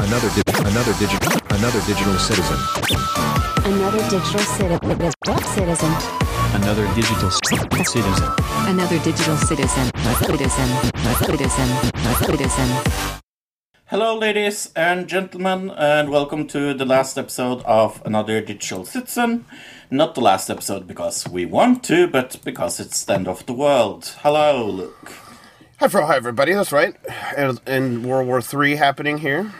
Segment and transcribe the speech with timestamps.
[0.00, 2.58] Another di- another digital another digital citizen.
[3.64, 5.06] Another digital citi-
[5.54, 5.92] citizen.
[6.56, 8.32] Another digital citizen.
[8.66, 9.90] Another digital citizen.
[10.26, 10.68] Citizen.
[11.22, 11.68] Citizen.
[12.26, 12.68] Citizen.
[13.86, 19.44] Hello, ladies and gentlemen, and welcome to the last episode of Another Digital Citizen.
[19.92, 23.52] Not the last episode because we want to, but because it's the end of the
[23.52, 24.16] world.
[24.22, 25.12] Hello, Luke.
[25.80, 26.04] Hi, Fro.
[26.06, 26.52] Hi, everybody.
[26.52, 26.94] That's right.
[27.36, 29.50] And, and World War Three happening here.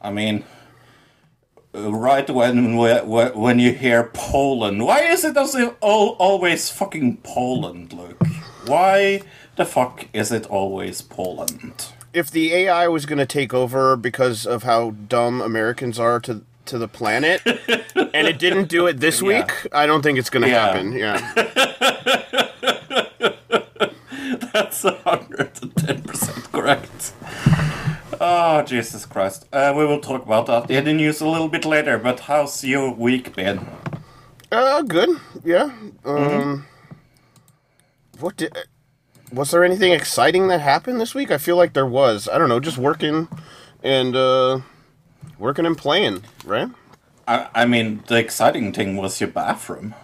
[0.00, 0.44] I mean,
[1.72, 5.36] right when when when you hear Poland, why is it
[5.80, 8.20] always fucking Poland, Luke?
[8.66, 9.22] Why
[9.54, 11.86] the fuck is it always Poland?
[12.12, 16.42] If the AI was going to take over because of how dumb Americans are to
[16.64, 19.28] to the planet, and it didn't do it this Yeah.
[19.28, 20.66] week, I don't think it's going to Yeah.
[20.66, 20.92] happen.
[20.92, 21.18] Yeah.
[24.52, 27.12] That's hundred and ten percent correct.
[28.20, 29.46] Oh Jesus Christ!
[29.52, 31.98] Uh, we will talk about that in the news a little bit later.
[31.98, 33.66] But how's your week been?
[34.50, 35.18] Uh, good.
[35.44, 35.72] Yeah.
[36.04, 36.66] Um,
[38.20, 38.56] what did?
[39.32, 41.30] Was there anything exciting that happened this week?
[41.30, 42.28] I feel like there was.
[42.28, 42.60] I don't know.
[42.60, 43.28] Just working
[43.82, 44.60] and uh,
[45.38, 46.68] working and playing, right?
[47.26, 49.94] I, I mean, the exciting thing was your bathroom.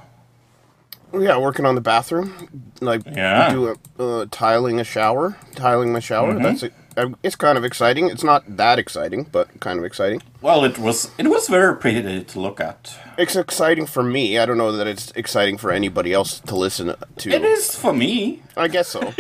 [1.13, 2.33] Yeah, working on the bathroom,
[2.81, 3.51] like Yeah.
[3.51, 6.35] do a, uh, tiling a shower, tiling my shower.
[6.39, 6.73] That's it.
[6.97, 8.11] Uh, It's kind of exciting.
[8.11, 10.21] It's not that exciting, but kind of exciting.
[10.43, 12.99] Well, it was it was very pretty to look at.
[13.17, 14.39] It's exciting for me.
[14.39, 17.31] I don't know that it's exciting for anybody else to listen to.
[17.31, 18.43] It is for me.
[18.57, 19.01] I guess so.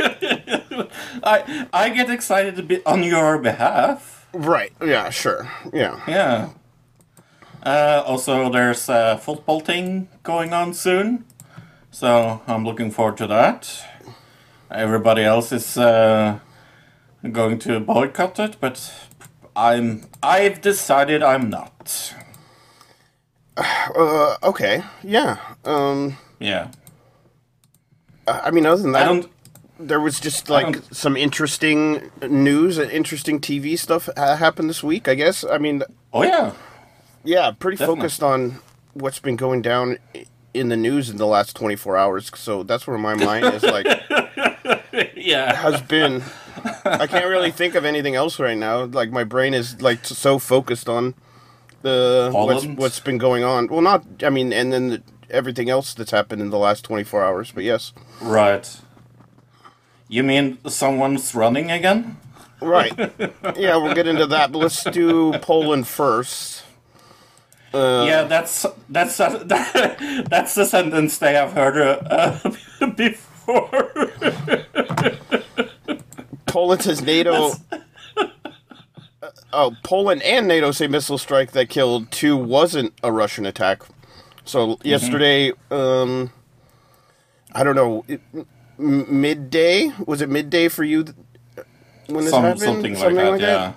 [1.23, 4.27] I I get excited a bit on your behalf.
[4.35, 4.73] right.
[4.85, 5.11] Yeah.
[5.11, 5.49] Sure.
[5.73, 6.01] Yeah.
[6.07, 6.49] Yeah.
[7.63, 11.25] Uh, also, there's a football thing going on soon,
[11.91, 13.85] so I'm looking forward to that.
[14.71, 16.41] Everybody else is uh,
[17.33, 18.93] going to boycott it, but
[19.57, 22.15] I'm I've decided I'm not.
[23.97, 24.85] Uh, okay.
[25.03, 25.39] Yeah.
[25.65, 26.17] Um.
[26.39, 26.69] Yeah,
[28.29, 29.29] I mean, other than I that,
[29.81, 35.09] there was just like some interesting news and interesting TV stuff ha- happened this week.
[35.09, 35.43] I guess.
[35.45, 35.83] I mean,
[36.13, 36.53] Oh yeah,
[37.25, 38.01] Yeah, pretty Definitely.
[38.03, 38.61] focused on
[38.95, 39.99] what's been going down
[40.55, 42.31] in the news in the last 24 hours.
[42.35, 43.87] So that's where my mind is like
[45.17, 45.55] yeah.
[45.55, 46.23] has been.
[46.85, 48.85] I can't really think of anything else right now.
[48.85, 51.15] Like my brain is like so focused on
[51.83, 53.69] the what's, what's been going on.
[53.69, 57.23] Well, not I mean, and then the, everything else that's happened in the last 24
[57.23, 57.53] hours.
[57.53, 58.81] But yes, Right.
[60.09, 62.17] You mean someone's running again?
[62.63, 62.97] right.
[63.57, 64.51] yeah, we'll get into that.
[64.53, 66.58] But let's do Poland first.
[67.75, 69.45] Uh, yeah, that's that's a,
[70.31, 72.39] that's the sentence they have heard uh,
[72.81, 73.69] uh, before.
[76.47, 77.53] Poland says NATO.
[79.53, 83.83] oh, Poland and NATO say missile strike that killed two wasn't a Russian attack.
[84.45, 84.89] So Mm-hmm.
[84.89, 86.31] yesterday, um,
[87.55, 88.21] I don't know, it-
[88.79, 91.17] m- midday was it midday for you th-
[92.07, 92.61] when this Some, happened?
[92.63, 93.75] something like that.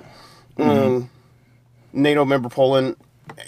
[0.57, 1.01] yeah.
[1.94, 2.96] NATO member Poland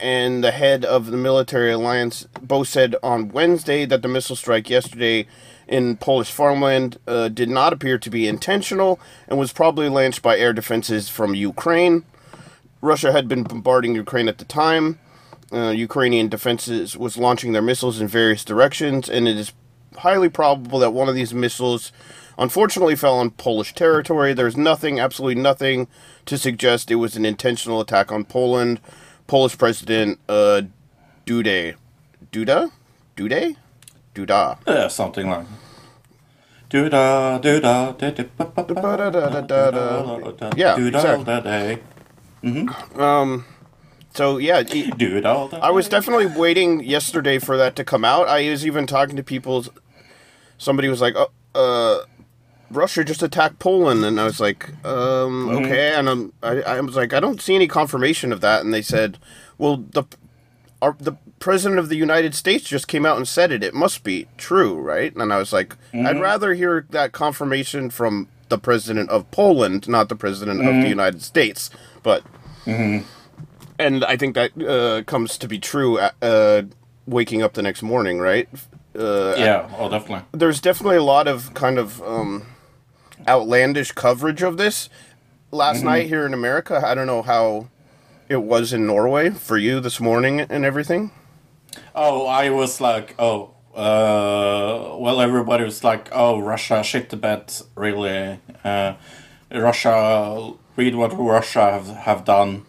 [0.01, 4.69] and the head of the military alliance both said on Wednesday that the missile strike
[4.69, 5.27] yesterday
[5.67, 10.37] in Polish farmland uh, did not appear to be intentional and was probably launched by
[10.37, 12.03] air defenses from Ukraine.
[12.81, 14.99] Russia had been bombarding Ukraine at the time.
[15.51, 19.53] Uh, Ukrainian defenses was launching their missiles in various directions, and it is
[19.99, 21.91] highly probable that one of these missiles
[22.37, 24.33] unfortunately fell on Polish territory.
[24.33, 25.87] There's nothing, absolutely nothing,
[26.25, 28.79] to suggest it was an intentional attack on Poland.
[29.27, 30.61] Polish President uh,
[31.25, 31.75] Duda,
[32.31, 32.71] Duda,
[33.15, 33.55] Duda,
[34.15, 34.57] Duda.
[34.67, 35.45] Yeah, something like.
[36.69, 37.91] Do da do da
[40.57, 41.25] Yeah, do da exactly.
[41.25, 41.79] da day
[44.15, 45.59] So yeah, da da.
[45.61, 48.27] I was definitely waiting yesterday for that to come out.
[48.27, 49.65] I was even talking to people.
[50.57, 52.05] Somebody was like, "Oh, uh,
[52.75, 56.95] Russia just attacked Poland," and I was like, um, "Okay." And I'm, I, I was
[56.95, 59.17] like, "I don't see any confirmation of that." And they said,
[59.57, 60.03] "Well, the
[60.81, 63.63] our, the president of the United States just came out and said it.
[63.63, 68.27] It must be true, right?" And I was like, "I'd rather hear that confirmation from
[68.49, 71.69] the president of Poland, not the president of the United States."
[72.03, 72.23] But
[73.79, 75.97] and I think that uh, comes to be true.
[75.99, 76.61] Uh, uh,
[77.05, 78.47] waking up the next morning, right?
[78.97, 80.23] Uh, Yeah, oh, definitely.
[80.31, 82.45] There's definitely a lot of kind of um,
[83.27, 84.89] outlandish coverage of this.
[85.51, 85.85] Last Mm-hmm.
[85.85, 87.67] night here in America, I don't know how
[88.29, 91.11] it was in Norway for you this morning and everything.
[91.95, 97.51] Oh, I was like, oh, uh, well, everybody was like, "Oh, Russia shit the bed,
[97.75, 98.93] really." Uh,
[99.51, 102.65] Russia, read what Russia have, have done.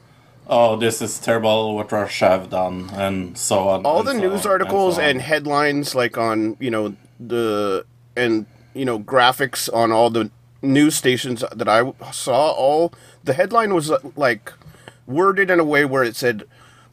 [0.46, 3.84] Oh, this is terrible what Russia have done, and so on.
[3.86, 7.84] all the so news on, articles so and headlines like on you know the
[8.16, 10.30] and you know graphics on all the
[10.64, 14.52] news stations that I saw all the headline was uh, like
[15.06, 16.44] worded in a way where it said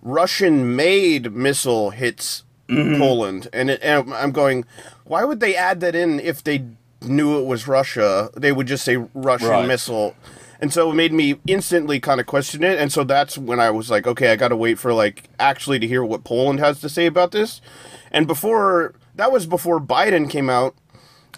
[0.02, 3.02] Russian made missile hits Mm-hmm.
[3.02, 3.50] Poland.
[3.52, 4.64] And, it, and I'm going
[5.04, 6.64] why would they add that in if they
[7.02, 8.30] knew it was Russia?
[8.38, 9.68] They would just say Russian Right.
[9.68, 10.16] missile.
[10.62, 12.80] And so it made me instantly kind of question it.
[12.80, 15.80] And so that's when I was like okay I got to wait for like actually
[15.80, 17.60] to hear what Poland has to say about this.
[18.10, 20.74] And before that was before Biden came out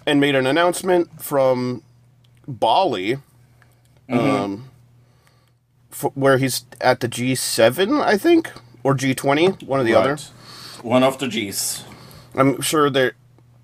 [0.06, 1.82] and made an announcement from
[2.46, 3.18] Bali
[4.10, 4.68] um
[5.90, 8.52] f- where he's at the G7 I think
[8.82, 10.18] or G20 one or the other
[10.82, 11.84] One of the G's.
[12.34, 13.14] I'm sure that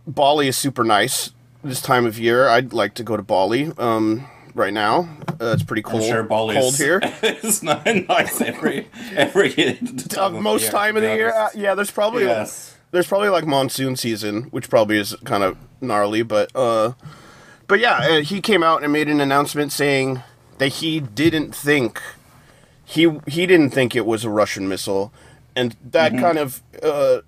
[0.07, 1.31] Bali is super nice
[1.63, 2.49] this time of year.
[2.49, 5.09] I'd like to go to Bali um, right now.
[5.41, 6.03] Uh, it's pretty cold.
[6.05, 7.01] I'm sure Bali cold here.
[7.23, 9.75] it's not nice every every Uh,
[10.09, 11.75] time of most year, time of the year, uh, yeah.
[11.75, 12.77] There's probably Yes.
[12.93, 16.93] there's probably like monsoon season, which probably is kind of gnarly, but uh,
[17.71, 20.25] but yeah, uh, he came out and made an announcement saying
[20.59, 22.03] that he didn't think
[22.85, 25.13] he he didn't think it was a Russian missile,
[25.55, 27.21] and that kind of uh,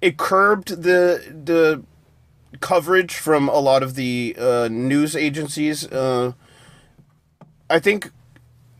[0.00, 1.82] it curbed the the
[2.60, 5.84] coverage from a lot of the uh, news agencies.
[5.90, 6.34] Uh,
[7.68, 8.12] I think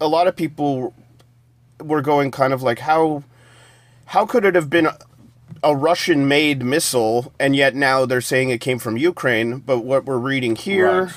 [0.01, 0.95] a lot of people
[1.83, 3.25] were going kind of like how
[4.07, 4.87] how could it have been
[5.65, 10.05] a, Russian made missile and yet now they're saying it came from Ukraine but what
[10.05, 11.11] we're reading here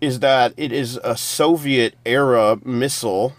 [0.00, 0.20] is Right.
[0.20, 3.34] that it is a Soviet era missile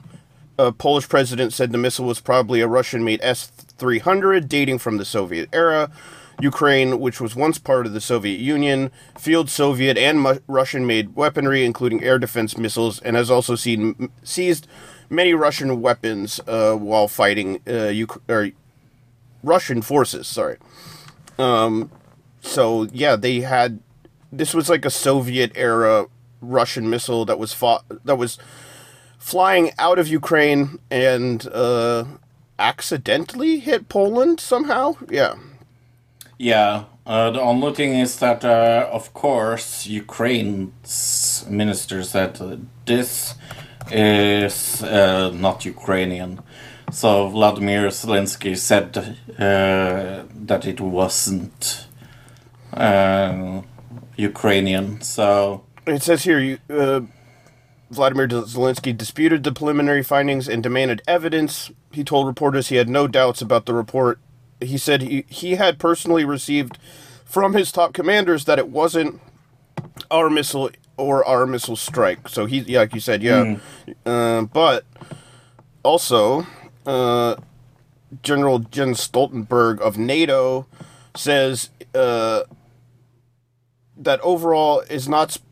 [0.57, 4.97] a Polish president said the missile was probably a Russian made S 300 dating from
[4.97, 5.89] the Soviet era.
[6.41, 11.15] Ukraine, which was once part of the Soviet Union, fields Soviet and mu- Russian made
[11.15, 14.67] weaponry, including air defense missiles, and has also seen, seized
[15.11, 17.89] many Russian weapons uh, while fighting uh,
[19.44, 20.28] Russian forces.
[20.28, 20.57] Sorry.
[21.38, 21.92] Um,
[22.42, 23.80] so, yeah, they had.
[24.31, 26.07] This was like a Soviet era
[26.42, 28.38] Russian missile that was fought, that was
[29.19, 32.06] flying out of Ukraine and uh,
[32.60, 34.95] accidentally hit Poland somehow.
[35.10, 35.36] Yeah.
[36.38, 36.86] Yeah.
[37.06, 42.40] Uh, the only thing is that, uh, of course, Ukraine's minister said
[42.86, 43.36] this
[43.92, 46.42] is uh, not Ukrainian.
[46.94, 51.88] So Vladimir Zelensky said uh, that it wasn't
[52.72, 53.63] uh,
[54.16, 55.01] Ukrainian.
[55.01, 57.01] So It says here, you, uh,
[57.90, 61.72] Vladimir Zelensky disputed the preliminary findings and demanded evidence.
[61.92, 64.19] He told reporters he had no doubts about the report.
[64.62, 66.78] He said he, he had personally received
[67.25, 69.19] from his top commanders that it wasn't
[70.12, 72.30] our missile or our missile strike.
[72.30, 73.57] So he, yeah, like you said, yeah.
[74.06, 74.86] Uh, but
[75.81, 76.45] also,
[76.85, 77.35] uh,
[78.21, 80.68] General Jens Stoltenberg of NATO
[81.15, 82.44] says uh,
[83.97, 85.47] that overall is not sp-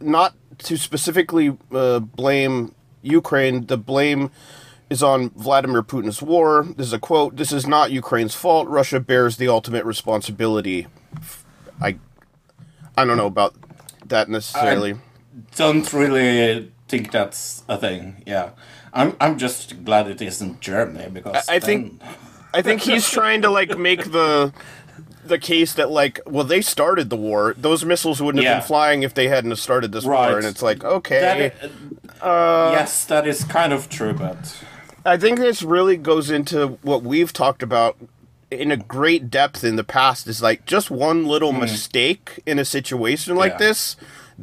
[0.00, 3.66] not to specifically uh, blame Ukraine.
[3.66, 4.30] The blame
[4.90, 6.66] is on Vladimir Putin's war.
[6.76, 7.36] This is a quote.
[7.36, 8.68] This is not Ukraine's fault.
[8.68, 10.86] Russia bears the ultimate responsibility.
[11.80, 11.98] I,
[12.96, 13.54] I don't know about
[14.06, 14.96] that necessarily.
[15.56, 18.22] don't really think that's a thing.
[18.26, 18.50] Yeah.
[18.94, 22.00] I'm, I'm just glad it isn't Germany because I- I think-
[22.54, 24.52] I think he's trying to like make the
[25.24, 27.54] the case that like well they started the war.
[27.56, 30.28] Those missiles wouldn't have been flying if they hadn't started this Right.
[30.28, 30.36] war.
[30.38, 31.52] And it's like okay.
[31.62, 31.70] That,
[32.22, 34.54] uh, yes, that is kind of true, but
[35.06, 37.96] I think this really goes into what we've talked about
[38.50, 42.66] in a great depth in the past is like just one little mistake in a
[42.66, 43.52] situation like.
[43.52, 43.58] Yeah.
[43.68, 43.96] this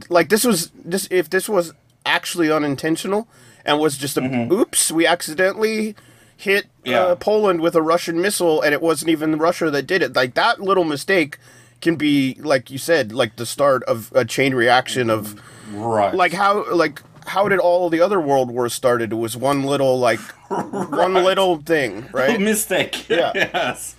[0.09, 1.73] like this was this if this was
[2.07, 3.27] actually unintentional
[3.65, 5.95] and was just a oops we accidentally
[6.37, 6.91] hit Mm-hmm.
[6.91, 7.01] Yeah.
[7.01, 10.33] uh, Poland with a Russian missile and it wasn't even Russia that did it like
[10.35, 11.37] that little mistake
[11.81, 15.35] can be like you said like the start of a chain reaction of
[15.73, 16.15] right.
[16.15, 19.11] like how like how did all the other world wars started?
[19.11, 22.39] It was one little like one little thing, right?
[22.39, 23.07] mistake.
[23.09, 23.31] Yeah.
[23.35, 23.95] yes.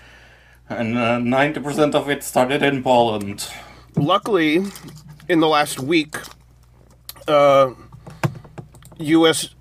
[0.68, 3.46] And uh, ninety percent of it started in Poland.
[3.94, 4.64] Luckily,
[5.28, 6.16] in the last week,
[7.28, 7.70] uh,
[9.00, 9.54] U.S.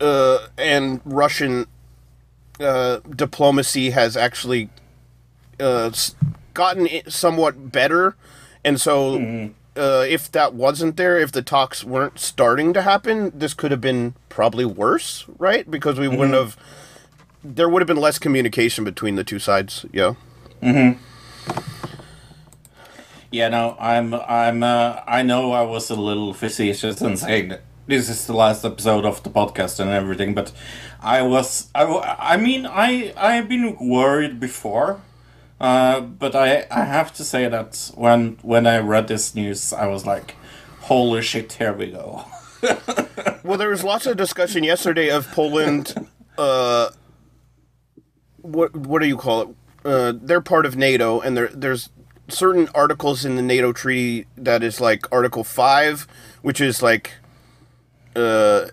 [0.00, 1.66] Uh, and Russian
[2.60, 4.70] uh, diplomacy has actually
[5.60, 5.90] uh,
[6.54, 8.16] gotten somewhat better,
[8.64, 9.50] and so.
[9.76, 13.80] Uh, if that wasn't there, if the talks weren't starting to happen, this could have
[13.80, 15.70] been probably worse, right?
[15.70, 16.56] Because we wouldn't have.
[17.44, 19.86] There would have been less communication between the two sides.
[19.92, 20.14] Yeah.
[23.30, 27.62] Yeah, no, I'm, I'm, uh, I know I was a little facetious in saying that
[27.88, 30.52] this is the last episode of the podcast and everything, but
[31.00, 31.84] I was, I,
[32.18, 35.00] I mean, I, I've been worried before,
[35.60, 39.86] uh, but I, I have to say that when, when I read this news, I
[39.86, 40.36] was like,
[40.82, 42.24] holy shit, here we go.
[43.48, 45.94] Well, there was lots of discussion yesterday of Poland.
[46.36, 46.90] Uh,
[48.42, 49.48] what what do you call it?
[49.84, 51.88] Uh, they're part of NATO, and there there's
[52.28, 56.06] certain articles in the NATO treaty that is like Article Five,
[56.42, 57.12] which is like,
[58.18, 58.68] uh,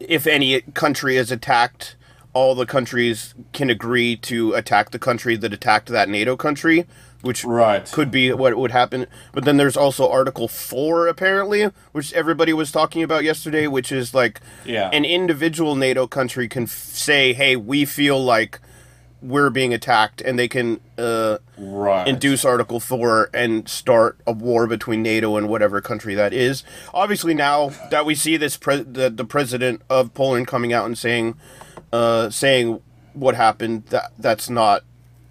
[0.00, 1.96] if any country is attacked,
[2.32, 6.86] all the countries can agree to attack the country that attacked that NATO country,
[7.22, 7.84] which Right.
[7.90, 9.06] could be what would happen.
[9.32, 14.14] But then there's also Article 4, apparently, which everybody was talking about yesterday, which is
[14.14, 14.88] like Yeah.
[14.92, 18.60] an individual NATO country can f- say, hey, we feel like
[19.20, 22.06] we're being attacked, and they can uh, Right.
[22.06, 26.62] induce Article 4 and start a war between NATO and whatever country that is.
[26.94, 30.96] Obviously, now that we see this, pre- the, the president of Poland coming out and
[30.96, 31.34] saying,
[31.92, 32.80] uh, saying
[33.12, 34.84] what happened, that that's not,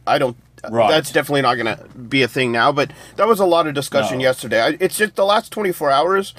[0.06, 0.36] I don't,
[0.70, 0.90] Right.
[0.90, 2.72] that's definitely not going to be a thing now.
[2.74, 4.24] But that was a lot of discussion No.
[4.24, 4.62] yesterday.
[4.62, 6.34] I, it's just the last 24 hours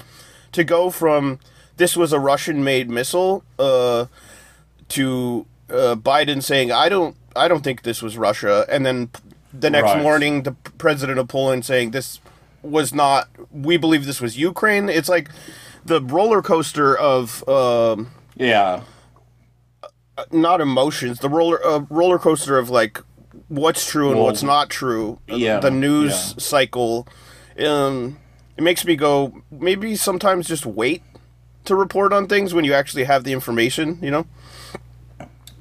[0.51, 1.39] to go from
[1.77, 4.05] this was a Russian made missile uh,
[4.89, 8.65] to uh, Biden saying, I don't, I don't think this was Russia.
[8.69, 9.09] And then
[9.53, 10.01] the next Right.
[10.01, 12.19] morning, the president of Poland saying this
[12.61, 14.89] was not, we believe this was Ukraine.
[14.89, 15.29] It's like
[15.85, 18.81] the roller coaster of, um, yeah.
[20.31, 22.99] not emotions, the roller uh, roller coaster of like
[23.47, 25.19] what's true and Well, what's not true.
[25.27, 26.33] yeah, the news yeah.
[26.43, 27.07] cycle.
[27.57, 28.17] Um,
[28.57, 31.03] it makes me go maybe sometimes just wait
[31.65, 33.97] to report on things when you actually have the information.
[34.01, 34.25] You know.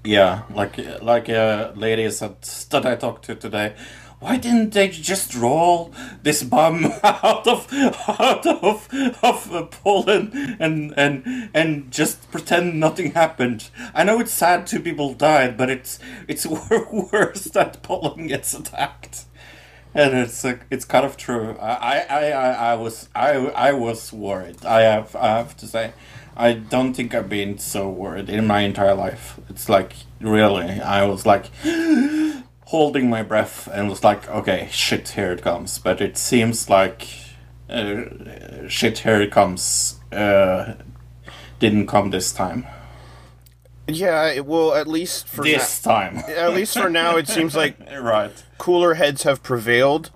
[0.08, 3.74] Yeah, like like a lady said that I talked to today.
[4.20, 7.70] Why didn't they just roll this bomb out of
[8.18, 8.88] out of
[9.22, 13.68] of uh, Poland and and and just pretend nothing happened?
[13.94, 16.46] I know it's sad two people died, but it's it's
[17.12, 19.26] worse that Poland gets attacked.
[19.92, 21.54] And it's like it's kind of true.
[21.60, 23.32] I I, I, I was I
[23.68, 24.64] I was worried.
[24.64, 25.92] I have I have to say,
[26.38, 29.40] I don't think I've been so worried in my entire life.
[29.50, 31.46] It's like really, I was like
[32.66, 35.78] holding my breath and was like, okay, shit, here it comes.
[35.78, 37.08] But it seems like
[37.68, 38.04] uh,
[38.68, 39.98] shit, here it comes.
[40.12, 40.74] Uh,
[41.58, 42.66] didn't come this time.
[43.88, 48.32] Yeah, well, at least for This time, at least for now, it seems like right,
[48.58, 50.10] cooler heads have prevailed.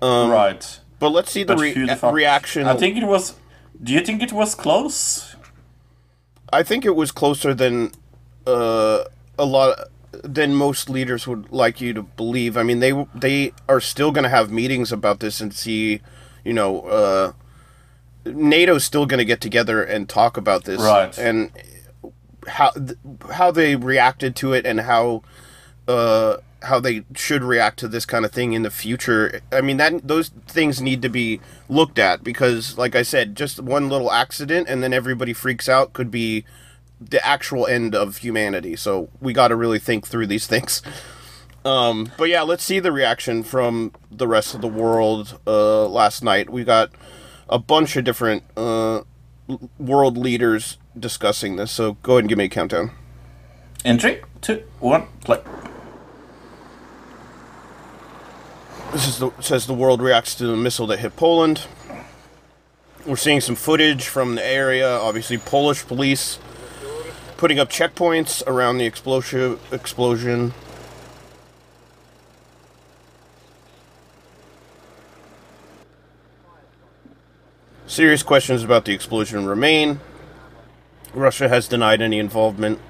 [0.00, 0.80] right.
[0.98, 2.66] But let's see the, re- the reaction.
[2.66, 3.34] I think it was.
[3.82, 5.36] Do you think it was close?
[6.52, 7.92] I think it was closer than
[8.46, 9.04] uh,
[9.38, 9.78] a lot
[10.12, 12.56] than most leaders would like you to believe.
[12.56, 16.00] I mean, they they are still going to have meetings about this and see,
[16.44, 17.32] you know, uh,
[18.24, 21.16] NATO's still going to get together and talk about this, Right.
[21.18, 21.50] And
[22.46, 22.72] how
[23.32, 25.22] how they reacted to it and how
[25.88, 29.40] uh, how they should react to this kind of thing in the future.
[29.52, 33.60] I mean, that those things need to be looked at because, like I said, just
[33.60, 36.44] one little accident and then everybody freaks out could be
[37.00, 38.76] the actual end of humanity.
[38.76, 40.82] So we got to really think through these things.
[41.64, 45.38] Um, but yeah, let's see the reaction from the rest of the world.
[45.46, 46.90] Uh, last night we got
[47.48, 49.02] a bunch of different uh,
[49.78, 51.72] world leaders discussing this.
[51.72, 52.92] So go ahead and give me a countdown.
[53.84, 55.40] In three, two, one, play.
[58.92, 61.66] This is the, says the world reacts to the missile that hit Poland.
[63.04, 64.88] We're seeing some footage from the area.
[64.88, 66.38] Obviously, Polish police
[67.36, 69.58] putting up checkpoints around the explosion.
[69.70, 70.54] Explosion.
[77.86, 80.00] Serious questions about the explosion remain.
[81.14, 82.80] Russia has denied any involvement.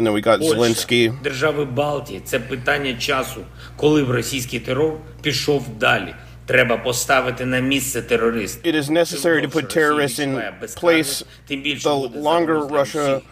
[0.00, 1.22] And then we got Польща, Zelensky.
[1.22, 3.44] держави Балтії це питання часу,
[3.76, 6.14] коли б російський терор пішов далі.
[6.46, 8.70] Треба поставити на місце терориста.
[8.70, 10.32] It is necessary to put terrorists in
[10.76, 11.24] place.
[11.48, 13.22] The longer Russia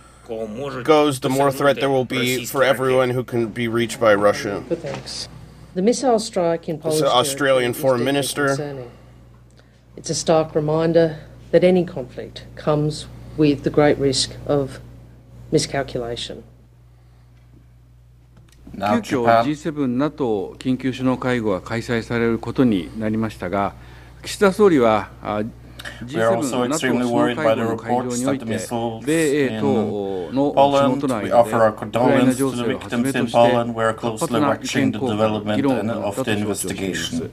[0.84, 4.62] goes, the more threat there will be for everyone who can be reached by Russia.
[4.68, 5.28] But thanks.
[5.74, 8.46] The missile strike in Polish an Australian territory is foreign deeply minister.
[8.48, 8.90] concerning.
[9.96, 11.06] It's a stark reminder
[11.52, 14.80] that any conflict comes with the great risk of
[15.52, 16.42] miscalculation.
[19.01, 23.73] 急遽 G7、NATO 緊急首脳会合が開催されることになりましたが、
[24.23, 25.09] 岸田総理は
[26.05, 33.37] G7、NATO 首脳会合の会場において、米英等の首脳との間で、ウクライナ情勢をはじめとして、
[33.95, 37.31] 活発な意見交換、議論がと承知をしています。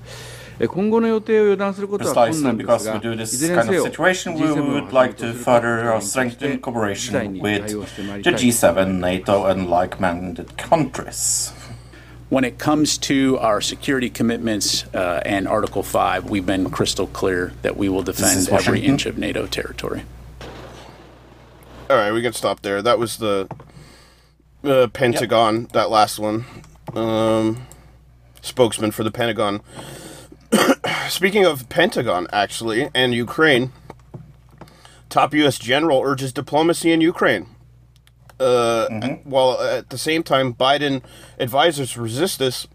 [0.67, 4.33] 今後の予定を予断することは困 Precisely 難です because が、 we do い this ずれに kind せ of よ、 situation,
[4.33, 7.41] we G7 を would like は to じめとする further our 各国 strengthen 事態 cooperation に
[7.41, 11.53] with 対応してまいり the たい G7, NATO, and like-minded countries.
[12.29, 17.51] When it comes to our security commitments uh, and Article 5, we've been crystal clear
[17.62, 18.83] that we will is defend every Washington.
[18.89, 20.03] inch of NATO territory.
[21.89, 22.81] All right, we can stop there.
[22.81, 23.50] That was the
[24.63, 25.67] uh, Pentagon.
[25.74, 26.45] That last one,
[26.93, 27.67] um,
[28.41, 29.60] spokesman for the Pentagon.
[31.08, 33.72] Speaking of Pentagon, actually, and Ukraine,
[35.08, 35.58] top U.S.
[35.58, 37.48] general urges diplomacy in Ukraine.
[38.38, 39.28] Uh, mm-hmm.
[39.28, 41.02] While at the same time, Biden
[41.38, 42.66] advisors resist this.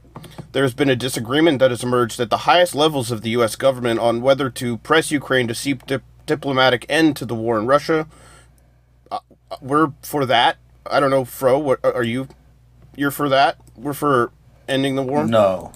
[0.51, 3.55] There's been a disagreement that has emerged at the highest levels of the U.S.
[3.55, 7.65] government on whether to press Ukraine to seek dip- diplomatic end to the war in
[7.67, 8.07] Russia
[9.11, 9.19] uh,
[9.51, 10.57] uh, we're for that.
[10.89, 11.59] I don't know, Fro.
[11.59, 12.27] What are you?
[12.95, 13.57] You're for that?
[13.75, 14.31] We're for
[14.67, 15.25] ending the war.
[15.27, 15.73] No,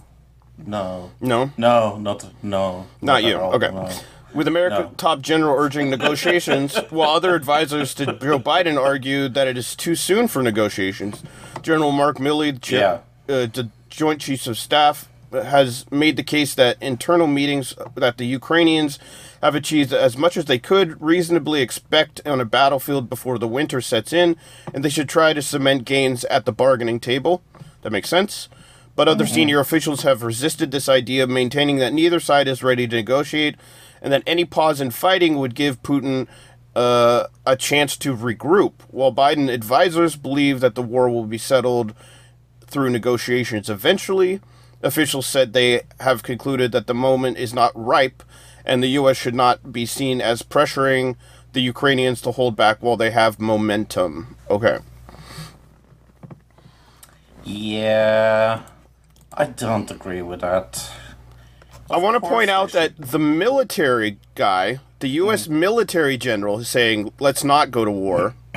[0.65, 3.37] no, no, no, not no, not you.
[3.37, 3.71] all, Okay.
[3.71, 3.89] no.
[4.33, 4.91] With America No.
[4.97, 9.95] top general urging negotiations, while other advisors to Joe Biden argued that it is too
[9.95, 11.23] soon for negotiations.
[11.61, 16.53] General Mark Milley, the chair, uh, the Joint Chiefs of Staff, has made the case
[16.55, 18.99] that internal meetings that the Ukrainians
[19.41, 23.79] have achieved as much as they could reasonably expect on a battlefield before the winter
[23.79, 24.35] sets in,
[24.73, 27.41] and they should try to cement gains at the bargaining table.
[27.83, 28.49] That makes sense.
[28.95, 32.95] But other senior officials have resisted this idea, maintaining that neither side is ready to
[32.95, 33.55] negotiate,
[34.01, 36.27] and that any pause in fighting would give Putin
[36.75, 38.73] uh, a chance to regroup.
[38.89, 41.93] While Biden advisors believe that the war will be settled
[42.67, 44.39] through negotiations eventually,
[44.81, 48.23] officials said they have concluded that the moment is not ripe,
[48.65, 49.17] and the U.S.
[49.17, 51.15] should not be seen as pressuring
[51.53, 54.35] the Ukrainians to hold back while they have momentum.
[54.49, 54.79] Okay.
[57.43, 58.63] Yeah,
[59.37, 60.89] I don't agree with that.
[61.89, 65.45] I want to point out that the military guy, the U.S.
[65.45, 65.59] Hmm.
[65.59, 68.33] military general, is saying, "Let's not go to war."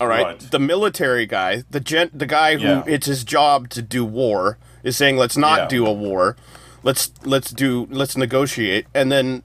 [0.00, 0.24] All right?
[0.26, 0.40] Right.
[0.50, 2.84] the military guy, the gen- the guy who Yeah.
[2.86, 5.68] it's his job to do war, is saying, "Let's not Yeah.
[5.68, 6.36] do a war.
[6.82, 9.42] Let's let's do let's negotiate." And then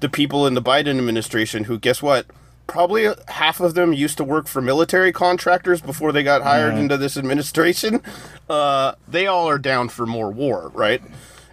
[0.00, 2.26] the people in the Biden administration, who guess what?
[2.68, 6.96] Probably half of them used to work for military contractors before they got hired into
[6.96, 8.00] this administration.
[8.48, 11.02] Uh, they all are down for more war, right?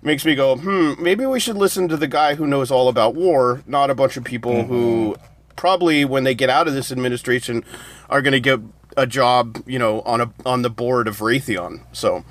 [0.03, 3.15] Makes me go, hmm, maybe we should listen to the guy who knows all about
[3.15, 5.15] war, not a bunch of people who
[5.55, 7.63] probably, when they get out of this administration,
[8.09, 8.59] are going to get
[8.97, 11.81] a job, you know, on a on the board of Raytheon.
[11.91, 12.23] So,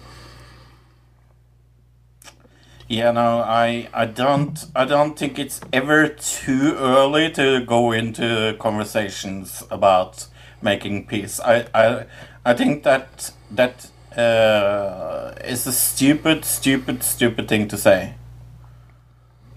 [2.88, 8.56] Yeah, no, I, I don't, I don't think it's ever too early to go into
[8.58, 10.26] conversations about
[10.60, 11.40] making peace.
[11.40, 12.06] I, I,
[12.44, 18.14] I think that that uh, is a stupid, stupid, stupid thing to say.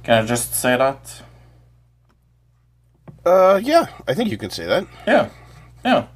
[0.03, 1.21] Can I just say that?
[3.25, 4.87] uh, yeah, I think you can say that.
[5.05, 5.29] Yeah,
[5.83, 6.07] yeah.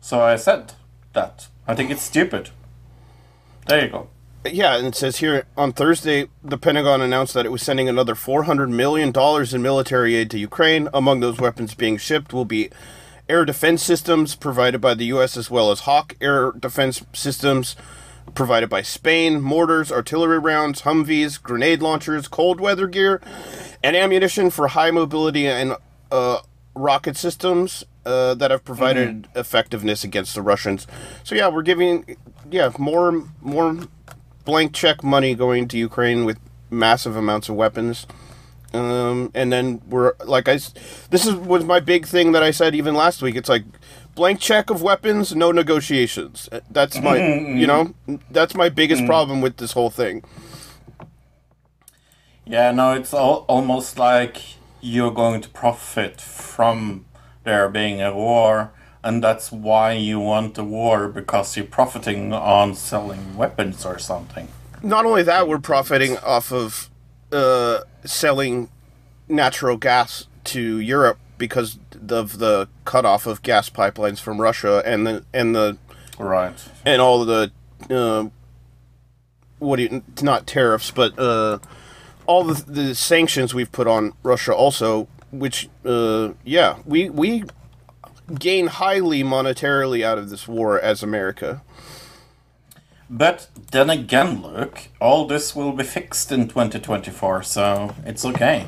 [0.00, 0.72] So I said
[1.12, 1.48] that.
[1.66, 2.50] I think it's stupid.
[3.66, 4.08] There you go.
[4.52, 8.14] Yeah, and it says here on Thursday, the Pentagon announced that it was sending another
[8.14, 9.12] $400 million
[9.54, 10.88] in military aid to Ukraine.
[10.94, 12.70] Among those weapons being shipped will be
[13.28, 17.76] air defense systems provided by the U.S., as well as Hawk air defense systems
[18.34, 23.20] provided by Spain, mortars, artillery rounds, Humvees, grenade launchers, cold weather gear,
[23.82, 25.76] and ammunition for high mobility and
[26.10, 26.40] uh,
[26.74, 30.86] rocket systems uh, that have provided effectiveness against the Russians.
[31.24, 32.16] So yeah, we're giving
[32.50, 33.80] yeah more more
[34.46, 36.38] blank check money going to Ukraine with
[36.70, 38.06] massive amounts of weapons.
[38.72, 40.54] Um, and then we're like I,
[41.10, 43.36] this is was my big thing that I said even last week.
[43.36, 43.64] It's like
[44.16, 46.48] blank check of weapons, no negotiations.
[46.50, 47.58] Uh, that's my, mm-hmm.
[47.58, 47.94] you know,
[48.30, 49.08] that's my biggest mm-hmm.
[49.08, 50.24] problem with this whole thing.
[52.44, 54.42] Yeah, no, it's al- almost like
[54.80, 57.04] you're going to profit from
[57.44, 58.72] there being a war,
[59.06, 64.48] and that's why you want a war because you're profiting on selling weapons or something.
[64.82, 66.90] Not only that, we're profiting off of
[67.30, 68.68] uh, selling
[69.28, 75.24] natural gas to Europe because of the cutoff of gas pipelines from Russia and the
[75.32, 75.78] and the
[76.18, 76.58] Right.
[76.84, 77.52] and all of the
[77.94, 78.28] uh,
[79.58, 81.58] what do you, not tariffs, but uh,
[82.26, 87.44] all the, the sanctions we've put on Russia also, which uh, yeah, we we
[88.34, 91.62] gain highly monetarily out of this war as America.
[93.08, 98.66] But then again, look, all this will be fixed in 2024, so it's okay.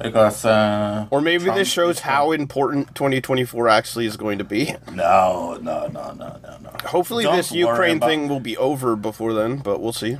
[0.00, 4.74] because uh, Or maybe Trump this shows how important 2024 actually is going to be.
[4.92, 6.70] No, no, no, no, no, no.
[6.86, 10.16] Hopefully, Don't this Ukraine about- thing will be over before then, but we'll see.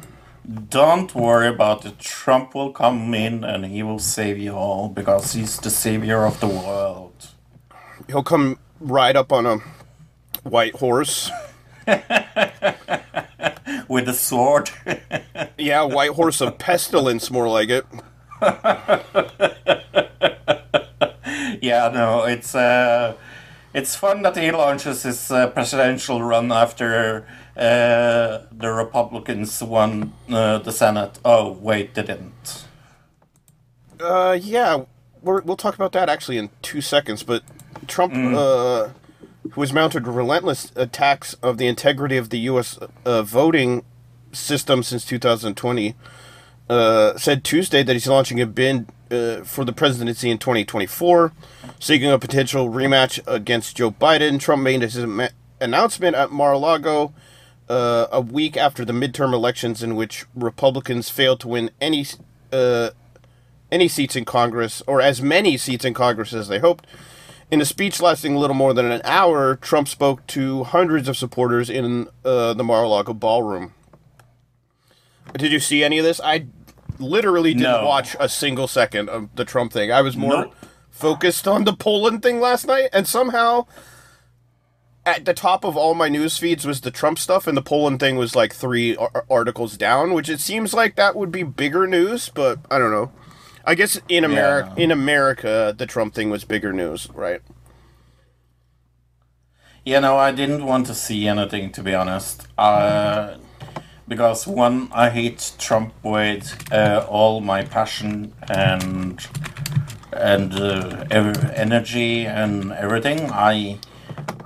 [0.70, 1.98] Don't worry about it.
[1.98, 6.40] Trump will come in and he will save you all because he's the savior of
[6.40, 7.28] the world.
[8.08, 9.58] He'll come ride up on a
[10.42, 11.30] white horse.
[13.88, 14.70] With a sword.
[15.60, 17.84] Yeah, white horse of pestilence, more like it.
[21.60, 23.16] yeah, no, it's uh,
[23.74, 30.58] it's fun that he launches his uh, presidential run after uh, the Republicans won uh,
[30.58, 31.18] the Senate.
[31.24, 32.64] Oh, wait, they didn't.
[34.00, 34.84] Uh, yeah,
[35.22, 37.24] we're, we'll talk about that actually in two seconds.
[37.24, 37.42] But
[37.86, 38.88] Trump, uh,
[39.52, 42.78] who has mounted relentless attacks of the integrity of the U.S.
[43.04, 43.84] Uh, voting
[44.32, 45.94] system since 2020,
[46.68, 51.32] uh, said Tuesday that he's launching a bid uh, for the presidency in 2024,
[51.78, 54.38] seeking a potential rematch against Joe Biden.
[54.38, 54.96] Trump made his
[55.60, 57.12] announcement at Mar-a-Lago
[57.68, 62.06] uh, a week after the midterm elections, in which Republicans failed to win any
[62.52, 62.90] uh,
[63.70, 66.86] any seats in Congress, or as many seats in Congress as they hoped.
[67.50, 71.16] In a speech lasting a little more than an hour, Trump spoke to hundreds of
[71.16, 73.72] supporters in uh, the Mar-a-Lago ballroom.
[75.36, 76.20] Did you see any of this?
[76.22, 76.46] I
[76.98, 77.86] literally didn't No.
[77.86, 79.90] watch a single second of the Trump thing.
[79.90, 80.54] I was more Nope.
[80.90, 83.66] focused on the Poland thing last night, and somehow
[85.06, 87.98] at the top of all my news feeds was the Trump stuff, and the Poland
[87.98, 91.86] thing was like three ar- articles down, which it seems like that would be bigger
[91.86, 93.10] news, but I don't know.
[93.68, 94.82] I guess in America, no.
[94.82, 97.42] in America, the Trump thing was bigger news, right?
[99.84, 102.48] You know, I didn't want to see anything, to be honest.
[102.56, 103.36] Uh,
[104.08, 109.26] because, one, I hate Trump with uh, all my passion and
[110.14, 113.30] and uh, ev- energy and everything.
[113.30, 113.80] I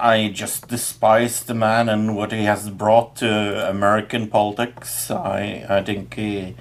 [0.00, 5.12] I just despise the man and what he has brought to American politics.
[5.12, 6.56] I I think he,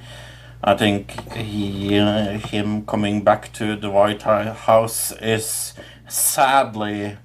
[0.64, 5.74] I think he uh, him coming back to the White House is
[6.08, 7.18] sadly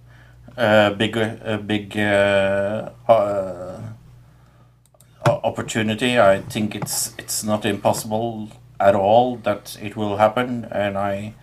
[0.56, 3.82] a big a big uh, uh,
[5.26, 6.18] opportunity.
[6.18, 8.48] I think it's it's not impossible
[8.80, 11.34] at all that it will happen, and I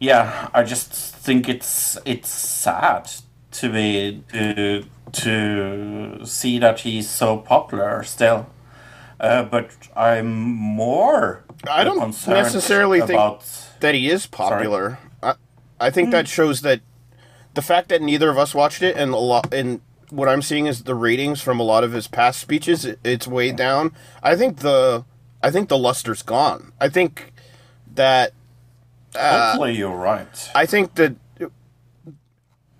[0.00, 3.10] yeah, I just think it's it's sad
[3.52, 8.46] to be to to see that he's so popular still.
[9.20, 13.18] Uh, but I'm more I don't concerned necessarily think-
[13.80, 14.98] That he is popular.
[15.22, 15.34] I,
[15.80, 16.80] I think that shows that
[17.54, 20.66] the fact that neither of us watched it, and a lot, and what I'm seeing
[20.66, 22.84] is the ratings from a lot of his past speeches.
[22.84, 23.92] It, it's way down.
[24.22, 25.04] I think the,
[25.42, 26.72] I think the luster's gone.
[26.80, 27.32] I think
[27.94, 28.32] that
[29.16, 30.50] hopefully you're right.
[30.54, 31.14] I think that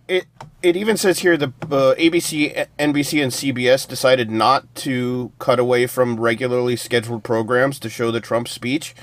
[0.08, 0.26] it
[0.62, 5.86] it even says here the uh, ABC, NBC, and CBS decided not to cut away
[5.86, 8.94] from regularly scheduled programs to show the Trump speech,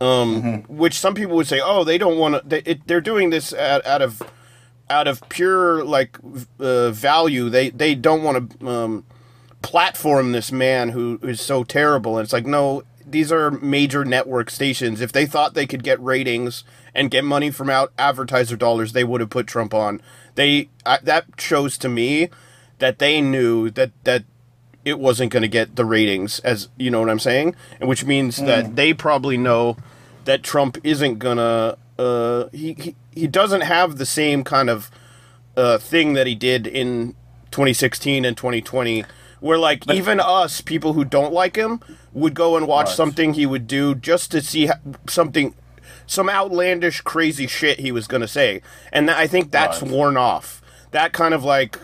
[0.00, 2.62] um, which some people would say, oh, they don't want to.
[2.62, 4.22] They, they're doing this out, out of
[4.88, 6.18] out of pure like
[6.58, 7.48] uh, value.
[7.50, 9.04] They they don't want to um,
[9.62, 12.18] platform this man who is so terrible.
[12.18, 15.00] And it's like, no, these are major network stations.
[15.00, 16.64] If they thought they could get ratings
[16.94, 20.00] and get money from out advertiser dollars, they would have put Trump on.
[20.34, 22.30] They I, that shows to me
[22.78, 24.24] that they knew that that
[24.84, 28.04] it wasn't going to get the ratings as you know what I'm saying, and which
[28.04, 29.76] means that they probably know
[30.24, 31.76] that Trump isn't gonna.
[31.98, 34.90] Uh, he, he he doesn't have the same kind of
[35.56, 37.14] uh, thing that he did in
[37.50, 39.04] 2016 and 2020
[39.44, 41.78] where like even us people who don't like him
[42.14, 42.96] would go and watch Right.
[42.96, 44.70] something he would do just to see
[45.06, 45.54] something
[46.06, 49.90] some outlandish crazy shit he was going to say and i think that's Right.
[49.90, 51.78] worn off that kind of like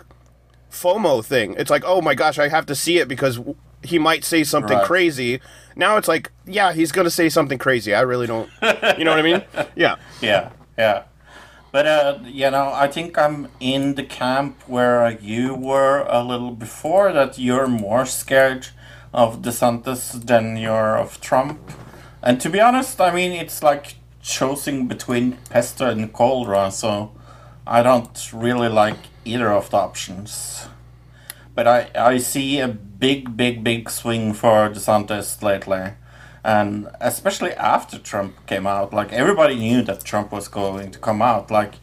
[0.70, 3.98] fomo thing it's like oh my gosh i have to see it because w- he
[3.98, 4.86] might say something Right.
[4.86, 5.40] crazy
[5.76, 8.48] now it's like yeah he's going to say something crazy i really don't
[8.98, 9.42] you know what i mean
[9.76, 11.02] yeah Yeah, yeah.
[11.72, 16.50] But uh, you know, I think I'm in the camp where you were a little
[16.50, 17.12] before.
[17.12, 18.68] That you're more scared
[19.12, 21.58] of DeSantis than you're of Trump.
[22.22, 26.70] And to be honest, I mean, it's like choosing between pest and cholera.
[26.70, 27.12] So
[27.66, 30.66] I don't really like either of the options.
[31.54, 35.94] But I, I see a big, big, big swing for DeSantis lately.
[36.44, 41.20] And especially after Trump came out, like everybody knew that Trump was going to come
[41.22, 41.50] out.
[41.50, 41.74] Like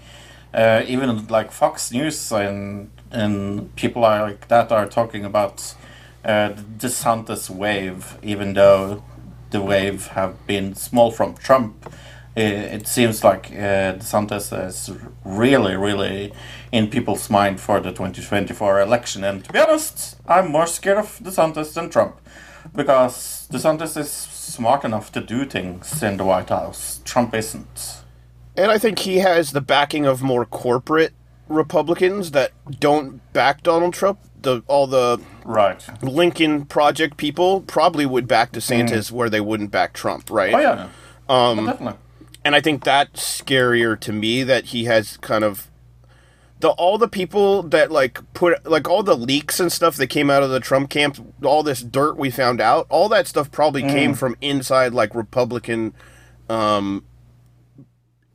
[0.54, 5.76] uh, even like Fox News and and people like that are talking about
[6.26, 9.04] uh, the DeSantis wave, even though
[9.52, 11.93] the wave have been small from Trump.
[12.36, 14.91] it, it seems like uh, DeSantis is
[15.26, 16.34] really, really
[16.72, 19.24] in people's mind for the 2024 election.
[19.24, 22.20] And to be honest, I'm more scared of DeSantis than Trump
[22.76, 24.10] because DeSantis is
[24.48, 27.02] smart enough to do things in the White House.
[27.06, 28.04] Trump isn't.
[28.56, 31.14] And I think he has the backing of more corporate
[31.48, 34.20] Republicans that don't back Donald Trump.
[34.42, 35.84] The all the Right.
[36.04, 40.54] Lincoln Project people probably would back DeSantis where they wouldn't back Trump, right?
[40.54, 40.90] Oh yeah.
[41.30, 42.00] Um, definitely.
[42.46, 45.70] and I think that's scarier to me that he has kind of
[46.60, 50.30] the all the people that like put like all the leaks and stuff that came
[50.30, 53.84] out of the Trump camp, all this dirt we found out, all that stuff probably
[53.84, 55.93] came from inside like Republican
[56.50, 57.04] um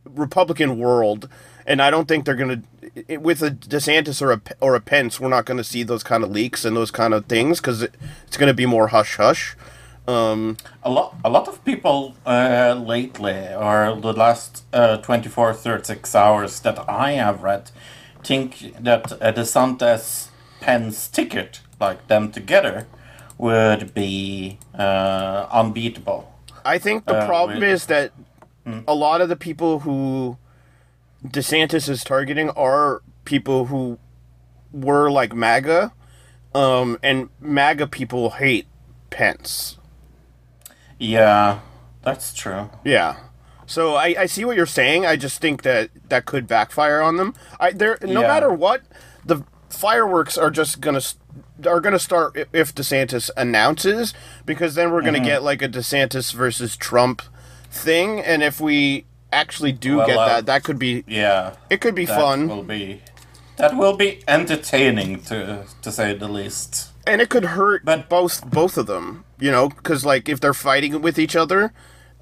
[0.05, 1.29] Republican world
[1.67, 2.65] and I don't think they're going
[3.07, 6.03] to with a DeSantis or a or a Pence, we're not going to see those
[6.03, 7.95] kind of leaks and those kind of things cuz it,
[8.27, 9.57] it's going to be more hush hush.
[10.07, 16.15] Um A lot, a lot of people uh, lately, or the last uh, 24, 36
[16.15, 17.71] hours that I have read,
[18.23, 20.29] think that a DeSantis
[20.61, 22.87] Pence ticket, like them together,
[23.39, 26.33] would be uh, unbeatable.
[26.65, 28.13] I think the Uh, problem with- is that
[28.87, 30.37] a lot of the people who
[31.27, 33.99] DeSantis is targeting are people who
[34.73, 35.93] were like MAGA,
[36.55, 38.67] um, and MAGA people hate
[39.11, 39.79] Pence.
[40.99, 41.59] Yeah,
[42.03, 42.71] that's true.
[42.85, 43.17] Yeah.
[43.73, 45.07] So I, I see what you're saying.
[45.07, 47.35] I just think that that could backfire on them.
[47.59, 48.29] I there no Yeah.
[48.29, 48.83] matter what,
[49.25, 51.01] the fireworks are just gonna
[51.67, 54.13] are gonna start if DeSantis announces
[54.45, 55.27] because then we're gonna Mm-hmm.
[55.27, 57.23] get like a DeSantis versus Trump
[57.71, 61.81] thing, and if we actually do Well, get uh, that, that could be Yeah, it
[61.81, 63.01] could be that fun, will be
[63.57, 66.91] that will be entertaining to to say the least.
[67.07, 69.25] and it could hurt But- both both of them.
[69.41, 71.73] You know, because like if they're fighting with each other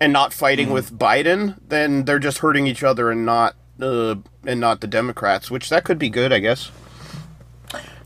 [0.01, 0.75] and not fighting Mm-hmm.
[0.75, 5.51] with Biden, then they're just hurting each other and not uh, and not the Democrats,
[5.51, 6.71] which that could be good, I guess.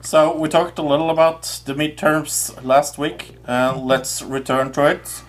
[0.01, 3.37] So we talked a little about the midterms last week.
[3.49, 5.23] Uh, let's return to it.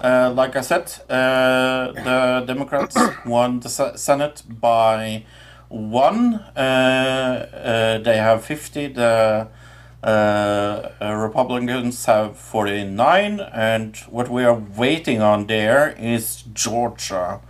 [0.00, 5.24] Uh, like I said, uh, the Democrats won the Senate by
[5.68, 6.34] one.
[6.56, 8.88] Uh, uh, they have 50.
[8.88, 9.48] The
[10.02, 13.40] uh, uh, Republicans have 49.
[13.40, 17.40] And what we are waiting on there is Georgia,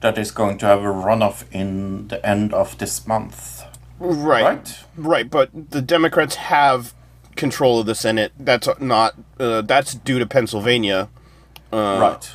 [0.00, 3.64] that is going to have a runoff in the end of this month.
[3.98, 4.42] Right.
[4.42, 4.84] Right?
[4.96, 6.92] Right, but the Democrats have
[7.36, 8.32] control of the Senate.
[8.38, 11.08] That's not uh, that's due to Pennsylvania,
[11.72, 12.34] right.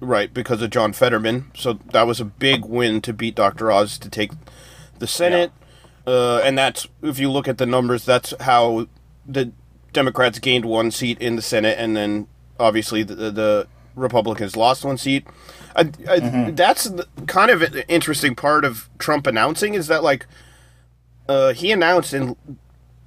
[0.00, 1.50] right, because of John Fetterman.
[1.54, 3.70] So that was a big win to beat Dr.
[3.70, 4.32] Oz to take
[4.98, 5.52] the Senate.
[6.06, 8.86] Uh, and that's if you look at the numbers, that's how
[9.26, 9.52] the
[9.92, 12.26] Democrats gained one seat in the Senate and then
[12.58, 15.26] obviously the, the Republicans lost one seat.
[15.74, 20.26] I, I, That's the, kind of an interesting part of Trump announcing is that like
[21.28, 22.36] uh, he announced and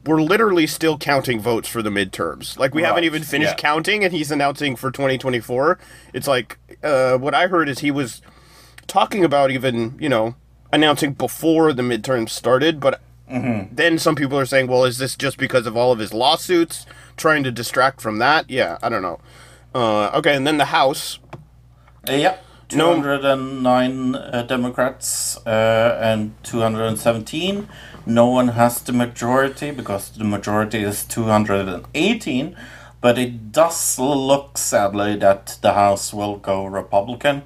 [0.05, 2.57] we're literally still counting votes for the midterms.
[2.57, 3.55] Like we haven't even finished yeah.
[3.55, 5.79] counting, and he's announcing for 2024.
[6.13, 8.21] It's like uh, what I heard is he was
[8.87, 10.35] talking about even you know
[10.71, 13.73] announcing before the midterms started, but Mm-hmm.
[13.75, 16.85] then some people are saying, well, is this just because of all of his lawsuits,
[17.17, 18.49] trying to distract from that?
[18.49, 19.19] Yeah, I don't know.
[19.73, 21.19] Uh, okay, and then the House.
[22.07, 22.37] Uh, yeah,
[22.73, 22.93] No.
[22.95, 27.67] 209 uh, Democrats uh, and 217.
[28.05, 32.55] No one has the majority because the majority is 218.
[33.01, 37.43] But it does look sadly that the House will go Republican.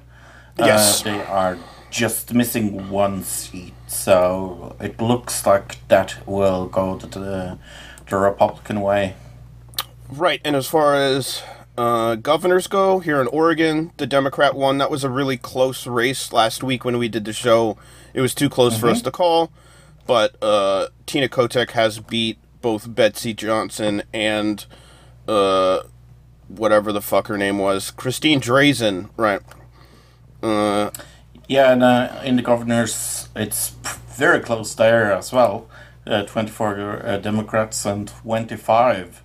[0.58, 1.00] Yes.
[1.00, 1.58] Uh, they are
[1.90, 7.58] just missing one seat, so it looks like that will go to the,
[8.08, 9.16] the Republican way.
[10.08, 11.42] Right, and as far as
[11.76, 14.78] uh, governors go, here in Oregon, the Democrat won.
[14.78, 17.76] That was a really close race last week when we did the show.
[18.14, 19.50] It was too close for us to call,
[20.06, 24.66] but uh, Tina Kotek has beat both Betsy Johnson and
[25.26, 25.82] uh,
[26.46, 29.10] whatever the fuck her name was, Christine Drazan.
[29.16, 29.40] Right.
[31.50, 33.70] Yeah, and uh, in the governors, it's
[34.16, 35.66] very close there as well.
[36.06, 39.20] Uh, 24 uh, Democrats and 25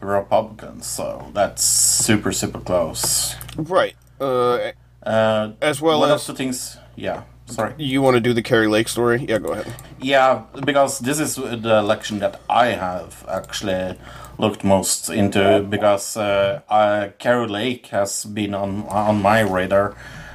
[0.00, 3.34] Republicans, so that's super, super close.
[3.56, 3.96] right.
[4.20, 4.70] Uh,
[5.04, 7.74] Uh, as well one as of the things, yeah, sorry.
[7.76, 9.26] you want to do the Kari Lake story?
[9.28, 9.66] Yeah, go ahead.
[10.00, 13.98] Yeah, because this is the election that I have actually
[14.38, 19.94] looked most into because uh, uh, Kari Lake has been on on my radar.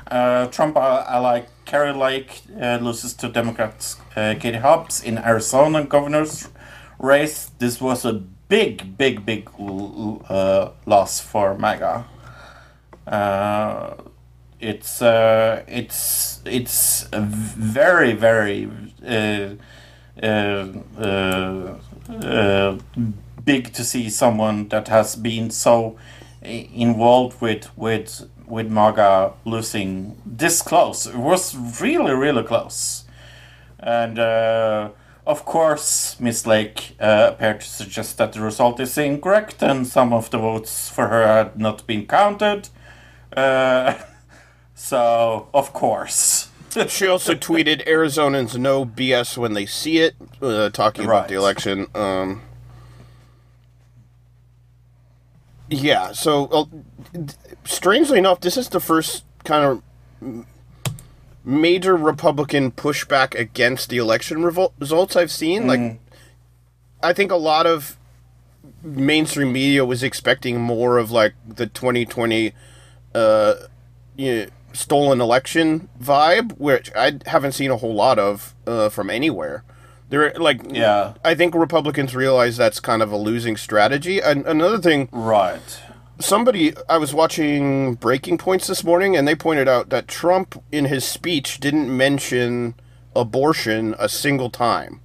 [0.09, 6.49] Uh, Trump ally Kari Lake uh, loses to Democrats uh, Katie Hobbs in Arizona governor's
[6.97, 7.51] race.
[7.59, 12.05] This was a big, big, big uh, loss for MAGA.
[13.07, 13.93] Uh,
[14.59, 18.69] it's uh, it's it's very very
[19.01, 19.55] uh,
[23.45, 25.97] big to see someone that has been so
[26.41, 31.05] involved with with with MAGA losing this close.
[31.05, 33.05] It was really really close,
[33.79, 34.89] and uh,
[35.25, 40.11] of course Miss Lake uh, appeared to suggest that the result is incorrect and some
[40.13, 42.69] of the votes for her had not been counted.
[43.35, 43.93] Uh,
[44.75, 46.47] so of course.
[46.87, 51.87] She also tweeted, "Arizonans know BS when they see it," uh, talking about the election.
[51.95, 52.43] Um,
[55.69, 56.11] yeah.
[56.11, 56.65] So, uh,
[57.65, 60.45] strangely enough, this is the first kind of
[61.43, 65.67] major Republican pushback against the election revol- results I've seen.
[65.67, 65.99] Like,
[67.01, 67.97] I think a lot of
[68.83, 72.53] mainstream media was expecting more of like the 2020
[73.15, 73.53] uh,
[74.15, 79.09] you know, stolen election vibe, which I haven't seen a whole lot of uh, from
[79.09, 79.63] anywhere.
[80.09, 81.13] There, like, Yeah.
[81.23, 84.19] I think Republicans realize that's kind of a losing strategy.
[84.19, 85.79] And another thing, Right.
[86.19, 90.85] Somebody I was watching Breaking Points this morning, and they pointed out that Trump, in
[90.85, 92.75] his speech, didn't mention
[93.15, 95.01] abortion a single time,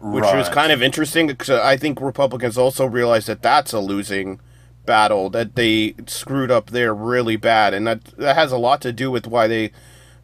[0.00, 4.40] which was kind of interesting because I think Republicans also realize that that's a losing
[4.84, 8.92] battle that they screwed up there really bad, and that that has a lot to
[8.92, 9.72] do with why they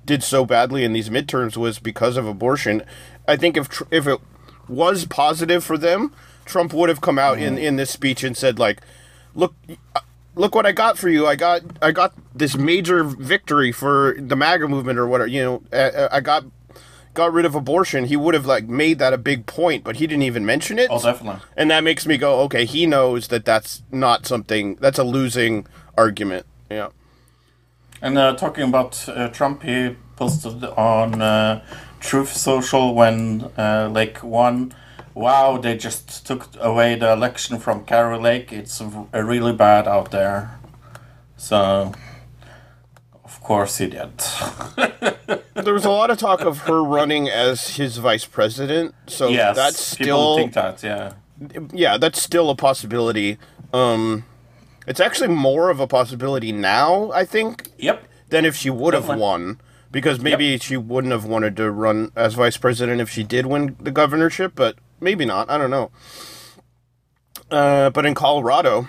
[0.05, 2.83] did so badly in these midterms was because of abortion.
[3.27, 4.21] I think if tr- if it
[4.69, 6.13] was positive for them,
[6.45, 7.65] Trump would have come out in mm-hmm.
[7.65, 8.81] in this speech and said like,
[9.35, 9.55] "Look,
[10.39, 11.27] look what I got for you.
[11.27, 15.29] I got I got this major victory for the MAGA movement or whatever.
[15.29, 16.45] You know, uh, I got
[17.13, 20.07] got rid of abortion." He would have like made that a big point, but he
[20.07, 20.89] didn't even mention it.
[20.91, 21.43] Oh, definitely.
[21.57, 25.67] And that makes me go, okay, he knows that that's not something that's a losing
[25.97, 26.47] argument.
[26.71, 26.89] Yeah.
[28.01, 31.65] And uh, talking about uh, Trump, he posted on uh,
[31.99, 34.73] Truth Social when uh, Lake won.
[35.19, 38.53] Wow, they just took away the election from Kari Lake.
[38.53, 38.81] It's
[39.13, 40.61] really bad out there.
[41.37, 41.93] So,
[43.25, 44.13] of course he did.
[45.65, 49.57] There was a lot of talk of her running as his vice president, so yes,
[49.57, 50.83] that's people think that.
[50.85, 51.15] Yeah,
[51.73, 53.39] yeah, that's still a possibility.
[53.73, 54.25] Um,
[54.87, 58.05] it's actually more of a possibility now, I think, yep.
[58.29, 59.61] than if she would have won.
[59.91, 63.77] Because maybe she wouldn't have wanted to run as vice president if she did win
[63.81, 65.51] the governorship, but maybe not.
[65.51, 65.91] I don't know.
[67.51, 68.89] Uh, but in Colorado,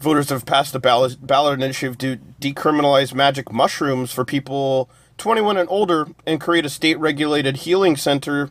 [0.00, 5.68] voters have passed a ballot, ballot initiative to decriminalize magic mushrooms for people 21 and
[5.68, 8.50] older and create a state regulated healing center,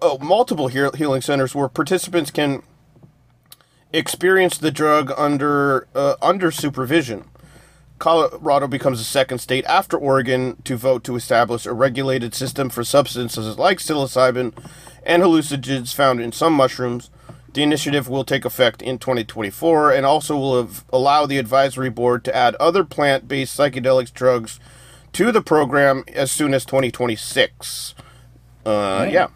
[0.00, 2.62] oh, multiple heal- healing centers where participants can
[3.92, 7.24] experience the drug under uh, under supervision.
[8.04, 12.84] Colorado becomes the second state after Oregon to vote to establish a regulated system for
[12.84, 14.52] substances like psilocybin
[15.04, 17.08] and hallucinogens found in some mushrooms.
[17.54, 22.24] The initiative will take effect in 2024 and also will have, allow the advisory board
[22.24, 24.60] to add other plant based psychedelics drugs
[25.14, 27.94] to the program as soon as 2026.
[28.66, 29.28] Uh, yeah.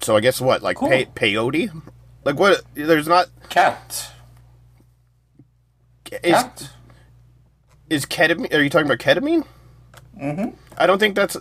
[0.00, 0.64] So I guess what?
[0.64, 0.88] Like Cool.
[0.88, 1.70] pay- peyote?
[2.24, 2.62] Like what?
[2.74, 3.28] There's not.
[3.50, 4.10] Cat.
[6.10, 6.70] Is, Cat.
[7.92, 8.52] Is ketamine?
[8.54, 9.44] Are you talking about ketamine?
[10.20, 10.56] Mm-hmm.
[10.78, 11.36] I don't think that's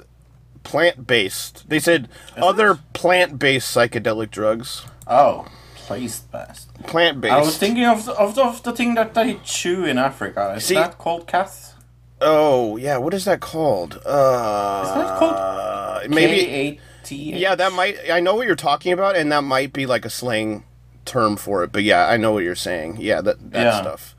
[0.64, 1.68] plant based.
[1.70, 4.84] They said other plant based psychedelic drugs.
[5.08, 6.74] Oh, place best.
[6.84, 7.34] Plant based.
[7.34, 10.54] I was thinking of the, of, the, of the thing that they chew in Africa.
[10.58, 11.74] Is See- that called cat?
[12.24, 14.00] Oh yeah, what is that called?
[14.06, 16.46] Uh, Is that called maybe.
[16.46, 17.16] K A T.
[17.34, 17.98] Yeah, that might.
[18.12, 20.64] I know what you're talking about, and that might be like a slang
[21.04, 21.72] term for it.
[21.72, 22.98] But yeah, I know what you're saying.
[23.00, 23.82] Yeah, that that Yeah.
[23.82, 24.16] stuff.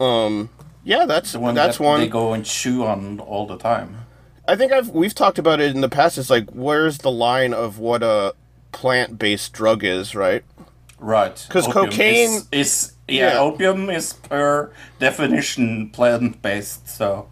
[0.00, 0.50] Um.
[0.86, 1.98] Yeah, that's The one that's that one.
[2.00, 3.96] they go and chew on all the time.
[4.46, 6.16] I think I've we've talked about it in the past.
[6.16, 8.34] It's like where's the line of what a
[8.70, 10.44] plant based drug is, right?
[11.00, 11.44] Right.
[11.50, 13.38] 'Cause Opium cocaine- is, is yeah, Yeah.
[13.40, 14.70] opium is per
[15.00, 16.88] definition plant based.
[16.88, 17.26] So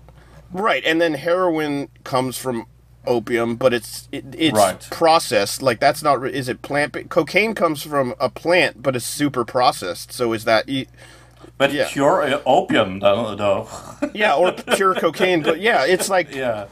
[0.53, 2.67] Right, and then heroin comes from
[3.07, 4.81] opium, but it's it, it's Right.
[4.91, 5.63] processed.
[5.63, 7.09] Like that's not is it plant?
[7.09, 10.13] Cocaine comes from a plant, but it's super processed.
[10.13, 10.69] So is that
[11.59, 11.89] but Yeah.
[11.91, 13.69] pure opium though, though.
[14.15, 15.43] yeah, or pure cocaine?
[15.43, 16.67] But yeah, it's like yeah.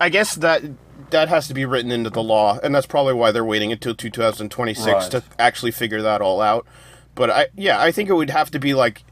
[0.00, 0.62] I guess that
[1.10, 3.94] that has to be written into the law, and that's probably why they're waiting until
[3.94, 5.10] 2026 Right.
[5.10, 6.66] to actually figure that all out.
[7.14, 9.04] But I, yeah, I think it would have to be like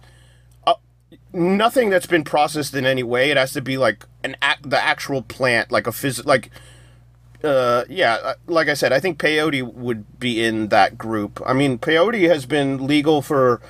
[0.66, 0.74] uh,
[1.34, 3.30] nothing that's been processed in any way.
[3.30, 6.50] It has to be like an ac- the actual plant, like a phys, like.
[7.42, 11.40] Uh, yeah, uh, like I said, I think peyote would be in that group.
[11.46, 13.62] I mean, peyote has been legal for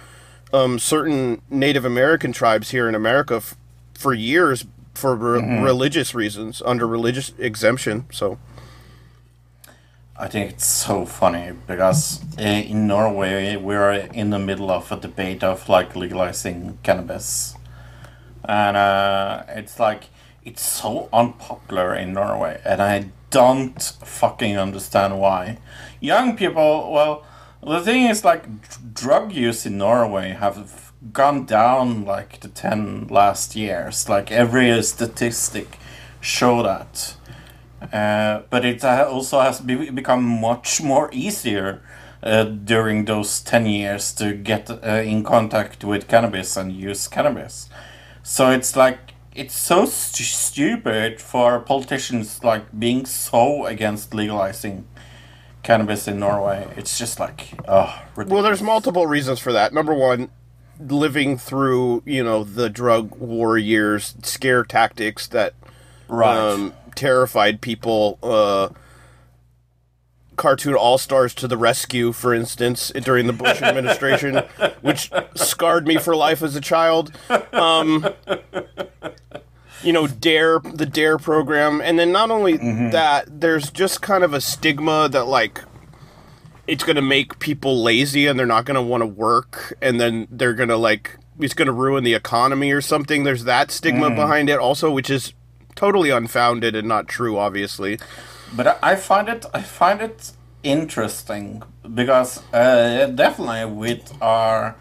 [0.53, 3.57] um, certain Native American tribes here in America f-
[3.95, 8.07] for years for re- religious reasons under religious exemption.
[8.11, 8.39] So
[10.17, 14.97] I think it's so funny because uh, in Norway we're in the middle of a
[14.97, 17.55] debate of like legalizing cannabis,
[18.45, 20.05] and uh, it's like
[20.45, 25.59] it's so unpopular in Norway, and I don't fucking understand why.
[26.01, 27.25] Young people, well,
[27.63, 33.07] the thing is like dr- drug use in Norway have gone down like the ten
[33.09, 34.09] last years.
[34.09, 35.79] Like every statistic
[36.21, 37.15] show that.
[37.93, 41.83] Uh, but it also has be- become much more easier
[42.23, 47.71] uh, during those 10 years to get uh, in contact with cannabis and use cannabis.
[48.23, 54.87] So it's like, it's so stu- stupid for politicians like being so against legalizing
[55.63, 56.73] cannabis in Norway.
[56.77, 59.73] It's just like, oh, Well, there's multiple reasons for that.
[59.73, 60.31] Number one,
[60.79, 65.55] living through you know the drug war years, scare tactics that
[66.09, 66.37] Right.
[66.37, 68.19] um, terrified people.
[68.23, 68.69] Uh,
[70.37, 74.37] cartoon all stars to the rescue, for instance, during the Bush administration,
[74.81, 77.13] which scarred me for life as a child.
[77.53, 78.09] Um,
[79.83, 82.91] you know, Dare, the Dare program, and then not only mm-hmm.
[82.91, 85.63] that, there's just kind of a stigma that like
[86.67, 90.01] it's going to make people lazy and they're not going to want to work and
[90.01, 93.25] then they're going to like it's going to ruin the economy or something.
[93.25, 94.15] There's that stigma mm.
[94.17, 95.33] behind it also which is
[95.75, 97.99] totally unfounded and not true obviously.
[98.55, 101.63] But I- I find it I find it interesting
[101.95, 104.77] because uh, definitely with our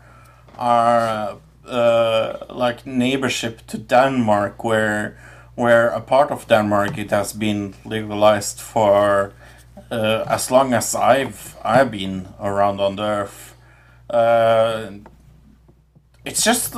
[0.57, 1.35] our uh,
[1.69, 5.17] uh, like neighborship to Denmark, where
[5.55, 9.33] where a part of Denmark it has been legalized for
[9.91, 13.55] uh, as long as I've I've been around on the earth.
[14.09, 14.91] Uh,
[16.25, 16.75] it's just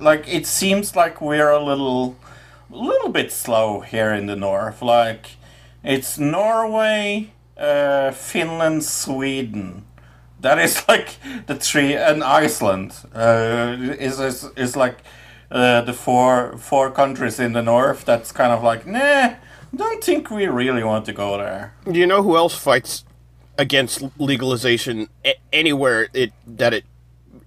[0.00, 2.16] like it seems like we're a little
[2.70, 4.82] little bit slow here in the north.
[4.82, 5.36] Like
[5.84, 9.84] it's Norway, uh, Finland, Sweden.
[10.42, 11.08] That is like
[11.46, 14.98] the three, and Iceland uh, is is is like
[15.50, 18.04] uh, the four four countries in the north.
[18.04, 19.34] That's kind of like nah.
[19.74, 21.72] Don't think we really want to go there.
[21.90, 23.04] do you know who else fights
[23.58, 26.84] against legalization a- anywhere it that it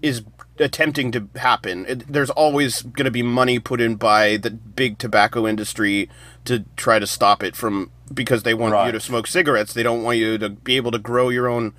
[0.02, 0.24] is
[0.60, 4.98] attempting to happen it, there's always going to be money put in by the big
[4.98, 6.10] tobacco industry
[6.46, 10.02] to try to stop it from because they want you to smoke cigarettes they don't
[10.04, 11.74] want you to be able to grow your own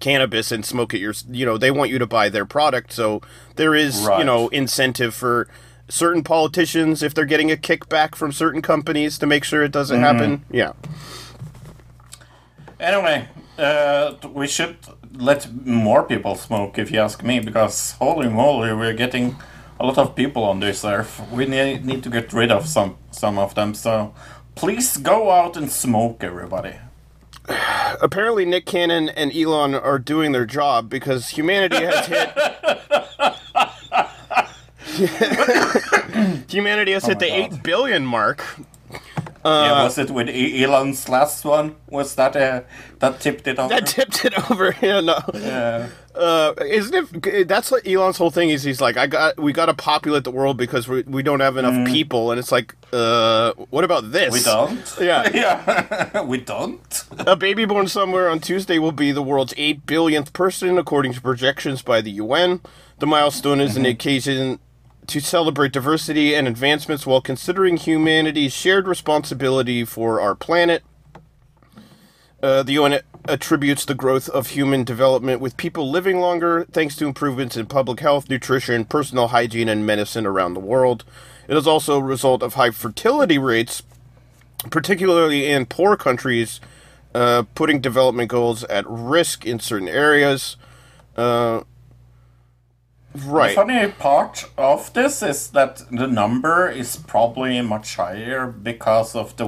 [0.00, 3.20] cannabis and smoke it your you know they want you to buy their product so
[3.56, 5.48] there is you know incentive for
[5.88, 10.00] certain politicians if they're getting a kickback from certain companies to make sure it doesn't
[10.00, 10.72] happen yeah
[12.78, 13.28] Anyway,
[13.58, 14.76] uh, we should
[15.14, 19.36] let more people smoke, if you ask me, because holy moly, we're getting
[19.80, 21.20] a lot of people on this earth.
[21.32, 23.74] We need, need to get rid of some some of them.
[23.74, 24.14] So
[24.54, 26.74] please go out and smoke, everybody.
[28.00, 32.32] Apparently Nick Cannon and Elon are doing their job because humanity has hit
[36.50, 37.54] humanity has hit Oh my the God.
[37.54, 38.42] eight billion mark.
[39.44, 41.76] yeah, was it with E- Elon's last one?
[41.90, 42.62] Was that uh,
[42.98, 43.68] that tipped it over?
[43.68, 44.74] That tipped it over.
[44.82, 45.18] Yeah, no.
[45.34, 45.88] yeah.
[46.16, 47.46] Uh, isn't it?
[47.46, 48.62] That's what Elon's whole thing is.
[48.62, 51.58] He's like, I got, we got to populate the world because we, we don't have
[51.58, 54.30] enough people, and it's like, uh, what about this?
[54.30, 54.32] Mm.
[54.32, 55.06] We don't.
[55.06, 55.30] Yeah.
[55.34, 57.04] yeah, we don't.
[57.18, 61.20] A baby born somewhere on Tuesday will be the world's 8 billionth person, according to
[61.20, 62.60] projections by the UN.
[62.98, 64.58] The milestone is an occasion
[65.08, 70.82] to celebrate diversity and advancements while considering humanity's shared responsibility for our planet.
[72.42, 77.06] Uh, the UN attributes the growth of human development with people living longer thanks to
[77.06, 81.04] improvements in public health, nutrition, personal hygiene, and medicine around the world.
[81.48, 83.82] It is also a result of high fertility rates,
[84.70, 86.60] particularly in poor countries,
[87.14, 90.56] uh, putting development goals at risk in certain areas.
[91.16, 91.62] Uh,
[93.14, 93.54] The right.
[93.54, 99.46] funny part of this is that the number is probably much higher because of the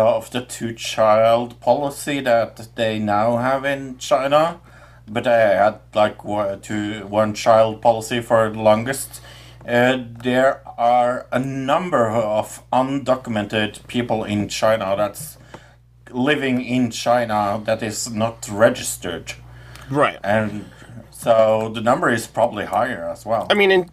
[0.00, 4.60] of the two-child policy that they now have in China.
[5.08, 9.20] But they had like one, two, one-child policy for the longest.
[9.68, 15.38] Uh, there are a number of undocumented people in China that's
[16.10, 19.32] living in China that is not registered,
[19.88, 20.18] Right.
[20.22, 20.66] and
[21.10, 23.46] so the number is probably higher as well.
[23.50, 23.88] I mean, in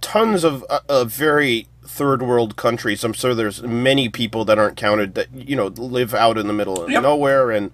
[0.00, 4.76] tons of uh, uh, very third world countries, I'm sure there's many people that aren't
[4.76, 7.02] counted that you know live out in the middle of Yep.
[7.02, 7.70] nowhere, and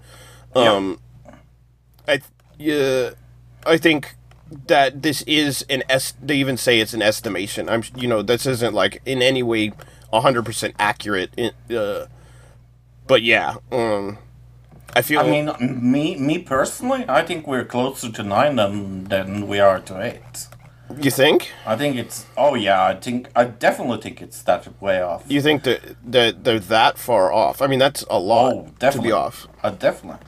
[0.54, 1.00] um,
[2.06, 2.20] I
[2.58, 3.11] yeah,
[3.66, 4.14] I think
[4.66, 6.14] that this is an est.
[6.26, 7.68] They even say it's an estimation.
[7.68, 9.72] I'm you know this isn't like in any way
[10.12, 11.30] hundred percent accurate.
[11.36, 12.06] In, uh,
[13.06, 14.18] but yeah, um,
[14.94, 15.20] I feel.
[15.20, 19.80] I mean, me me personally, I think we're closer to nine than than we are
[19.80, 20.48] to eight.
[20.99, 21.53] You think?
[21.66, 22.26] I think it's.
[22.36, 25.24] Oh yeah, I think I definitely think it's that way off.
[25.28, 27.62] You think that that they're that far off?
[27.62, 29.49] I mean, that's a lot Oh, to definitely be off.
[29.62, 30.20] Uh, definitely.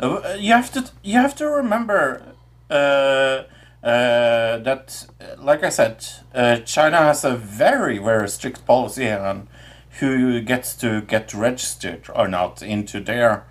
[0.00, 2.22] Uh, you have to you have to remember
[2.70, 9.10] uh, uh, that, uh, like I said, uh, China has a very very strict policy
[9.10, 9.48] on
[10.00, 13.44] who gets to get registered or not into their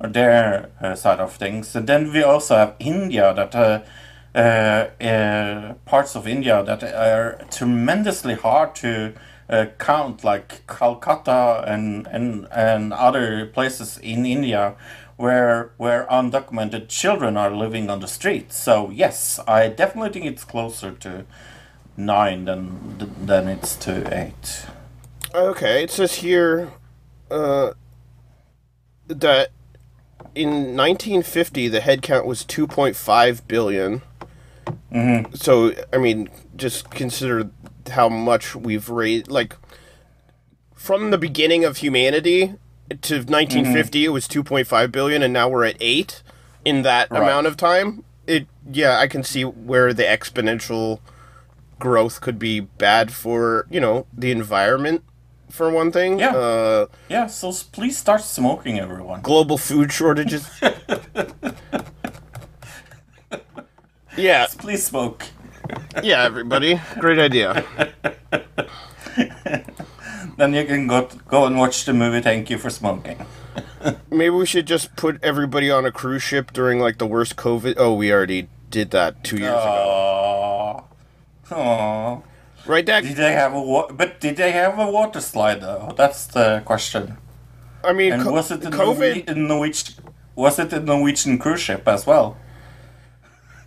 [0.00, 1.76] their uh, side of things.
[1.76, 3.86] And then we also have India that.
[4.34, 9.12] Uh, uh, parts of India that are tremendously hard to
[9.50, 14.74] uh, count, like Calcutta and, and and other places in India,
[15.16, 18.56] where where undocumented children are living on the streets.
[18.56, 21.26] So yes, I definitely think it's closer to
[21.96, 24.66] nine than than it's to eight.
[25.34, 26.72] Okay, it says here
[27.30, 27.72] uh,
[29.08, 29.50] that
[30.34, 34.02] in 1950 the head count was 2.5 billion.
[34.92, 35.34] Mm-hmm.
[35.34, 37.50] So I mean, just consider
[37.90, 39.28] how much we've raised.
[39.28, 39.56] Like
[40.74, 42.54] from the beginning of humanity
[42.90, 46.22] to 1950, it was 2.5 billion, and now we're at eight
[46.64, 47.22] in that Right.
[47.22, 48.04] amount of time.
[48.26, 51.00] It yeah, I can see where the exponential
[51.78, 55.02] growth could be bad for you know the environment
[55.50, 56.18] for one thing.
[56.18, 56.30] Yeah.
[56.36, 59.20] Uh, Yeah, so please start smoking, everyone.
[59.22, 60.48] global food shortages.
[64.16, 65.24] yeah, Please smoke.
[66.02, 66.80] yeah, everybody.
[66.98, 67.64] Great idea.
[70.38, 72.20] Then you can go go and watch the movie.
[72.22, 73.26] Thank you for smoking.
[74.10, 77.74] Maybe we should just put everybody on a cruise ship during like the worst COVID.
[77.76, 80.84] Oh, we already did that two years ago.
[81.50, 82.22] Aww.
[82.64, 83.02] Right, Dak?
[83.04, 85.92] Did they have a wa- but did they have a water slide though?
[85.96, 87.18] That's the question.
[87.84, 89.26] I mean, And co- was it a COVID?
[89.26, 89.94] Norwe- Norwegian?
[90.36, 92.36] Was it a Norwegian cruise ship as well?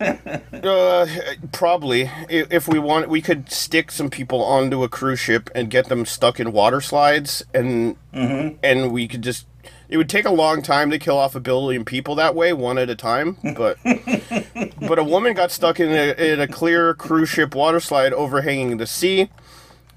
[0.56, 1.06] Uh,
[1.52, 2.10] probably.
[2.28, 6.04] If we want, we could stick some people onto a cruise ship and get them
[6.04, 9.46] stuck in water slides, and and we could just.
[9.88, 12.78] It would take a long time to kill off a billion people that way, one
[12.78, 13.36] at a time.
[13.56, 13.78] But
[14.80, 18.78] but a woman got stuck in a, in a clear cruise ship water slide overhanging
[18.78, 19.28] the sea.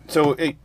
[0.08, 0.56] So it,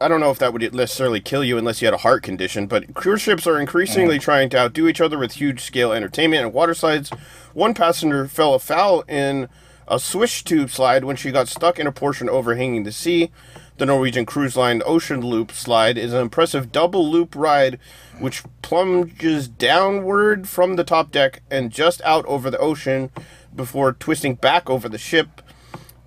[0.00, 2.66] I don't know if that would necessarily kill you unless you had a heart condition,
[2.66, 6.52] but cruise ships are increasingly trying to outdo each other with huge scale entertainment and
[6.52, 7.10] water slides.
[7.52, 9.48] One passenger fell afoul in
[9.88, 13.30] a swish tube slide when she got stuck in a portion overhanging the sea.
[13.78, 17.78] The Norwegian Cruise Line Ocean Loop slide is an impressive double loop ride
[18.20, 23.10] which plunges downward from the top deck and just out over the ocean
[23.54, 25.42] before twisting back over the ship.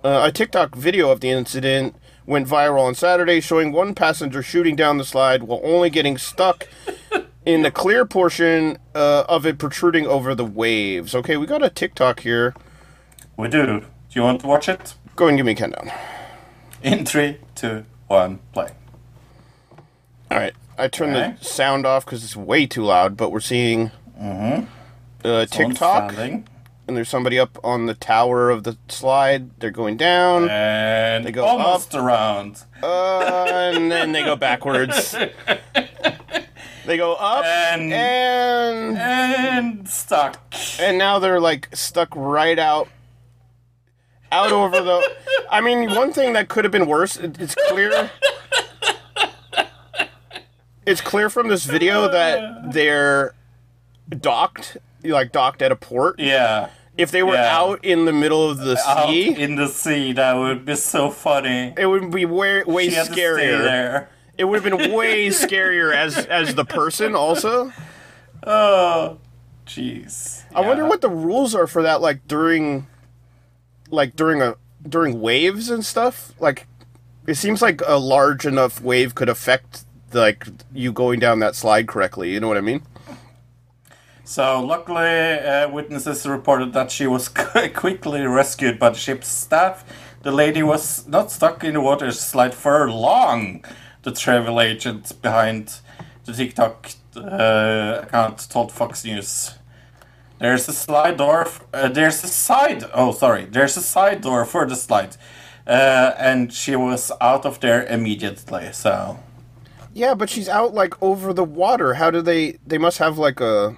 [0.04, 1.94] Uh, a TikTok video of the incident
[2.26, 6.68] went viral on Saturday, showing one passenger shooting down the slide while only getting stuck
[7.46, 11.14] in the clear portion uh, of it protruding over the waves.
[11.14, 12.54] Okay, we got a TikTok here.
[13.36, 13.66] We do.
[13.80, 14.94] Do you want to watch it?
[15.16, 15.90] Go and give me a countdown.
[16.82, 18.68] In three, two, one, play.
[20.30, 21.34] All right, I turned Okay.
[21.38, 23.16] the sound off because it's way too loud.
[23.16, 26.14] But we're seeing uh, TikTok,
[26.92, 29.58] and there's somebody up on the tower of the slide.
[29.60, 32.64] They're going down, and They go almost around.
[32.82, 35.12] uh, and then they go backwards.
[36.84, 40.38] they go up And- and And stuck.
[40.78, 42.88] and now they're like stuck right out
[44.30, 45.00] out over the
[45.50, 48.10] i mean one thing that could have been worse it- it's clear
[50.86, 53.34] it's clear from this video that they're
[54.08, 56.70] docked like docked at a port Yeah.
[56.98, 57.56] If they were Yeah.
[57.58, 61.10] out in the middle of the Out sea in the sea, that would be so
[61.10, 61.72] funny.
[61.76, 64.08] it would be way way She had to stay scarier there.
[64.38, 67.72] it would have been way scarier as as the person also
[68.44, 69.18] Oh,
[69.66, 70.42] jeez.
[70.54, 72.86] I wonder what the rules are for that, like during,
[73.88, 76.32] like during a during waves and stuff.
[76.40, 76.66] Like,
[77.26, 81.86] it seems like a large enough wave could affect like you going down that slide
[81.86, 82.32] correctly.
[82.32, 82.82] You know what I mean?
[84.24, 87.28] So, luckily, uh, witnesses reported that she was
[87.74, 89.84] quickly rescued by the ship's staff.
[90.22, 93.64] The lady was not stuck in the water slide for long,
[94.02, 95.80] the travel agent behind
[96.24, 99.54] the TikTok uh, account told Fox News.
[100.38, 101.42] There's a slide door.
[101.42, 102.84] F- uh, there's a side.
[102.94, 103.44] Oh, sorry.
[103.44, 105.16] There's a side door for the slide,
[105.66, 108.72] uh, and she was out of there immediately.
[108.72, 109.18] So
[109.92, 111.94] Yeah, but she's out like over the water.
[111.94, 112.58] How do they?
[112.66, 113.76] They must have like a.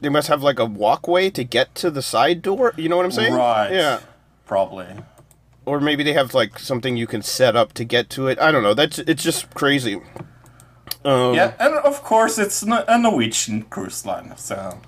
[0.00, 2.72] They must have like a walkway to get to the side door.
[2.76, 3.34] You know what I'm saying?
[3.34, 4.00] right, Yeah.
[4.46, 4.86] probably.
[5.66, 8.38] or maybe they have like something you can set up to get to it.
[8.40, 8.74] I don't know.
[8.74, 10.00] That's it's just crazy.
[11.04, 14.34] Um, yeah, and of course it's a Norwegian cruise line.
[14.36, 14.78] So,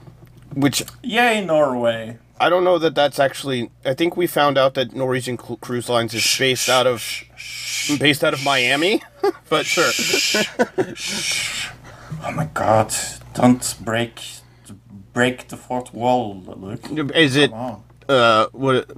[0.54, 2.18] Which yay Norway!
[2.40, 3.70] I don't know that that's actually.
[3.84, 7.02] I think we found out that Norwegian Cru- Cruise Lines is based out of
[8.00, 9.02] based out of Miami.
[9.48, 9.90] but sure.
[12.24, 12.92] Oh my God!
[13.34, 14.20] Don't break
[15.12, 16.80] break the fourth wall, Luke.
[17.14, 17.82] Is it Come on.
[18.08, 18.88] uh what?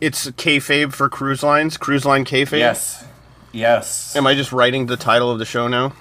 [0.00, 1.76] It's kayfabe for cruise lines.
[1.76, 2.58] Cruise line kayfabe.
[2.58, 3.04] Yes,
[3.52, 5.92] yes, Am I just writing the title of the show now?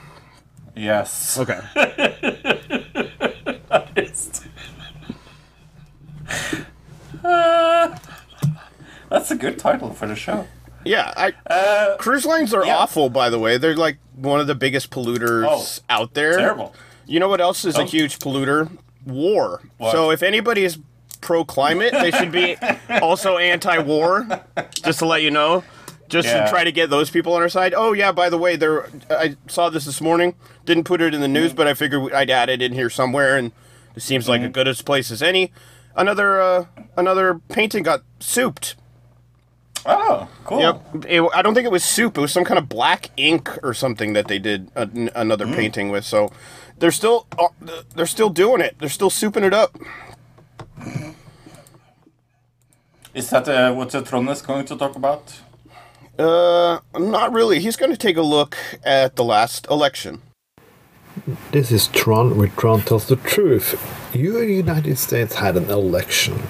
[0.75, 1.37] yes.
[1.37, 1.59] Okay.
[9.09, 10.47] That's a good title for the show.
[10.85, 12.75] Yeah, I Uh, cruise lines are yeah.
[12.77, 13.09] awful.
[13.09, 16.37] By the way, they're like one of the biggest polluters Oh, out there.
[16.37, 16.73] terrible.
[17.05, 17.85] You know what else is a Oh.
[17.85, 18.69] huge polluter?
[19.05, 19.61] War.
[19.77, 19.91] What?
[19.91, 20.79] So if anybody is
[21.21, 22.55] pro climate, they should be
[23.01, 24.27] also anti war.
[24.83, 25.63] Just to let you know.
[26.09, 26.43] Just Yeah.
[26.43, 27.73] to try to get those people on our side.
[27.75, 30.35] Oh yeah, by the way, there I saw this this morning.
[30.65, 31.55] Didn't put it in the news, Mm.
[31.55, 33.51] but I figured I'd add it in here somewhere, and
[33.95, 34.51] it seems like a Mm-hmm.
[34.51, 35.51] good as place as any.
[35.95, 36.65] Another uh,
[36.97, 38.75] another painting got souped.
[39.85, 40.59] Oh, cool.
[40.61, 41.05] Yep.
[41.09, 42.17] It, I don't think it was soup.
[42.17, 45.55] It was some kind of black ink or something that they did a, another Mm.
[45.55, 46.05] painting with.
[46.05, 46.31] So
[46.79, 47.47] they're still uh,
[47.95, 48.75] they're still doing it.
[48.79, 49.77] They're still souping it up.
[53.13, 55.39] Is that uh, what Trond is going to talk about?
[56.17, 57.59] Uh, not really.
[57.59, 60.21] He's going to take a look at the last election.
[61.51, 63.79] This is Tron, where Tron tells the truth.
[64.15, 66.41] You in the United States had an election.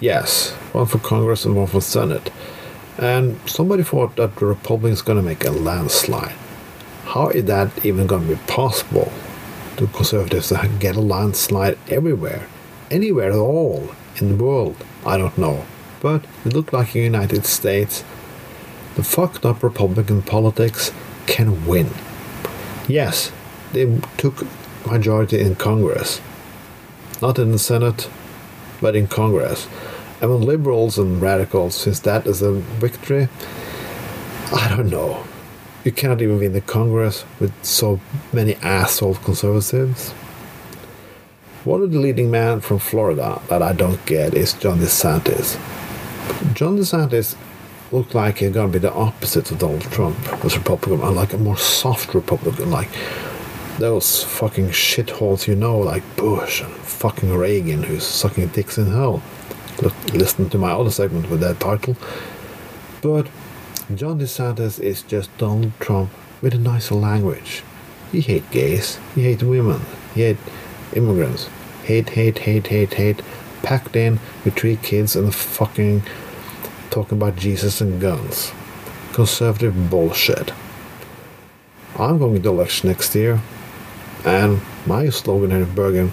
[0.00, 2.30] Yes, one for Congress and one for Senate.
[2.96, 6.34] And somebody thought that the Republicans going to make a landslide.
[7.04, 9.12] How is that even going to be possible?
[9.78, 12.48] The Conservatives get a landslide everywhere,
[12.90, 14.76] anywhere at all in the world.
[15.06, 15.66] I don't know.
[16.00, 18.02] But it looked like in the United States,
[18.96, 20.90] the fucked up Republican politics
[21.28, 21.90] can win.
[22.88, 23.30] Yes,
[23.72, 24.44] they took
[24.84, 26.20] majority in Congress,
[27.22, 28.10] not in the Senate,
[28.80, 29.68] but in Congress.
[30.20, 33.28] And when liberals and radicals, since that is a victory,
[34.52, 35.22] I don't know.
[35.84, 38.00] You cannot even win the Congress with so
[38.32, 40.10] many asshole conservatives.
[41.64, 45.54] One of the leading men from Florida that I don't get is John DeSantis.
[46.54, 47.36] John DeSantis
[47.92, 51.38] looked like he's gonna be the opposite of Donald Trump as Republican, and like a
[51.38, 52.88] more soft Republican, like
[53.78, 59.22] those fucking shitholes you know, like Bush and fucking Reagan, who's sucking dicks in hell.
[59.80, 61.96] Look, listen to my other segment with that title.
[63.00, 63.28] But
[63.94, 66.10] John DeSantis is just Donald Trump
[66.42, 67.62] with a nicer language.
[68.12, 69.80] He hate gays, he hate women,
[70.14, 70.36] he hate
[70.94, 71.48] immigrants,
[71.84, 73.22] hate, hate, hate, hate, hate,
[73.62, 76.02] packed in with three kids and fucking
[76.90, 78.52] talking about Jesus and guns.
[79.14, 80.52] Conservative bullshit.
[81.98, 83.40] I'm going to election next year,
[84.26, 86.12] and my slogan here in Bergen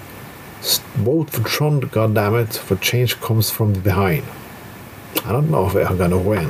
[0.60, 4.24] "S- vote for Trump, goddammit, for change comes from behind.
[5.26, 6.50] I don't know if I'm gonna win,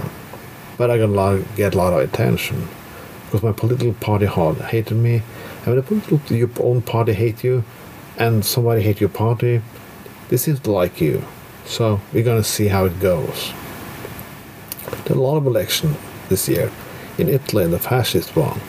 [0.78, 2.67] but I'm gonna get a lot of attention
[3.26, 5.15] because my political party hated me,
[5.65, 7.63] and when the political your own party hate you,
[8.17, 9.61] and somebody hate your party,
[10.30, 11.23] they seem to like you.
[11.65, 13.53] So we're gonna see how it goes.
[15.05, 15.95] There are a lot of election
[16.30, 16.71] this year.
[17.17, 18.59] In Italy, the fascist won.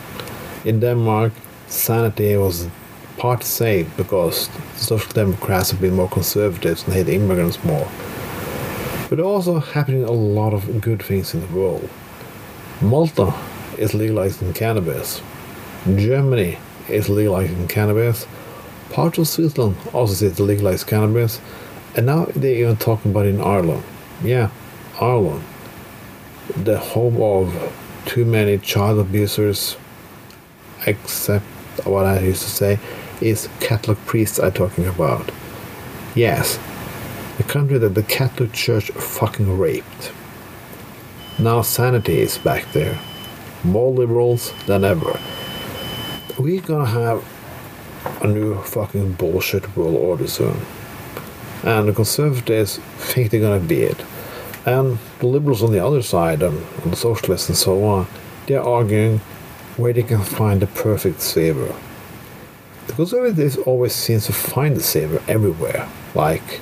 [0.64, 1.32] In Denmark,
[1.68, 2.68] sanity was
[3.18, 7.88] part saved because the Social Democrats have been more conservatives and hate immigrants more.
[9.08, 11.88] But also happening a lot of good things in the world.
[12.80, 13.32] Malta
[13.78, 15.22] is legalizing cannabis.
[15.84, 18.26] Germany is legalizing cannabis.
[18.90, 21.40] Parts of Switzerland also said to legalize cannabis.
[21.94, 23.84] And now they're even talking about in Ireland.
[24.22, 24.50] Yeah,
[25.00, 25.44] Ireland.
[26.56, 27.72] The home of
[28.06, 29.76] too many child abusers,
[30.86, 31.44] except
[31.84, 32.78] what I used to say,
[33.20, 35.30] is Catholic priests I'm talking about.
[36.14, 36.58] Yes,
[37.36, 40.12] the country that the Catholic Church fucking raped.
[41.38, 42.98] Now sanity is back there.
[43.62, 45.20] More liberals than ever.
[46.38, 47.24] We're gonna have
[48.22, 50.56] a new fucking bullshit world order soon.
[51.62, 54.02] And the conservatives think they're gonna be it.
[54.64, 58.06] And the liberals on the other side, um, and, and the socialists and so on,
[58.46, 59.18] they're arguing
[59.76, 61.74] where they can find the perfect savior.
[62.86, 65.88] The conservatives always seem to find the savior everywhere.
[66.14, 66.60] Like,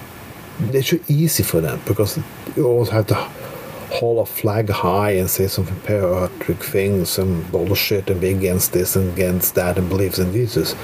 [0.60, 2.18] it's so easy for them because
[2.56, 3.14] you always have to
[3.94, 8.96] hold a flag high and say some patriotic things and bullshit and be against this
[8.96, 10.74] and against that and believes in Jesus.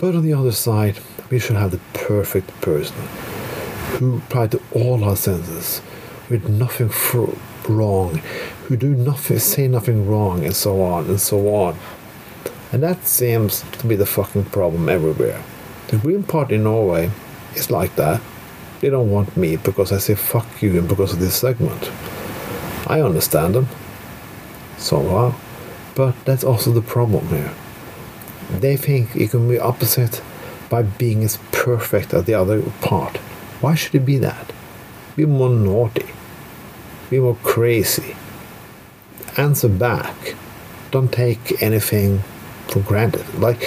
[0.00, 0.98] But on the other side,
[1.30, 2.96] we should have the perfect person
[3.98, 5.80] who applied to all our senses,
[6.28, 7.30] with nothing fr-
[7.68, 8.16] wrong,
[8.64, 11.76] who do nothing, say nothing wrong, and so on and so on.
[12.72, 15.42] And that seems to be the fucking problem everywhere.
[15.88, 17.10] The Green Party in Norway
[17.54, 18.20] is like that.
[18.82, 21.88] They don't want me because I say fuck you and because of this segment.
[22.88, 23.68] I understand them.
[24.76, 25.34] So what?
[25.94, 27.52] But that's also the problem here.
[28.50, 30.20] They think it can be opposite
[30.68, 33.18] by being as perfect as the other part.
[33.60, 34.52] Why should it be that?
[35.14, 36.06] Be more naughty.
[37.08, 38.16] Be more crazy.
[39.36, 40.34] Answer back.
[40.90, 42.18] Don't take anything
[42.66, 43.32] for granted.
[43.38, 43.62] Like,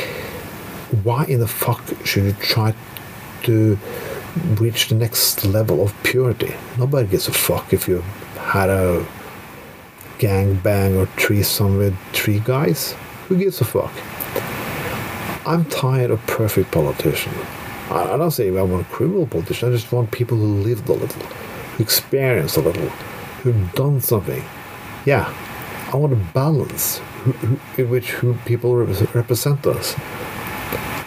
[1.03, 2.73] why in the fuck should you try
[3.43, 3.79] to
[4.59, 6.53] reach the next level of purity?
[6.77, 8.01] Nobody gives a fuck if you
[8.37, 9.05] had a
[10.17, 12.95] gang bang or threesome with three guys.
[13.27, 13.91] Who gives a fuck?
[15.47, 17.35] I'm tired of perfect politicians.
[17.89, 19.69] I, don't say I want a criminal politician.
[19.69, 22.89] I just want people who lived a little, who experienced a little,
[23.43, 24.43] who've done something.
[25.05, 25.31] Yeah,
[25.93, 26.99] I want a balance
[27.77, 29.95] in which who people represent us.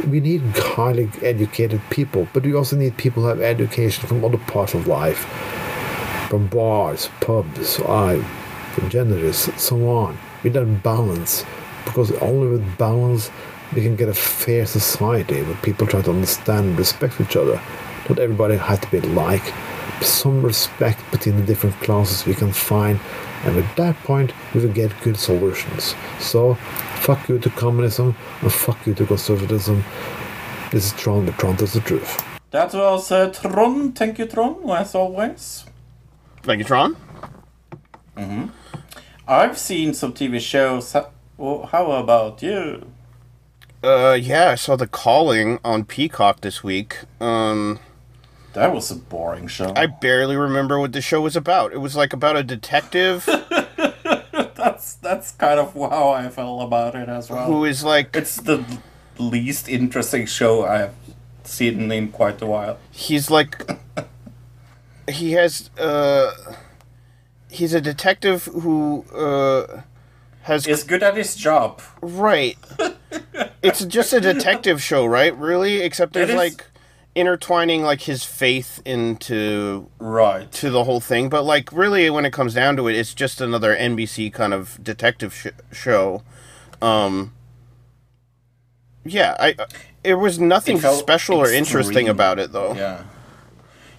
[0.06, 4.38] We need highly educated people, but we also need people who have education from other
[4.38, 5.26] parts of life,
[6.30, 10.16] from bars, pubs, from genders, so on.
[10.42, 11.44] We need balance,
[11.84, 13.30] because only with balance
[13.74, 17.61] we can get a fair society where people try to understand and respect each other.
[18.09, 19.52] Not everybody has to be alike.
[20.00, 22.98] Some respect between the different classes we can find,
[23.44, 25.94] and at that point we will get good solutions.
[26.20, 26.56] So,
[27.01, 29.84] fuck you to communism and fuck you to conservatism.
[30.70, 32.22] This is Tron, but Tron tells the truth.
[32.51, 33.92] That was uh, Tron.
[33.92, 35.64] Thank you, Tron, as always.
[36.42, 36.96] Thank you, Tron.
[38.16, 38.46] hmm
[39.26, 40.92] I've seen some TV shows.
[40.92, 41.12] How
[41.92, 42.86] about you?
[43.82, 46.99] Uh, yeah, I saw The Calling on Peacock this week.
[47.20, 47.78] Um,
[48.55, 49.72] That was a boring show.
[49.76, 51.72] I barely remember what the show was about.
[51.72, 53.28] It was like about a detective
[54.69, 57.47] that's that's kind of how I felt about it as well.
[57.47, 58.64] who is like It's the
[59.19, 60.95] least interesting show I've
[61.45, 62.79] seen in quite a while.
[62.91, 63.66] he's like
[65.09, 66.31] he has uh
[67.51, 69.83] he's a detective who uh
[70.43, 71.81] has Is good at his job.
[72.03, 72.57] right
[73.62, 76.64] it's just a detective show right really except there's It like
[77.19, 80.51] intertwining like his faith into Right.
[80.53, 83.41] to the whole thing but like really when it comes down to it it's just
[83.41, 86.23] another nbc kind of detective sh- show
[86.81, 87.33] um
[89.05, 89.55] yeah i
[90.05, 93.03] it was nothing It special or interesting about it though Yeah.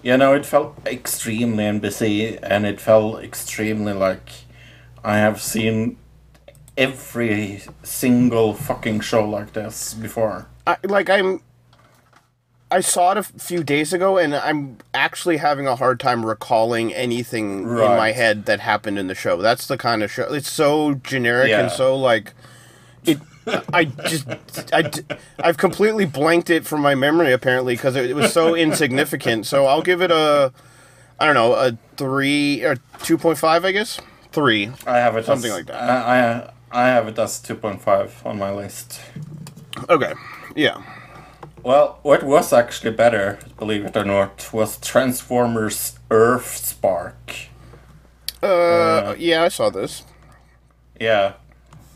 [0.02, 4.30] Yeah, no, it felt extremely NBC, and it felt extremely like
[5.04, 5.98] I have seen
[6.74, 10.46] every single fucking show like this before.
[10.66, 11.42] I, like I'm
[12.70, 16.94] I saw it a few days ago and I'm actually having a hard time recalling
[16.94, 19.42] anything in my head that happened in the show.
[19.42, 20.32] That's the kind of show.
[20.32, 21.62] It's so generic Yeah.
[21.62, 22.32] and so like
[23.04, 23.18] it
[23.72, 24.28] I just
[24.72, 24.90] I
[25.40, 29.46] I've completely blanked it from my memory apparently because it, it was so insignificant.
[29.46, 30.52] So I'll give it a
[31.18, 34.00] I don't know, a 3 or 2.5 I guess.
[34.32, 34.70] 3.
[34.86, 35.74] I have it Something as, like that.
[35.82, 39.00] I, I I have it as two point five on my list.
[39.88, 40.12] Okay.
[40.54, 40.80] Yeah.
[41.62, 47.34] Well, what was actually better, believe it or not, was Transformers Earth Spark.
[48.42, 50.04] Uh, yeah, I saw this.
[50.98, 51.34] Yeah,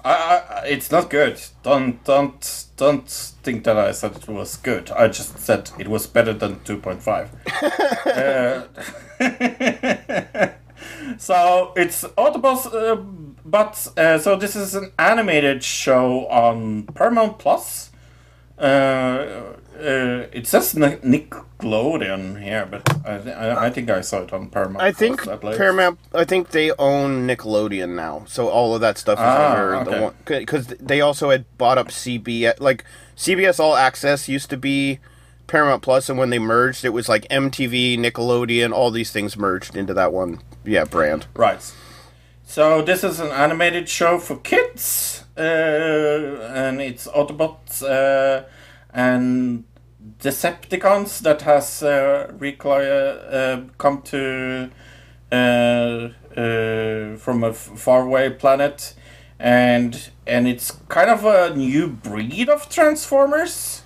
[0.04, 1.40] I, I, it's not good.
[1.62, 3.08] Don't don't don't
[3.42, 4.90] think that I said it was good.
[4.90, 7.30] I just said it was better than two point five.
[8.06, 8.64] uh,
[11.18, 12.96] so it's Autobots, uh,
[13.46, 17.83] but uh, so this is an animated show on Paramount Plus.
[18.64, 24.32] Uh, uh, it says Ni- Nickelodeon here, but I, th- I think I saw it
[24.32, 24.82] on Paramount.
[24.82, 25.58] I think Plus, at least.
[25.58, 25.98] Paramount.
[26.14, 29.90] I think they own Nickelodeon now, so all of that stuff is Ah, under okay.
[29.96, 32.58] the one because they also had bought up CBS.
[32.60, 32.84] Like
[33.16, 35.00] CBS All Access used to be
[35.48, 39.76] Paramount Plus, and when they merged, it was like MTV, Nickelodeon, all these things merged
[39.76, 40.40] into that one.
[40.64, 41.26] Yeah, brand.
[41.34, 41.60] Right.
[42.46, 48.44] So this is an animated show for kids, uh, and it's Autobots uh,
[48.94, 49.64] and
[50.20, 54.70] Decepticons that has uh, recli- uh, come to
[55.32, 58.94] uh, uh, from a faraway planet,
[59.38, 63.82] and and it's kind of a new breed of Transformers.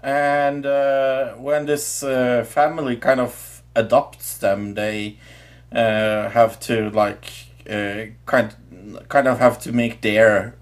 [0.00, 5.18] And uh, when this family kind of adopts them, they
[5.70, 7.30] have to like
[8.26, 8.54] kind
[9.08, 10.56] kind of have to make their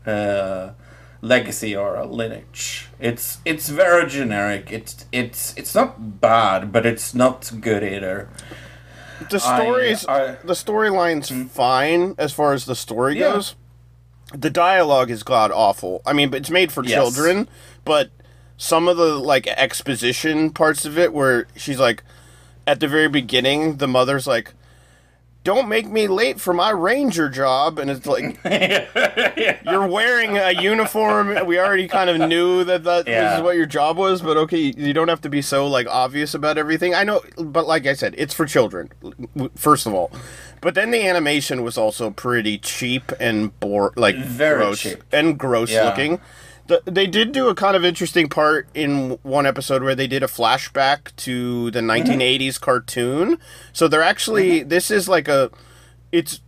[1.22, 2.88] legacy or a lineage.
[2.98, 4.70] It's it's very generic.
[4.72, 8.28] It's it's it's not bad, but it's not good either.
[9.28, 11.44] the stories, I- the storyline's hmm?
[11.44, 13.32] fine as far as the story Yeah.
[13.34, 13.54] goes.
[14.32, 16.00] The dialogue is god awful.
[16.06, 16.94] I mean, but it's made for Yes.
[16.94, 17.48] children,
[17.84, 18.10] but
[18.56, 22.02] some of the like exposition parts of it, where she's like,
[22.66, 24.54] at the very beginning, the mother's like,
[25.42, 28.38] "Don't make me late for my ranger job," and it's like,
[29.64, 31.46] you're wearing a uniform.
[31.46, 33.36] We already kind of knew that that this Yeah.
[33.36, 36.34] is what your job was, but okay, you don't have to be so like obvious
[36.34, 36.94] about everything.
[36.94, 38.90] I know, but like I said, it's for children.
[39.56, 40.10] First of all,
[40.60, 45.02] but then the animation was also pretty cheap and bore like Very gross cheap.
[45.12, 45.84] and gross Yeah.
[45.84, 46.20] looking.
[46.70, 50.22] The, they did do a kind of interesting part in one episode where they did
[50.22, 53.38] a flashback to the 1980s cartoon.
[53.72, 55.50] So they're actually this is like a
[56.12, 56.40] it's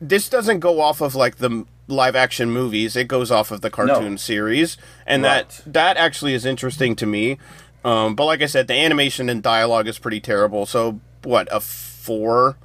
[0.00, 2.94] this doesn't go off of like the live action movies.
[2.94, 4.16] It goes off of the cartoon No.
[4.16, 4.76] series,
[5.08, 5.48] and Right.
[5.48, 7.36] that that actually is interesting to me.
[7.84, 10.66] Um, but like I said, the animation and dialogue is pretty terrible.
[10.66, 12.58] So what a four?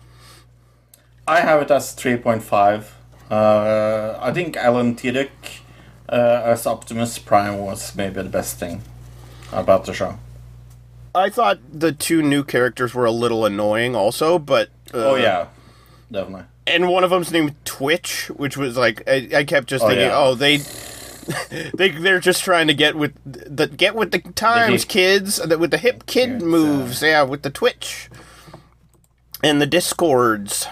[1.27, 2.91] I have it as 3.5.
[3.31, 5.29] Uh, I think Alan Tudyk
[6.09, 8.81] uh, as Optimus Prime was maybe the best thing
[9.51, 10.17] about the show.
[11.13, 15.47] I thought the two new characters were a little annoying, also, but uh, oh yeah,
[16.11, 16.43] definitely.
[16.67, 20.07] and one of them's named Twitch, which was like I, I kept just Oh, thinking,
[20.07, 20.17] yeah.
[20.17, 20.57] oh, they
[21.73, 25.57] they they're just trying to get with the get with the times, hip- kids, the-
[25.57, 28.09] with the hip kid Kids, moves, yeah, with the Twitch
[29.41, 30.67] and the discords.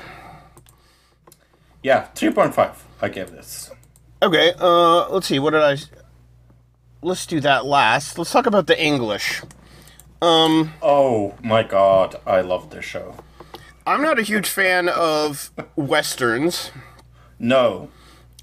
[1.82, 2.76] Yeah, 3.5.
[3.02, 3.63] I gave this.
[4.24, 5.38] Okay, uh, let's see.
[5.40, 5.76] What did I?
[7.02, 8.18] Let's do that last.
[8.18, 9.42] Let's talk about the English.
[10.22, 13.16] Um, Oh my god, I love this show.
[13.86, 16.72] I'm not a huge fan of westerns.
[17.38, 17.90] No,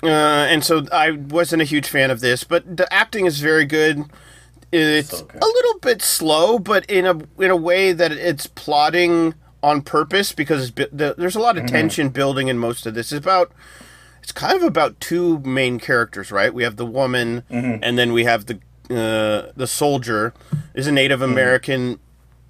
[0.03, 0.07] Uh,
[0.53, 4.05] and so I wasn't a huge fan of this, but the acting is very good.
[4.73, 5.43] It's So good.
[5.43, 10.33] a little bit slow, but in a in a way that it's plotting on purpose
[10.33, 13.11] because it's, there's a lot of tension building in most of this.
[13.13, 13.53] It's about
[14.31, 16.55] it's kind of about two main characters, right?
[16.55, 18.55] We have the woman, and then we have the
[18.89, 20.33] uh, the soldier.
[20.73, 21.99] Is a Native American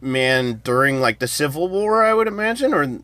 [0.03, 2.99] man during like the Civil War, I would imagine, or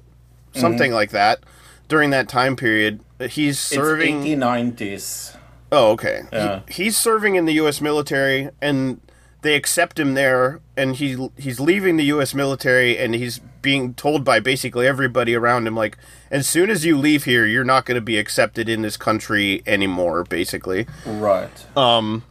[0.55, 1.41] something like that.
[1.89, 3.01] During that time period,
[3.31, 4.27] he's serving.
[4.27, 5.37] it's 1890s.
[5.73, 6.23] Oh, okay.
[6.67, 7.81] He- he's serving in the U.S.
[7.81, 9.01] military, and
[9.41, 12.35] they accept him there, and he he's leaving the U.S.
[12.35, 15.97] military, and he's being told by basically everybody around him, like,
[16.31, 19.63] as soon as you leave here, you're not going to be accepted in this country
[19.67, 20.87] anymore, basically.
[21.05, 21.77] Right.
[21.77, 22.23] Um,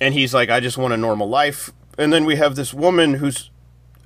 [0.00, 1.72] And he's like, I just want a normal life.
[1.96, 3.50] And then we have this woman who's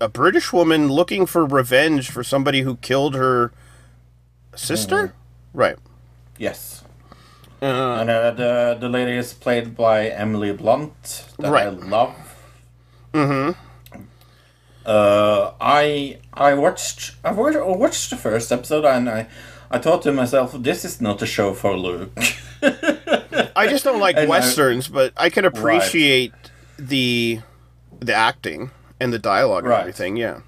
[0.00, 3.50] a British woman looking for revenge for somebody who killed her
[4.54, 5.14] sister,
[5.52, 5.76] right?
[6.38, 6.84] yes.
[7.60, 12.14] and uh, the the lady is played by Emily Blunt, that I love.
[13.12, 13.58] Mm-hmm.
[14.86, 19.26] Uh, I I watched I watched, I watched the first episode and I
[19.70, 22.10] I thought to myself, this is not a show for Luke.
[22.62, 26.32] I just don't like And I- westerns, but I can appreciate
[26.78, 27.40] the
[28.00, 28.70] the acting
[29.00, 30.16] and the dialogue and everything.
[30.16, 30.40] Yeah.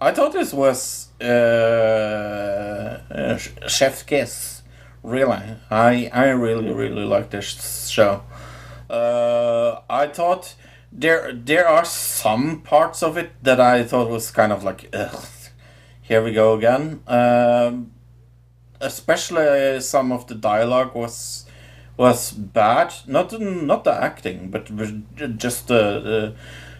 [0.00, 1.24] I thought this was uh,
[3.10, 3.38] uh,
[3.68, 4.62] Chef Kiss.
[5.02, 8.22] Really, I I really really like this show.
[8.88, 10.54] Uh, I thought
[10.92, 15.24] there there are some parts of it that I thought was kind of like, ugh,
[16.02, 17.02] here we go again.
[17.06, 17.92] Um,
[18.80, 21.46] especially some of the dialogue was
[21.96, 22.94] was bad.
[23.06, 24.66] Not not the acting, but
[25.38, 26.00] just the.
[26.00, 26.34] the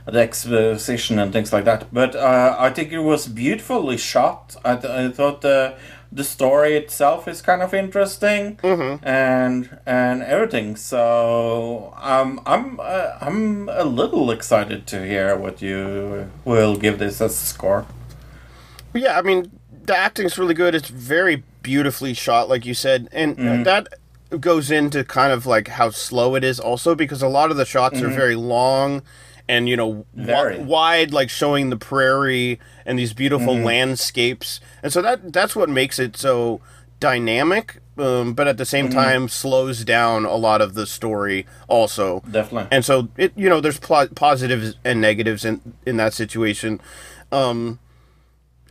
[0.05, 1.87] the exposition and things like that.
[1.93, 4.57] But uh, I think it was beautifully shot.
[4.65, 5.77] I, th- I thought the
[6.15, 8.59] the story itself is kind of interesting
[9.03, 10.77] and and everything.
[10.77, 17.21] So um, I'm uh, I'm a little excited to hear what you will give this
[17.21, 17.87] as a score.
[18.95, 19.51] Yeah, I mean,
[19.87, 20.75] the acting's really good.
[20.75, 23.89] It's very beautifully shot, like you said, and that
[24.41, 27.65] goes into kind of like how slow it is, also because a lot of the
[27.65, 29.03] shots are very long
[29.49, 35.03] and you know wi- wide, like showing the prairie and these beautiful landscapes, and so
[35.03, 36.61] that that's what makes it so
[37.01, 37.78] dynamic.
[37.99, 42.20] Um, but at the same time, slows down a lot of the story also.
[42.30, 42.68] Definitely.
[42.70, 46.80] And so it, you know, there's pl- positives and negatives in in that situation.
[47.30, 47.78] Um,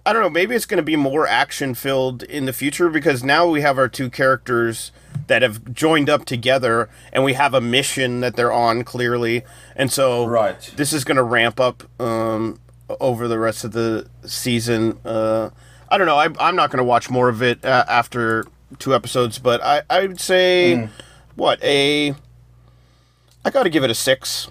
[0.06, 0.30] I don't know.
[0.30, 3.78] Maybe it's going to be more action filled in the future because now we have
[3.78, 4.92] our two characters
[5.28, 9.44] that have joined up together, and we have a mission that they're on clearly,
[9.76, 10.60] and so Right.
[10.76, 12.60] this is going to ramp up um,
[13.00, 14.98] over the rest of the season.
[15.06, 15.52] Uh,
[15.90, 16.18] I don't know.
[16.18, 18.46] I, I'm not going to watch more of it uh, after
[18.80, 20.90] two episodes, but I I would say
[21.36, 22.16] what a
[23.46, 24.48] I got to give it a six.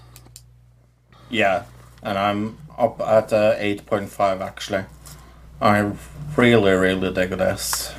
[1.29, 1.63] Yeah,
[2.03, 4.85] and I'm up at uh, eight point five actually.
[5.61, 5.91] I
[6.35, 7.93] really, really dig this.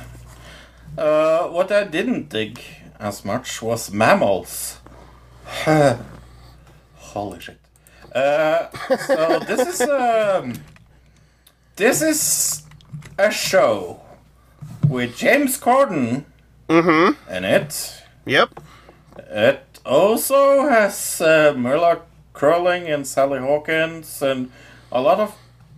[0.97, 2.59] Uh, what I didn't dig
[2.99, 4.79] as much was mammals.
[6.95, 7.59] Holy shit.
[8.13, 10.55] Uh, so this is um,
[11.77, 12.63] this is
[13.17, 14.01] a show
[14.89, 16.25] with James Corden
[16.67, 18.03] in it.
[18.25, 18.59] Yep.
[19.17, 21.53] It also has uh,
[22.33, 24.51] Kreiling and Sally Hawkins and
[24.91, 25.35] a lot of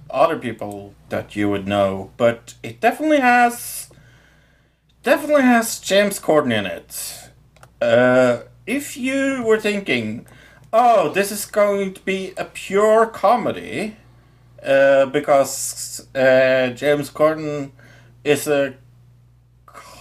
[0.10, 3.90] other people that you would know, but it definitely has
[5.04, 7.30] definitely has James Corden in it.
[7.82, 10.26] Uh, if you were thinking,
[10.74, 13.98] oh, this is going to be a pure comedy,
[14.64, 17.72] uh, because uh, James Corden
[18.24, 18.76] is a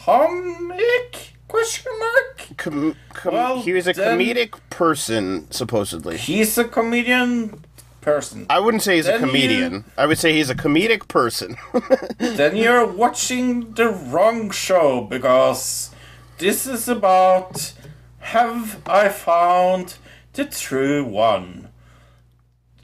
[0.05, 2.49] comic question mark.
[2.57, 6.17] Com- com- Well, he was a comedic person, supposedly.
[6.17, 7.65] He's a comedian
[8.05, 8.47] person.
[8.51, 9.85] I wouldn't say he's a Then you- comedian.
[9.97, 11.57] I would say he's a comedic person.
[12.19, 15.91] then you're watching the wrong show because
[16.39, 17.73] this is about
[18.19, 19.97] have I found
[20.35, 21.69] the true one?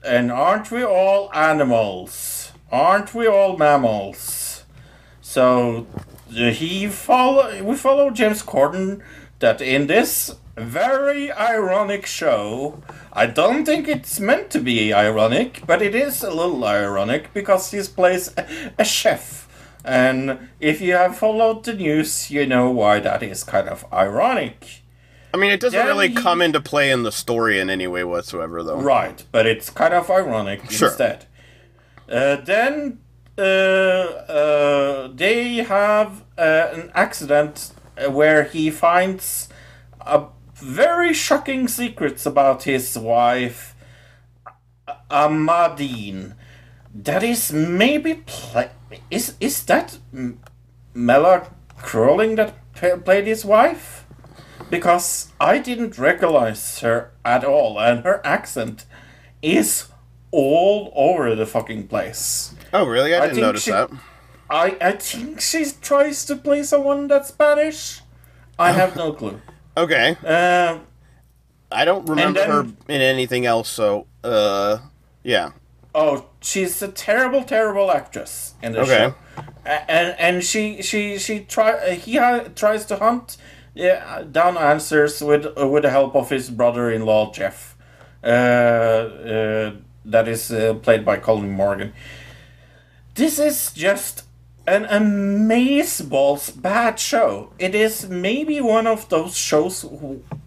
[0.04, 2.52] And aren't we all animals?
[2.72, 4.64] Aren't we all mammals?
[5.20, 5.86] So
[6.28, 9.00] he follow we follow James Corden
[9.40, 12.82] that in this very ironic show.
[13.12, 17.70] I don't think it's meant to be ironic, but it is a little ironic because
[17.70, 18.46] he plays a,
[18.78, 19.48] a chef.
[19.84, 24.82] And if you have followed the news, you know why that is kind of ironic.
[25.32, 28.04] I mean, it doesn't really he- come into play in the story in any way
[28.04, 28.80] whatsoever, though.
[28.80, 30.88] Right, but it's kind of ironic Sure.
[30.88, 31.26] instead.
[32.08, 32.98] Uh, then
[33.38, 39.48] uh, uh, they have uh, an accident uh, where he finds
[40.00, 40.24] a
[40.60, 43.74] very shocking secrets about his wife,
[45.10, 46.34] Amandine.
[46.94, 48.70] That is maybe play-
[49.10, 50.40] is is that M-
[50.94, 51.46] Melia
[51.78, 53.96] Kreiling that p- played his wife?
[54.70, 58.84] because I didn't recognize her at all, and her accent
[59.42, 59.86] is
[60.30, 62.54] all over the fucking place.
[62.72, 63.12] Oh, really?
[63.12, 63.90] I I didn't think notice she- that.
[64.48, 68.02] I I think she tries to play someone that's Spanish.
[68.60, 69.40] I have no clue.
[69.82, 70.16] Okay.
[70.26, 70.86] Um,
[71.72, 74.78] I don't remember then- her in anything else, so, uh,
[75.22, 75.50] yeah.
[75.94, 78.88] oh, she's a terrible, terrible actress in the Okay.
[78.88, 79.14] show,
[79.88, 83.36] and and she she she try he ha- tries to hunt
[83.74, 87.76] yeah, down answers with uh, with the help of his brother-in-law Jeff,
[88.24, 89.70] uh, uh,
[90.04, 91.92] that is uh, played by Colin Morgan.
[93.14, 94.24] This is just
[94.70, 97.52] an amazeballs bad show.
[97.58, 99.84] It is maybe one of those shows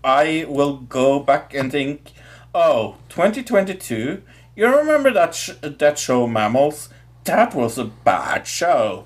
[0.02, 2.14] I will go back and think,
[2.56, 4.22] oh, 2022.
[4.56, 6.88] You remember that sh- that show Mammals?
[7.26, 9.06] That was a bad show.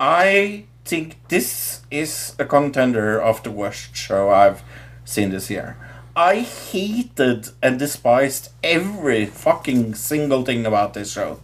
[0.00, 4.62] I think this is a contender of the worst show I've
[5.04, 5.76] seen this year.
[6.16, 11.40] I hated and despised every fucking single thing about this show.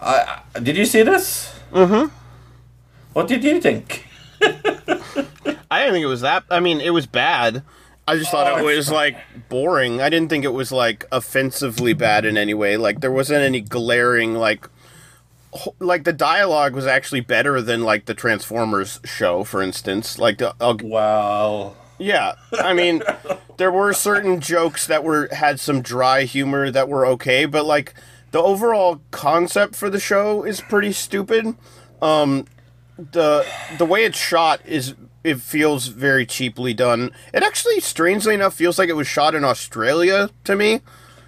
[0.00, 1.52] I- did you see this?
[1.72, 2.21] Mm-hmm.
[3.12, 4.06] What did you think?
[4.42, 6.44] I didn't think it was that.
[6.50, 7.62] I mean, it was bad.
[8.06, 9.16] I just thought Oh, it was like
[9.48, 10.00] boring.
[10.00, 12.76] I didn't think it was like offensively bad in any way.
[12.76, 14.68] Like there wasn't any glaring like
[15.52, 20.18] ho- like the dialogue was actually better than like the Transformers show, for instance.
[20.18, 23.02] Like the I'll, Well, yeah, I mean,
[23.56, 27.94] there were certain jokes that were had some dry humor that were okay, but like
[28.32, 31.54] the overall concept for the show is pretty stupid.
[32.02, 32.46] Um,
[33.12, 33.44] the
[33.78, 34.94] the way it's shot is
[35.24, 37.10] it feels very cheaply done.
[37.32, 40.80] It actually, strangely enough, feels like it was shot in Australia to me.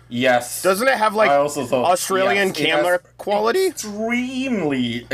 [0.09, 0.62] yes.
[0.62, 3.66] Doesn't it have like thought- Australian yes, camera quality?
[3.68, 5.07] Extremely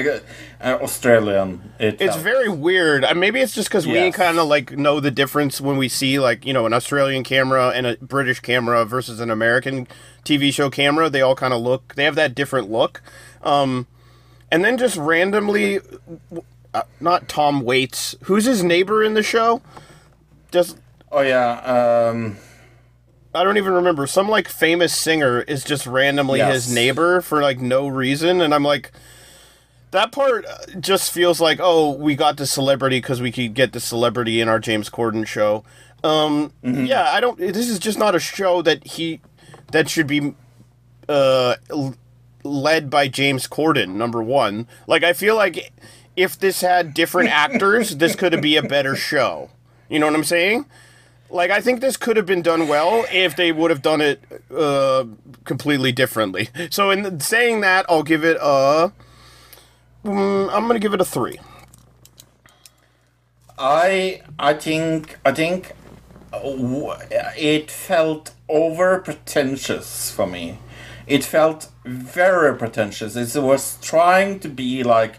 [0.62, 1.60] uh, Australian.
[1.78, 2.20] It It's felt.
[2.24, 3.04] very weird.
[3.04, 6.18] Uh, Maybe it's just because we kind of like know the difference when we see
[6.18, 9.86] like you know an Australian camera and a British camera versus an American
[10.24, 11.10] TV show camera.
[11.10, 11.94] They all kind of look.
[11.96, 13.02] They have that different look.
[13.42, 13.86] Um,
[14.52, 15.78] and then just randomly,
[16.74, 18.14] uh, not Tom Waits.
[18.24, 19.62] Who's his neighbor in the show?
[20.50, 20.78] Just
[21.12, 21.58] Oh yeah.
[22.10, 22.36] Um,
[23.34, 24.06] I don't even remember.
[24.06, 26.52] Some like famous singer is just randomly Yes.
[26.66, 28.92] his neighbor for like no reason, and I'm like,
[29.92, 33.72] that part uh, just feels like oh, we got the celebrity because we could get
[33.72, 35.64] the celebrity in our James Corden show.
[36.02, 37.38] Um, yeah, I don't.
[37.38, 39.20] This is just not a show that he
[39.72, 40.34] that should be
[41.08, 41.56] uh
[42.44, 43.90] led by James Corden.
[43.94, 45.72] Number one, like I feel like
[46.16, 49.50] if this had different actors, this could be a better show.
[49.88, 50.66] You know what I'm saying?
[51.30, 54.20] Like I think this could have been done well if they would have done it
[54.54, 55.04] uh,
[55.44, 56.48] completely differently.
[56.70, 58.92] So in saying that, I'll give it a
[60.04, 61.38] mm, I'm gonna give it a three.
[63.58, 65.72] I I think I think
[66.32, 66.98] uh,
[67.36, 70.58] it felt over pretentious for me.
[71.06, 73.16] It felt very pretentious.
[73.16, 75.16] It was trying to be like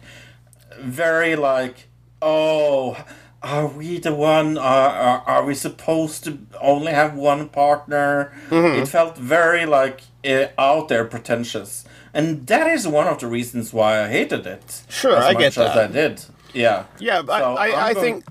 [0.82, 1.88] very like
[2.22, 2.98] oh
[3.44, 8.82] are we the one are, are, are we supposed to only have one partner Mhm.
[8.82, 13.74] it felt very like uh, out there pretentious and that is one of the reasons
[13.74, 15.78] why i hated it Sure, I get as that.
[15.78, 16.24] i did
[16.54, 18.26] yeah Yeah, but So I, I, I going- think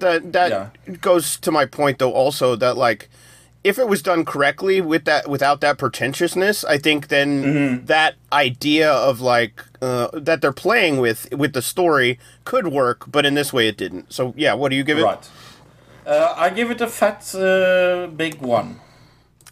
[0.00, 3.08] that that goes to my point though also that like
[3.64, 7.86] if it was done correctly with that without that pretentiousness, I think then Mm-hmm.
[7.86, 13.24] that idea of like uh, that they're playing with with the story could work, but
[13.26, 14.12] in this way it didn't.
[14.12, 15.04] So yeah, what do you give it?
[15.04, 15.28] Right.
[16.06, 18.80] uh, i give it a fat uh, big one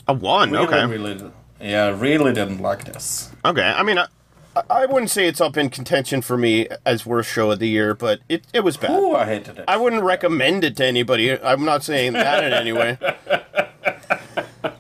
[0.06, 0.86] A one, really, okay.
[0.86, 4.06] really yeah really didn't like this Okay, I mean I,
[4.70, 7.94] I wouldn't say it's up in contention for me as worst show of the year,
[7.94, 8.90] but it it was bad.
[8.90, 11.38] Ooh, i hated it I wouldn't recommend it to anybody.
[11.40, 12.98] I'm not saying that in any way.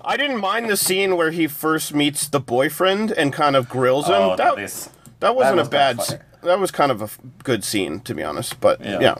[0.04, 4.06] I didn't mind the scene where he first meets the boyfriend and kind of grills
[4.06, 4.14] him.
[4.14, 4.88] Oh, that, that is-
[5.20, 5.96] that wasn't that was a bad.
[5.96, 6.22] not s- funny.
[6.42, 8.60] That was kind of a f- good scene, to be honest.
[8.60, 9.00] But Yeah.
[9.00, 9.14] yeah.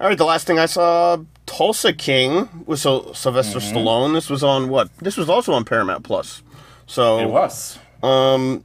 [0.00, 3.72] All right, the last thing I saw, Tulsa King with Syl- Sylvester Mhm.
[3.72, 4.12] Stallone.
[4.14, 4.88] This was on what?
[4.98, 6.42] This was also on Paramount Plus.
[6.86, 7.78] So It was.
[8.02, 8.64] Um,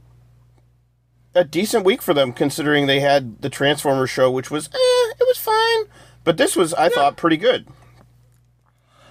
[1.34, 5.26] a decent week for them considering they had the Transformers show, which was eh, it
[5.28, 5.84] was fine,
[6.24, 7.66] but this was I thought pretty good.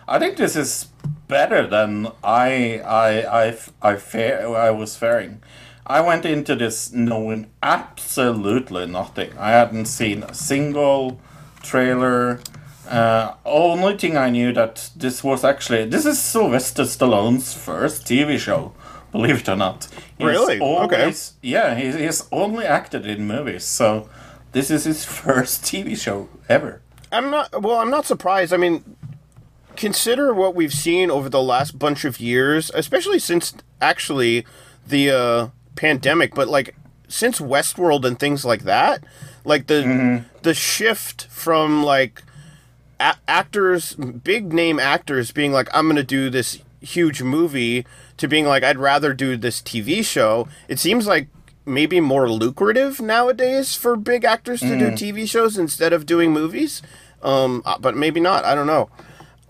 [0.08, 0.88] I think this is
[1.28, 5.42] better than I I I I fare I was faring.
[5.90, 9.36] I went into this knowing absolutely nothing.
[9.40, 11.20] I hadn't seen a single
[11.64, 12.42] trailer.
[12.88, 18.38] Uh, only thing I knew that this was actually this is Sylvester Stallone's first TV
[18.38, 18.74] show.
[19.12, 19.88] Believe it or not.
[20.20, 20.62] He's Really?
[20.62, 21.12] Okay.
[21.42, 24.08] Yeah, he, he's only acted in movies, so
[24.52, 26.82] this is his first TV show ever.
[27.12, 27.78] I'm not well.
[27.78, 28.54] I'm not surprised.
[28.54, 28.96] I mean,
[29.76, 34.46] consider what we've seen over the last bunch of years, especially since actually
[34.86, 35.48] the uh,
[35.80, 36.36] pandemic.
[36.36, 36.76] But like
[37.08, 39.04] since Westworld and things like that,
[39.46, 42.24] like the the shift from like
[43.00, 47.86] a- actors, big name actors, being like, I'm gonna do this huge movie,
[48.18, 50.48] to being like, I'd rather do this TV show.
[50.68, 51.28] It seems like
[51.66, 54.98] maybe more lucrative nowadays for big actors to do Mm.
[54.98, 56.82] TV shows instead of doing movies.
[57.22, 58.44] Um, uh, but maybe not.
[58.46, 58.90] I don't know.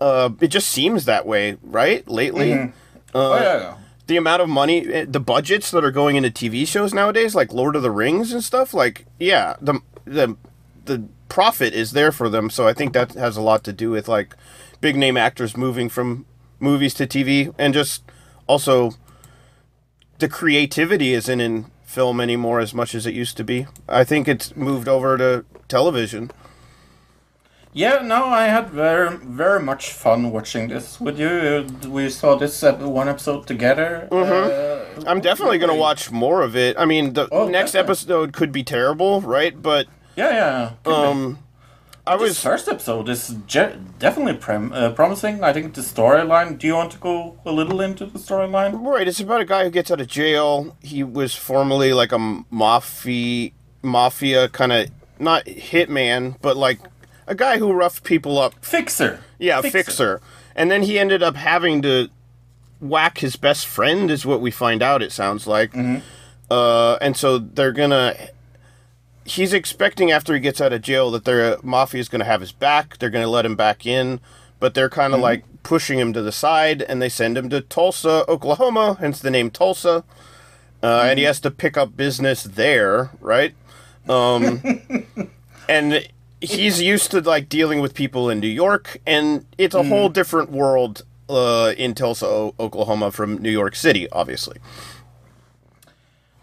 [0.00, 2.06] Uh, it just seems that way, right?
[2.08, 2.72] Lately, Mhm.
[3.14, 3.74] uh, Oh, yeah, yeah.
[4.10, 7.52] The amount of money, eh, the budgets that are going into TV shows nowadays, like
[7.52, 10.36] Lord of the Rings and stuff, like yeah, the the
[10.84, 12.50] the profit is there for them.
[12.50, 14.34] So I think that has a lot to do with like
[14.80, 16.26] big name actors moving from
[16.58, 18.02] movies to TV, and just
[18.48, 18.94] also
[20.18, 23.68] the creativity isn't in film anymore as much as it used to be.
[23.88, 26.32] I think it's moved over to television.
[27.72, 31.66] Yeah, no, I had very, very much fun watching this with you.
[31.88, 34.08] We saw this one episode together.
[34.10, 35.04] Mhm.
[35.06, 36.76] I'm definitely going to watch more of it.
[36.78, 39.54] I mean, the next episode could be terrible, right?
[39.60, 40.92] But Yeah, yeah.
[40.92, 41.38] um,
[42.06, 45.44] I This was first episode is ge- definitely prom- uh, promising.
[45.44, 46.58] I think the storyline.
[46.58, 48.82] Do you want to go a little into the storyline?
[48.84, 49.06] right.
[49.06, 50.76] It's about a guy who gets out of jail.
[50.82, 52.18] He was formerly like a
[52.50, 53.50] mafia,
[53.82, 54.88] mafia kind of
[55.20, 56.80] not hitman, but like
[57.26, 58.54] a guy who roughed people up.
[58.64, 59.20] Fixer.
[59.38, 59.70] Yeah, Fixer.
[59.78, 60.20] fixer.
[60.56, 62.08] And then he ended up having to
[62.80, 65.02] whack his best friend, is what we find out.
[65.02, 65.72] It sounds like.
[66.50, 68.14] Uh, and so they're gonna.
[69.24, 72.52] He's expecting after he gets out of jail that their mafia is gonna have his
[72.52, 72.98] back.
[72.98, 74.18] They're gonna let him back in,
[74.58, 75.24] but they're kind of Mhm.
[75.24, 79.30] like pushing him to the side, and they send him to Tulsa, Oklahoma, hence the
[79.30, 80.02] name Tulsa.
[80.82, 83.54] Uh, And he has to pick up business there, right?
[84.08, 84.80] Um,
[85.68, 86.08] and
[86.40, 90.50] he's used to like dealing with people in New York, and it's a whole different
[90.50, 94.58] world uh, in Tulsa, o- Oklahoma, from New York City, obviously.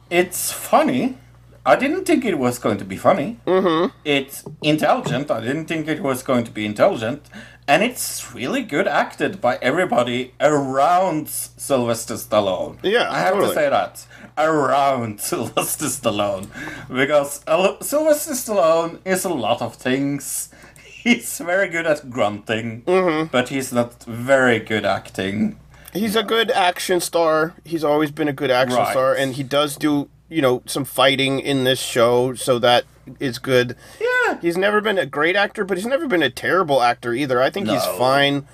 [0.10, 1.18] It's funny.
[1.66, 3.40] I didn't think it was going to be funny.
[3.46, 3.94] Mm-hmm.
[4.06, 5.30] It's intelligent.
[5.30, 7.28] I didn't think it was going to be intelligent.
[7.68, 12.78] And it's really good acted by everybody around Sylvester Stallone.
[12.82, 13.50] Yeah, I have totally.
[13.50, 14.08] to say that.
[14.38, 16.48] Around Sylvester Stallone.
[16.88, 17.42] Because
[17.86, 20.50] Sylvester Stallone is a lot of things.
[21.04, 23.32] He's very good at grunting, Mhm.
[23.32, 25.58] but he's not very good acting.
[25.94, 27.54] He's a good action star.
[27.64, 28.92] He's always been a good action Right.
[28.92, 32.86] star, and he does do you know some fighting in this show, so that
[33.20, 33.76] is good.
[34.00, 37.42] Yeah, he's never been a great actor, but he's never been a terrible actor either.
[37.42, 38.48] I think he's fine.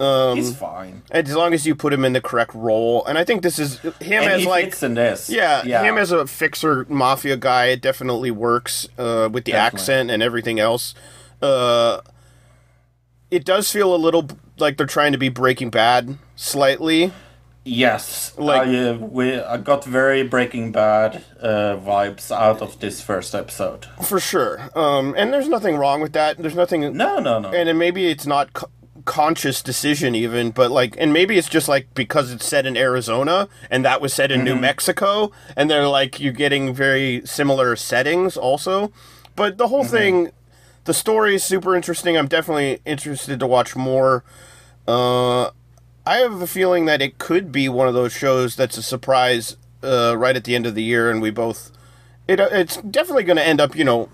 [0.00, 1.02] Um, He's fine.
[1.10, 3.80] as long as you put him in the correct role, and I think this is
[3.80, 5.28] him And as like in this.
[5.28, 5.82] yeah, Yeah.
[5.82, 7.66] him as a fixer mafia guy.
[7.66, 9.80] It definitely works uh, with the Definitely.
[9.80, 10.94] accent and everything else.
[11.42, 12.00] Uh,
[13.30, 14.28] it does feel a little
[14.58, 17.12] like they're trying to be Breaking Bad slightly.
[17.68, 23.00] Yes, Like- I, uh, we I got very Breaking Bad uh, vibes out of this
[23.02, 23.86] first episode.
[24.02, 24.70] For sure.
[24.74, 26.38] Um, and there's nothing wrong with that.
[26.38, 26.80] There's nothing.
[26.96, 27.50] No, no, no.
[27.50, 28.70] And maybe it's not co-
[29.04, 33.48] conscious decision even, but like, and maybe it's just like because it's set in Arizona
[33.70, 38.36] and that was set in New Mexico, and they're like you're getting very similar settings
[38.38, 38.90] also.
[39.36, 40.30] But the whole thing,
[40.84, 42.16] the story is super interesting.
[42.16, 44.24] I'm definitely interested to watch more.
[44.86, 45.50] Uh,
[46.08, 49.58] I have a feeling that it could be one of those shows that's a surprise
[49.82, 51.70] uh, right at the end of the year, and we both.
[52.26, 54.08] It, uh, it's definitely going to end up, you know,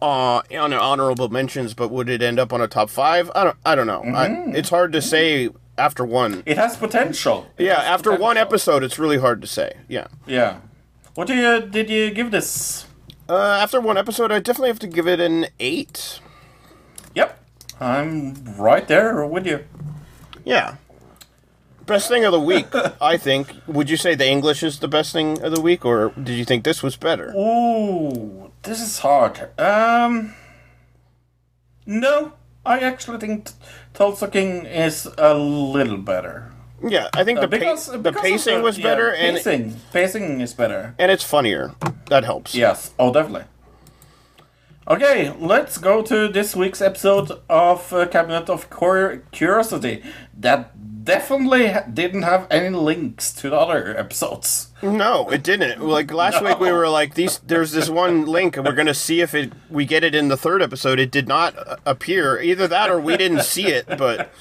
[0.00, 3.30] uh, on honorable mentions, but would it end up on a top five?
[3.36, 3.56] I don't.
[3.64, 4.02] I don't know.
[4.02, 6.42] I, it's hard to say after one.
[6.44, 7.46] it has potential.
[7.56, 9.74] It Yeah, has after one episode, it's really hard to say.
[9.88, 10.08] Yeah.
[10.26, 10.58] Yeah.
[11.14, 12.86] What do you did you give this?
[13.28, 16.18] Uh, after one episode, I definitely have to give it an eight.
[17.14, 17.38] Yep,
[17.78, 19.64] I'm right there with you.
[20.44, 20.78] Yeah.
[21.86, 22.66] Best thing of the week,
[23.00, 23.52] I think.
[23.66, 26.44] Would you say the English is the best thing of the week, or did you
[26.44, 27.32] think this was better?
[27.36, 29.48] Ooh, this is hard.
[29.58, 30.34] Um,
[31.86, 32.32] no,
[32.64, 33.50] I actually think
[33.94, 36.52] Tulsa King is a little better.
[36.86, 39.76] Yeah, I think Uh, the pa- because, the pacing the- was yeah, better, and pacing
[39.92, 40.94] pacing is better.
[40.98, 41.72] and it's funnier.
[42.10, 42.54] That helps.
[42.54, 43.44] Yes, oh definitely.
[44.88, 50.02] Okay, let's go to this week's episode of uh, Cabinet of Cur- Curiosity.
[50.36, 50.72] That
[51.02, 54.68] definitely didn't have any links to the other episodes.
[54.82, 55.80] No, it didn't.
[55.80, 59.20] Like last week, we were like, "These." There's this one link, and we're gonna see
[59.20, 60.98] if it we get it in the third episode.
[60.98, 62.40] It did not uh, appear.
[62.40, 63.86] Either that, or we didn't see it.
[63.86, 64.32] But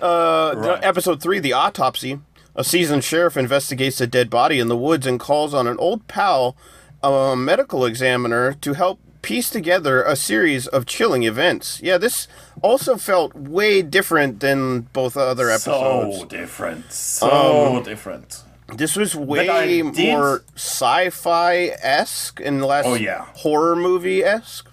[0.00, 2.20] uh, the- episode three, the autopsy.
[2.56, 6.06] A seasoned sheriff investigates a dead body in the woods and calls on an old
[6.06, 6.56] pal,
[7.02, 11.80] a medical examiner, to help piece together a series of chilling events.
[11.82, 12.28] Yeah, this
[12.62, 16.18] also felt way different than both other episodes.
[16.20, 16.92] So different.
[16.92, 18.42] So different.
[18.76, 23.26] This was way more sci-fi esque and less Oh, yeah.
[23.34, 24.70] horror movie esque.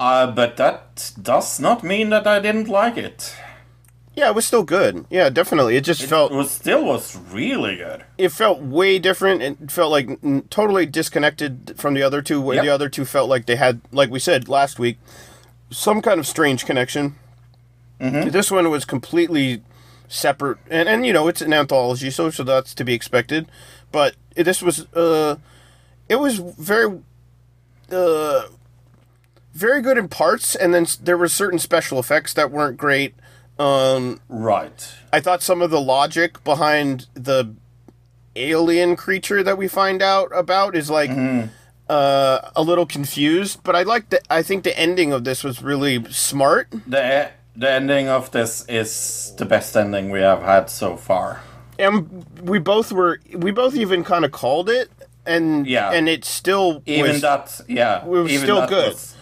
[0.00, 3.34] Uh, but that does not mean that I didn't like it.
[4.14, 5.06] Yeah, it was still good.
[5.08, 5.76] Yeah, definitely.
[5.76, 8.04] It just felt It felt was still was really good.
[8.18, 9.42] it felt way different.
[9.42, 12.40] It felt like n- totally disconnected from the other two.
[12.40, 12.64] Where Yep.
[12.64, 14.98] the other two felt like they had, like we said last week,
[15.70, 17.14] some kind of strange connection.
[18.00, 18.28] Mm-hmm.
[18.30, 19.62] This one was completely
[20.08, 23.46] separate, and and you know it's an anthology, so so that's to be expected.
[23.92, 25.36] But this was uh,
[26.10, 26.98] it was very
[27.90, 28.42] uh,
[29.54, 33.14] very good in parts, and then there were certain special effects that weren't great.
[33.62, 34.88] Um, Right.
[35.12, 37.54] I thought some of the logic behind the
[38.34, 41.10] alien creature that we find out about is like
[41.88, 44.20] uh, a little confused, but I like the.
[44.30, 46.68] I think the ending of this was really smart.
[46.86, 51.40] The the ending of this is the best ending we have had so far.
[51.78, 54.88] and we both were we both even kind of called it
[55.26, 55.90] and Yeah.
[55.92, 58.92] and it still Even was, that, yeah, it was still good.
[58.92, 59.14] was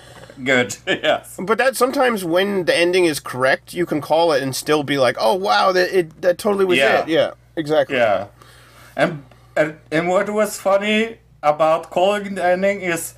[0.44, 0.76] good.
[0.86, 1.36] yes.
[1.42, 4.98] but that sometimes when the ending is correct you can call it and still be
[4.98, 7.02] like oh wow that it that totally was Yeah.
[7.02, 8.26] it yeah exactly Yeah.
[8.96, 9.22] And,
[9.56, 13.14] and and what was funny about calling the ending is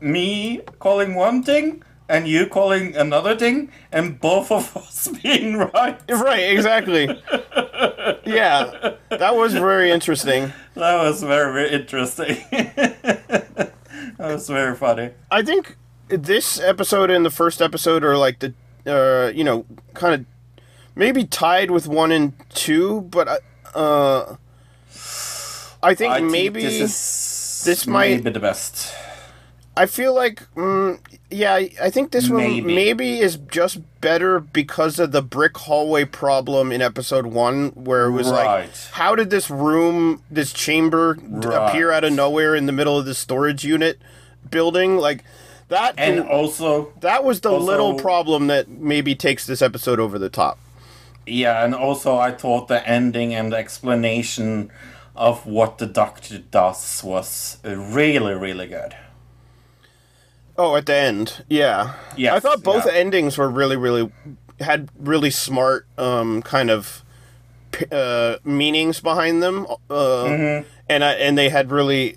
[0.00, 6.00] me calling one thing and you calling another thing and both of us being right.
[6.10, 7.04] right exactly
[8.24, 12.36] yeah that was very interesting That was very, very interesting.
[12.50, 13.72] that
[14.18, 15.10] was very funny.
[15.30, 15.76] i think
[16.10, 18.52] this episode and the first episode are like the
[18.86, 19.64] uh you know
[19.94, 20.26] kind of
[20.94, 23.38] maybe tied with one and two but I-
[23.78, 24.36] uh
[25.82, 28.94] i think I think maybe this is this might- be the best.
[29.76, 30.98] I feel like, mm,
[31.30, 32.74] yeah, I- think this one Maybe.
[32.74, 38.10] maybe is just better because of the brick hallway problem in episode one, where it
[38.10, 41.54] was like, how did this room, this chamber, Right.
[41.70, 44.00] appear out of nowhere in the middle of the storage unit
[44.50, 44.98] building?
[44.98, 45.22] Like
[45.70, 50.18] that, And also, that was the also- little problem that maybe takes this episode over
[50.18, 50.58] the top.
[51.26, 54.70] yeah, and also I thought the ending and the explanation
[55.16, 58.94] of what the doctor does was really, really good.
[60.56, 61.94] Oh, at the end, yeah.
[62.16, 62.92] Yes, I thought both yeah.
[62.92, 64.10] endings were really, really
[64.60, 67.02] had really smart um, kind of
[67.90, 70.68] uh, meanings behind them, uh, Mm-hmm.
[70.88, 72.16] and I, and they had really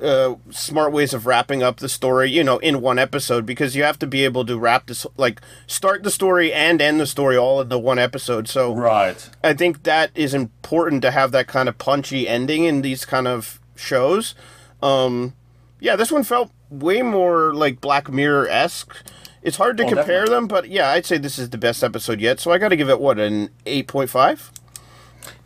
[0.00, 3.82] uh, smart ways of wrapping up the story, you know, in one episode because you
[3.84, 7.36] have to be able to wrap this, like, start the story and end the story
[7.36, 8.48] all in the one episode.
[8.48, 9.30] So, Right.
[9.42, 13.28] I think that is important to have that kind of punchy ending in these kind
[13.28, 14.34] of shows.
[14.82, 15.34] Um,
[15.80, 18.94] yeah, this one felt way more like Black Mirror esque.
[19.42, 20.34] It's hard to Oh, compare definitely.
[20.34, 22.40] them, but yeah, I'd say this is the best episode yet.
[22.40, 24.50] So I got to give it what an eight point five.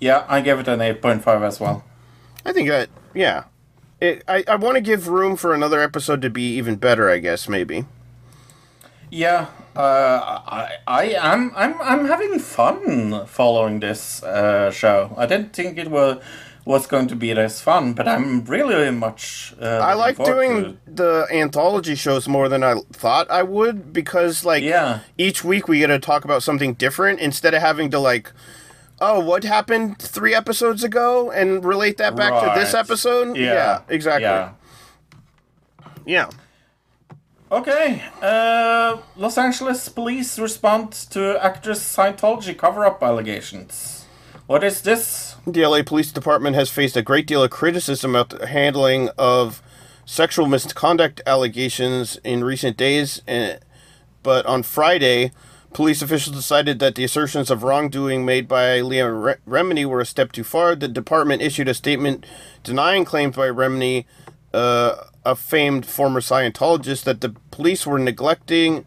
[0.01, 1.85] Yeah, I gave it an 8.5 as well.
[2.45, 3.45] I think that yeah,
[4.01, 7.09] it, I I want to give room for another episode to be even better.
[7.11, 7.85] I guess maybe.
[9.11, 9.81] Yeah, uh,
[10.47, 15.15] I, I am, I'm, I'm having fun following this uh, show.
[15.17, 16.23] I didn't think it was
[16.67, 19.55] was going to be this fun, but I'm really much.
[19.59, 24.63] Uh, I like doing the anthology shows more than I thought I would because like
[24.63, 24.99] Yeah.
[25.17, 28.31] each week we get to talk about something different instead of having to like
[29.01, 33.37] oh what happened 3 episodes ago and relate that back to this episode.
[33.37, 34.25] Yeah, exactly.
[34.25, 34.53] Yeah.
[36.07, 36.31] Yeah.
[37.51, 44.05] Okay, uh, Los Angeles police respond to actress Scientology cover-up allegations.
[44.47, 45.37] What is this?
[45.47, 49.63] The LA Police Department has faced a great deal of criticism about the handling of
[50.05, 53.57] sexual misconduct allegations in recent days, eh,
[54.23, 55.33] but on Friday,
[55.73, 60.33] police officials decided that the assertions of wrongdoing made by Re- Remini were a step
[60.33, 60.75] too far.
[60.75, 62.25] The department issued a statement
[62.63, 64.05] denying claims by Remini,
[64.53, 68.87] uh, a famed former Scientologist, that the police were neglecting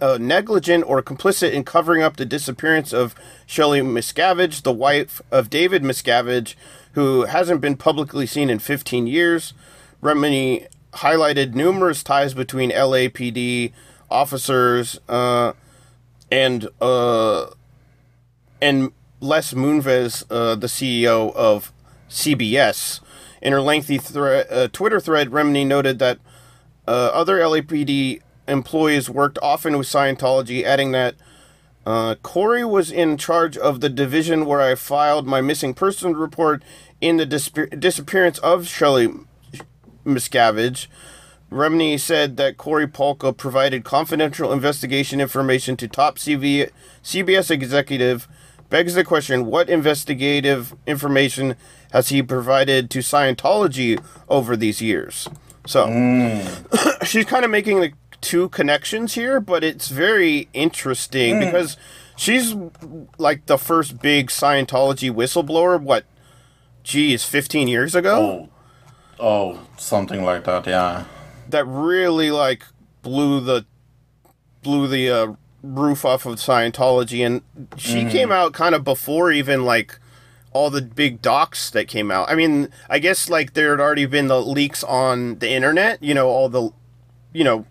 [0.00, 3.14] uh, negligent or complicit in covering up the disappearance of
[3.46, 6.54] Shelley Miscavige, the wife of David Miscavige,
[6.92, 9.52] who hasn't been publicly seen in 15 years.
[10.02, 13.72] Remini highlighted numerous ties between LAPD
[14.10, 15.52] officers uh,
[16.30, 17.46] and uh,
[18.60, 21.72] and Les Moonves, uh, the CEO of
[22.08, 23.00] CBS.
[23.42, 26.18] In her lengthy thre- uh, Twitter thread, Remini noted that
[26.86, 31.14] uh, other LAPD employees worked often with Scientology, adding that
[31.86, 36.62] uh, Cory was in charge of the division where I filed my missing person report
[37.00, 39.12] in the disappearance of Shelley
[40.04, 40.86] Miscavige.
[41.54, 46.68] Remini said that Cory Palka provided confidential investigation information to top CV-
[47.02, 48.26] CBS executive.
[48.70, 51.54] Begs the question: What investigative information
[51.92, 55.28] has he provided to Scientology over these years?
[55.64, 57.04] So mm.
[57.06, 61.40] she's kind of making the two connections here, but it's very interesting mm.
[61.40, 61.76] because
[62.16, 62.56] she's
[63.16, 65.80] like the first big Scientology whistleblower.
[65.80, 66.04] What?
[66.82, 68.48] Geez, fifteen years ago.
[69.20, 70.66] Oh, oh, something like that.
[70.66, 71.04] Yeah.
[71.48, 72.64] That really like
[73.02, 73.64] blew the
[74.62, 77.42] blew the uh, roof off of Scientology, and
[77.76, 79.98] she came out kind of before even like
[80.52, 82.30] all the big docs that came out.
[82.30, 86.02] I mean, I guess like there had already been the leaks on the internet.
[86.02, 86.70] You know, all the
[87.32, 87.66] you know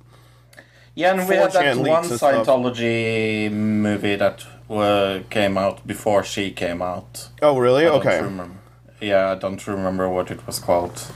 [0.96, 2.04] Yeah, and we had that one.
[2.04, 7.30] Scientology movie that uh, came out before she came out.
[7.42, 7.86] Oh, really?
[7.86, 8.22] Okay.
[8.22, 8.58] remember.
[9.02, 11.08] Yeah, I don't remember what it was called.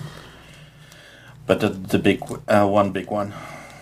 [1.48, 3.34] But the, the big, uh, one big one.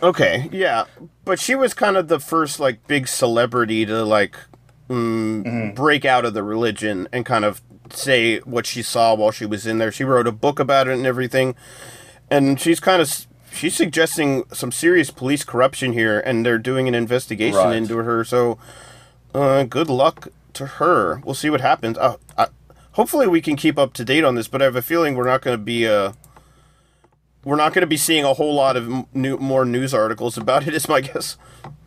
[0.03, 0.85] Okay, yeah,
[1.25, 4.35] but she was kind of the first like big celebrity to like
[4.89, 7.61] mm, break out of the religion and kind of
[7.91, 9.91] say what she saw while she was in there.
[9.91, 11.55] She wrote a book about it and everything,
[12.29, 16.93] and she's kind of she's suggesting some serious police corruption here, and they're doing an
[16.95, 17.75] investigation Right.
[17.75, 18.23] into her.
[18.23, 18.59] So,
[19.33, 21.21] uh, good luck to her.
[21.25, 21.97] We'll see what happens.
[21.97, 22.47] Uh, I,
[22.91, 25.25] hopefully, we can keep up to date on this, but I have a feeling we're
[25.25, 26.11] not going to be uh
[27.45, 30.37] we're not going to be seeing a whole lot of m- new, more news articles
[30.37, 30.73] about it.
[30.73, 31.37] Is my guess.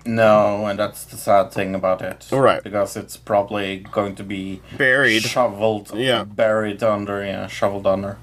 [0.07, 2.27] No, and that's the sad thing about it.
[2.33, 2.63] Right.
[2.63, 5.23] Because it's probably going to be Buried.
[5.23, 6.25] shoveled, Yeah.
[6.25, 8.17] buried under, yeah, shoveled under.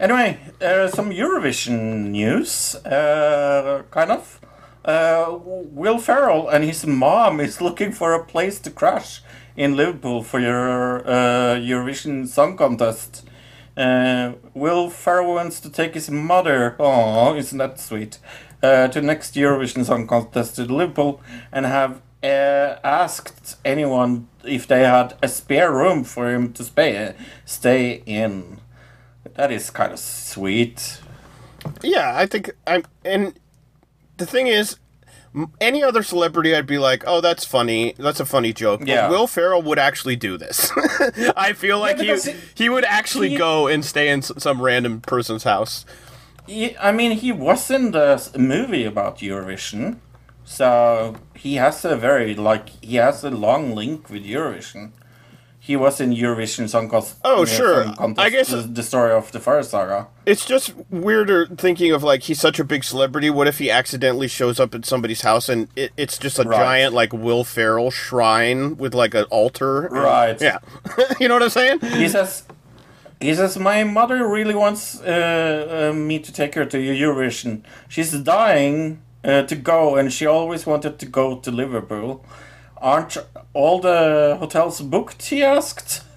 [0.00, 4.40] Anyway, uh, some Eurovision news, uh, kind of.
[4.84, 9.22] Uh, Will Ferrell and his mom is looking for a place to crash
[9.56, 13.24] in Liverpool for your uh, Eurovision Song Contest.
[13.76, 18.18] Uh, Will Ferrell wants to take his mother, oh, isn't that sweet,
[18.62, 21.20] uh, to next Eurovision Song Contest to Liverpool
[21.50, 27.14] and have uh, asked anyone if they had a spare room for him to stay,
[27.44, 28.60] stay in.
[29.34, 31.00] That is kind of sweet.
[31.82, 32.84] Yeah, I think I'm.
[33.04, 33.38] And
[34.16, 34.76] the thing is,
[35.60, 37.94] any other celebrity, I'd be like, "Oh, that's funny.
[37.98, 39.08] That's a funny joke." But Yeah.
[39.08, 40.70] Will Ferrell would actually do this.
[41.36, 45.00] I feel like he he- he would actually he- go and stay in some random
[45.00, 45.84] person's house.
[46.46, 49.96] He, I mean, he was in the movie about Eurovision,
[50.44, 54.90] so he has a very like he has a long link with Eurovision.
[55.64, 57.18] He was in Eurovision Song Contest.
[57.24, 57.84] Oh, sure.
[57.94, 60.08] Contest, I guess- the, the story of the Fire Saga.
[60.26, 63.30] It's just weirder thinking of like he's such a big celebrity.
[63.30, 66.56] What if he accidentally shows up at somebody's house and it, it's just a Right.
[66.56, 69.82] giant like Will Ferrell shrine with like an altar?
[69.92, 70.36] Right.
[70.40, 70.58] Yeah.
[71.20, 71.78] you know what I'm saying?
[71.80, 72.42] He says,
[73.20, 77.62] he says, my mother really wants uh, uh, me to take her to Eurovision.
[77.88, 82.24] She's dying uh, to go, and she always wanted to go to Liverpool.
[82.82, 83.16] Aren't
[83.54, 85.24] all the hotels booked?
[85.26, 86.02] He asked.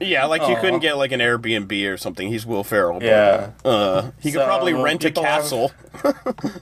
[0.00, 0.60] Yeah, like you Aw.
[0.60, 2.28] couldn't get like an Airbnb or something.
[2.28, 2.94] He's Will Ferrell.
[2.98, 3.50] but, Yeah.
[3.64, 5.72] Uh, he could probably well, rent a people have- castle.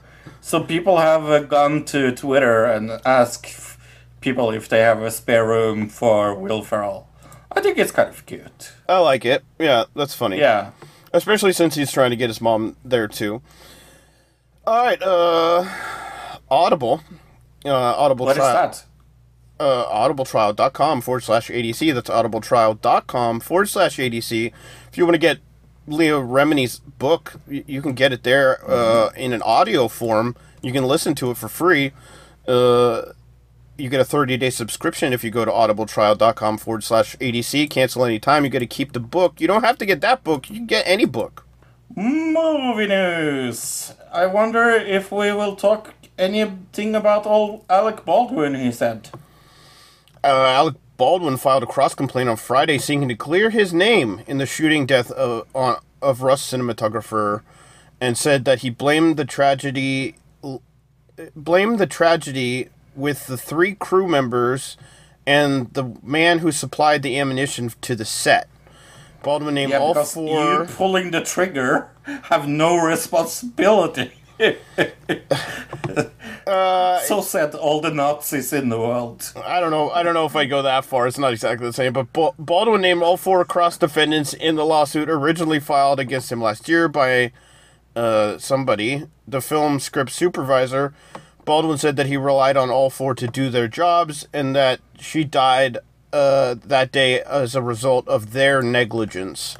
[0.43, 3.77] So people have uh, gone to Twitter and asked
[4.21, 7.07] people if they have a spare room for Will Ferrell.
[7.51, 8.71] I think it's kind of cute.
[8.89, 9.43] I like it.
[9.59, 10.39] Yeah, that's funny.
[10.39, 10.71] Yeah.
[11.13, 13.41] Especially since he's trying to get his mom there too.
[14.65, 15.65] All right, uh
[16.49, 17.01] Audible.
[17.65, 18.83] Uh Audible What is that?
[19.61, 21.93] Uh audibletrial.com forward slash ADC.
[21.93, 24.51] That's audibletrial.com forward slash ADC.
[24.89, 25.37] If you want to get
[25.87, 30.35] Leah Remini's book, y- you can get it there uh, in an audio form.
[30.63, 31.91] You can listen to it for free.
[32.47, 33.13] Uh,
[33.77, 37.69] you get a 30 day subscription if you go to audibletrial.com forward slash ADC.
[37.69, 38.43] Cancel anytime.
[38.43, 39.39] You get to keep the book.
[39.39, 40.49] You don't have to get that book.
[40.49, 41.45] You can get any book.
[41.95, 43.93] Movie news.
[44.11, 48.55] I wonder if we will talk anything about all Alec Baldwin.
[48.55, 49.09] He said.
[50.23, 54.37] Uh, Alec Baldwin filed a cross complaint on Friday seeking to clear his name in
[54.37, 57.41] the shooting death of, on, of Rust cinematographer
[57.99, 60.15] and said that he blamed the tragedy
[61.35, 64.77] blamed the tragedy with the three crew members
[65.25, 68.47] and the man who supplied the ammunition to the set.
[69.23, 71.89] Baldwin named Yeah, all four you pulling the trigger
[72.23, 74.11] have no responsibility.
[77.05, 79.31] So said all the Nazis in the world.
[79.45, 79.89] I don't know.
[79.89, 81.07] I don't know if I go that far.
[81.07, 81.93] It's not exactly the same.
[81.93, 86.67] But Baldwin named all four cross defendants in the lawsuit originally filed against him last
[86.67, 87.31] year by
[87.95, 90.93] uh, somebody, the film script supervisor.
[91.45, 95.23] Baldwin said that he relied on all four to do their jobs and that she
[95.23, 95.77] died
[96.13, 99.57] uh, that day as a result of their negligence.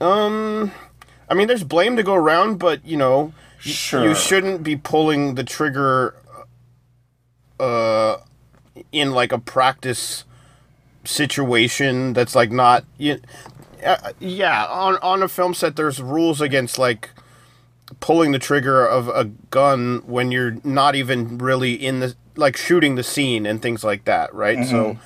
[0.00, 0.72] Um,
[1.28, 4.08] I mean, there's blame to go around, but you know, Sure.
[4.08, 6.14] you shouldn't be pulling the trigger
[7.58, 8.16] uh
[8.92, 10.24] in like a practice
[11.04, 13.18] situation that's like not you,
[13.84, 17.10] uh, yeah on on a film set there's rules against like
[18.00, 22.94] pulling the trigger of a gun when you're not even really in the like shooting
[22.94, 24.98] the scene and things like that right so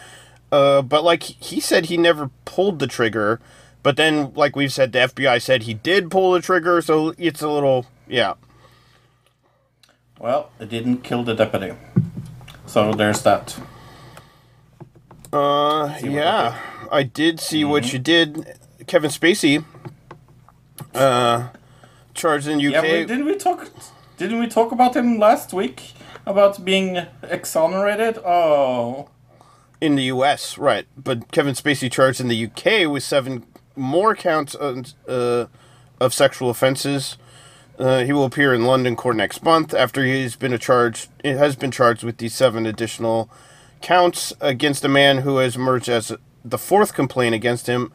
[0.52, 3.40] uh but like he said he never pulled the trigger
[3.82, 7.42] but then like we've said the FBI said he did pull the trigger so it's
[7.42, 8.34] a little yeah
[10.18, 11.74] Well, it didn't kill the deputy.
[12.66, 13.56] So there's that.
[15.32, 16.58] Uh, yeah,
[16.90, 18.58] I did see what you did.
[18.86, 19.64] Kevin Spacey,
[20.94, 21.48] uh,
[22.14, 22.72] charged in UK.
[22.72, 23.68] Yeah, didn't we talk?
[24.16, 25.92] Didn't we talk about him last week?
[26.26, 28.18] About being exonerated?
[28.24, 29.08] Oh,
[29.80, 30.86] in the U.S., right?
[30.96, 32.86] But Kevin Spacey charged in the U.K.
[32.86, 33.44] with seven
[33.76, 35.46] more counts of, uh,
[36.00, 37.18] of sexual offenses.
[37.78, 41.08] Uh, he will appear in London court next month after he's been a charge.
[41.24, 43.28] It has been charged with these seven additional
[43.80, 46.12] counts against a man who has emerged as
[46.44, 47.92] the fourth complaint against him.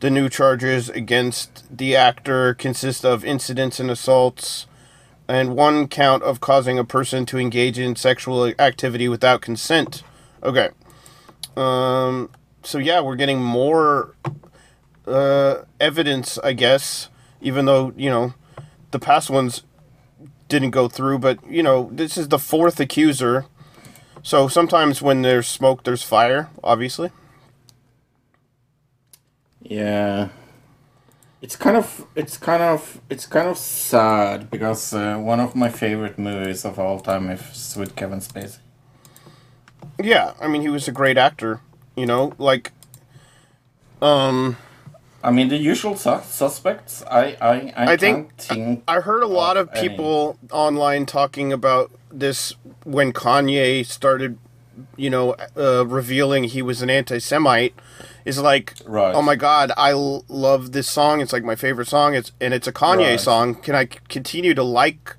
[0.00, 4.66] The new charges against the actor consist of incidents and assaults,
[5.26, 10.02] and one count of causing a person to engage in sexual activity without consent.
[10.42, 10.68] Okay.
[11.56, 12.30] Um.
[12.62, 14.14] So yeah, we're getting more
[15.06, 17.08] uh, evidence, I guess.
[17.40, 18.34] Even though you know
[18.94, 19.64] the past ones
[20.48, 23.44] didn't go through, but you know this is the fourth accuser.
[24.22, 26.48] So sometimes when there's smoke, there's fire.
[26.62, 27.10] Obviously.
[29.60, 30.28] yeah.
[31.42, 35.68] It's kind of, it's kind of, it's kind of sad because uh, one of my
[35.68, 38.60] favorite movies of all time is with Kevin Spacey.
[40.02, 41.60] Yeah, I mean he was a great actor.
[41.96, 42.72] You know, like,
[44.00, 44.56] um,
[45.24, 47.02] I mean, the usual sus- suspects.
[47.10, 48.84] I, I, I, I think think.
[48.86, 49.88] I heard a lot of any.
[49.88, 54.36] people online talking about this when Kanye started,
[54.96, 57.74] you know, uh, revealing he was an anti-Semite.
[58.26, 59.14] Is like, Right.
[59.14, 61.20] oh my god, I l- love this song.
[61.20, 62.14] It's like my favorite song.
[62.14, 63.20] It's and it's a Kanye Right.
[63.20, 63.54] song.
[63.54, 65.16] Can I c- continue to like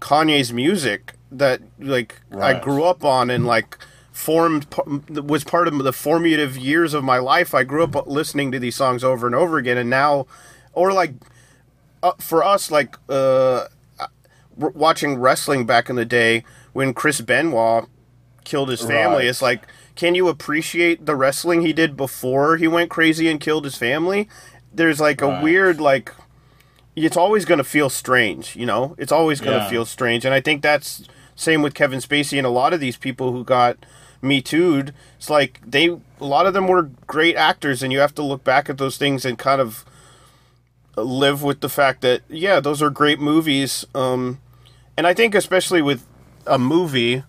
[0.00, 3.76] Kanye's music that like I grew up on and like
[4.14, 4.66] formed
[5.08, 7.52] was part of the formative years of my life.
[7.52, 10.26] I grew up listening to these songs over and over again, and now,
[10.72, 11.14] or like
[12.02, 13.66] uh, for us, like uh,
[14.56, 17.86] watching wrestling back in the day when Chris Benoit
[18.44, 19.18] killed his family.
[19.18, 19.26] Right.
[19.26, 19.66] It's like
[19.96, 24.28] can you appreciate the wrestling he did before he went crazy and killed his family?
[24.72, 26.12] There's like a weird like
[26.96, 28.94] it's always going to feel strange, you know?
[28.98, 29.70] It's always going to Yeah.
[29.70, 30.24] feel strange.
[30.24, 33.42] And I think that's same with Kevin Spacey and a lot of these people who
[33.42, 33.76] got
[34.24, 34.94] me too'd.
[35.16, 38.42] It's like they a lot of them were great actors and you have to look
[38.44, 39.84] back at those things and kind of
[40.96, 43.84] live with the fact that yeah, those are great movies.
[43.94, 44.40] Um
[44.96, 46.06] and I think especially with
[46.46, 47.24] a movie,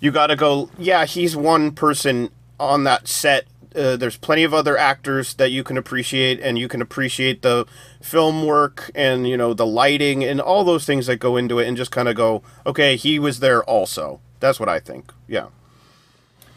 [0.00, 3.46] you got to go, yeah, he's one person on that set.
[3.74, 7.66] Uh, there's plenty of other actors that you can appreciate, and you can appreciate the
[8.00, 11.68] film work and you know the lighting and all those things that go into it,
[11.68, 14.20] and just kind of go, okay, he was there also.
[14.40, 15.12] That's what I think.
[15.28, 15.46] Yeah.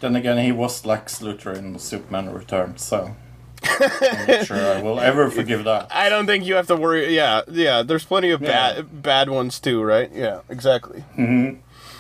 [0.04, 3.16] Then again, he was Lex Luthor in Superman Returns, so
[3.64, 5.88] I'm not sure I will ever forgive that.
[5.96, 7.16] I don't think you have to worry.
[7.16, 7.84] Yeah, yeah.
[7.84, 8.50] There's plenty of Yeah.
[8.82, 10.12] bad bad ones too, right?
[10.14, 11.06] Yeah, exactly.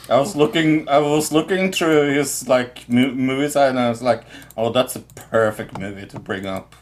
[0.09, 4.25] I was looking, I was looking through his like mo- movies, and I was like,
[4.57, 4.99] "Oh, that's a
[5.31, 6.75] perfect movie to bring up."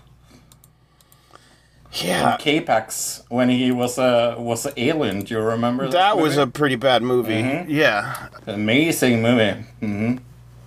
[1.93, 5.19] Yeah, K-Pax when he was a was an alien.
[5.25, 5.91] Do you remember that?
[5.91, 7.65] that was a pretty bad movie.
[7.67, 9.61] Yeah, amazing movie.
[9.81, 10.17] hmm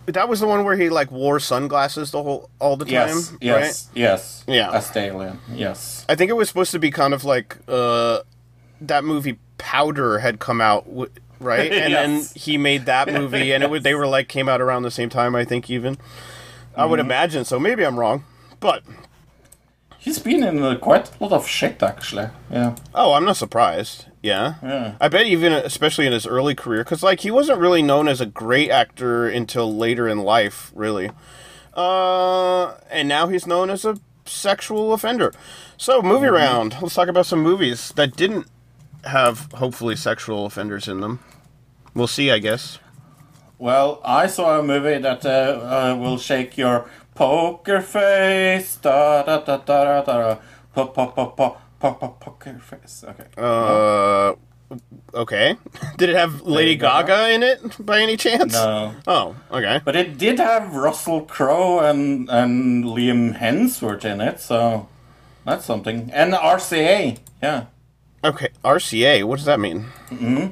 [0.07, 2.93] that was the one where he like wore sunglasses the whole all the time.
[2.93, 4.45] Yes, yes, yes.
[4.47, 4.71] Yeah.
[4.73, 5.39] as the alien.
[5.53, 6.05] Yes.
[6.09, 8.21] I think it was supposed to be kind of like uh,
[8.81, 10.87] that movie Powder had come out,
[11.41, 11.73] right?
[11.73, 12.33] And Yes.
[12.33, 14.91] then he made that movie, and it would they were like came out around the
[14.91, 15.35] same time.
[15.35, 15.97] I think even
[16.77, 16.91] I Mm-hmm.
[16.91, 17.59] would imagine so.
[17.59, 18.25] Maybe I'm wrong,
[18.61, 18.83] but
[20.05, 22.29] He's been in uh, quite a lot of shit, actually.
[22.51, 22.77] Yeah.
[22.95, 24.05] oh, I'm not surprised.
[24.23, 24.95] Yeah, Yeah.
[25.01, 28.21] I bet even especially in his early career, because like he wasn't really known as
[28.21, 31.11] a great actor until later in life, really.
[31.75, 35.33] Uh, and now he's known as a sexual offender.
[35.77, 36.35] So movie Mm-hmm.
[36.35, 36.77] round.
[36.83, 38.47] Let's talk about some movies that didn't
[39.05, 41.21] have hopefully sexual offenders in them.
[41.95, 42.79] We'll see, I guess.
[43.59, 45.29] Well, I saw a movie that uh,
[45.93, 48.77] uh, will shake your poker face.
[48.77, 50.39] Da da da da da da.
[50.75, 53.05] Po po po po po po poker face.
[53.09, 53.27] Okay.
[53.37, 54.35] Uh,
[55.15, 55.57] okay.
[55.97, 57.07] Did it have Lady Gaga?
[57.07, 58.53] Gaga in it by any chance?
[58.53, 58.95] No.
[59.07, 59.81] Oh, okay.
[59.85, 64.89] But it did have Russell Crowe and and Liam Hemsworth in it, so
[65.45, 66.11] that's something.
[66.13, 67.67] And RZA, yeah,
[68.25, 68.49] Okay.
[68.65, 69.25] RZA.
[69.25, 69.87] What does that mean?
[70.09, 70.47] Mm-hmm.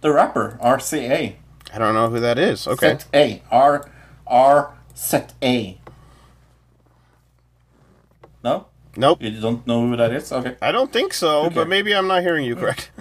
[0.00, 1.34] The rapper RZA.
[1.74, 2.68] I don't know who that is.
[2.68, 2.98] Okay.
[2.98, 3.42] Set A.
[3.50, 3.90] R
[4.26, 5.78] R set A.
[8.44, 8.66] No,
[8.96, 9.22] Nope.
[9.22, 10.32] you don't know who that is.
[10.32, 10.56] Okay.
[10.60, 11.54] I don't think so, Okay.
[11.54, 12.90] but maybe I'm not hearing you correct.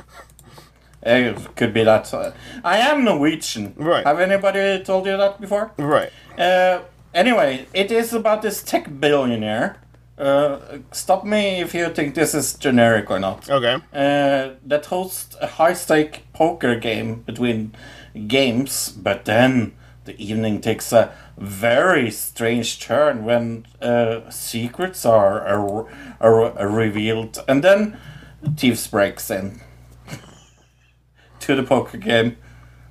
[1.04, 2.14] It could be that.
[2.14, 2.32] uh,
[2.64, 3.74] I am Norwegian.
[3.76, 4.06] Right.
[4.06, 5.72] Have anybody told you that before?
[5.80, 6.12] right.
[6.38, 9.78] Uh, anyway, it is about this tech billionaire.
[10.16, 10.60] Uh,
[10.92, 13.50] stop me if you think this is generic or not.
[13.50, 13.78] Okay.
[13.92, 17.74] Uh, that hosts a high stake poker game between
[18.28, 19.72] games, but then
[20.06, 21.12] the evening takes a
[21.42, 25.88] very strange turn when uh, secrets are, are,
[26.20, 27.98] are, revealed, and then
[28.56, 29.60] thieves breaks in
[31.40, 32.38] to the poker game.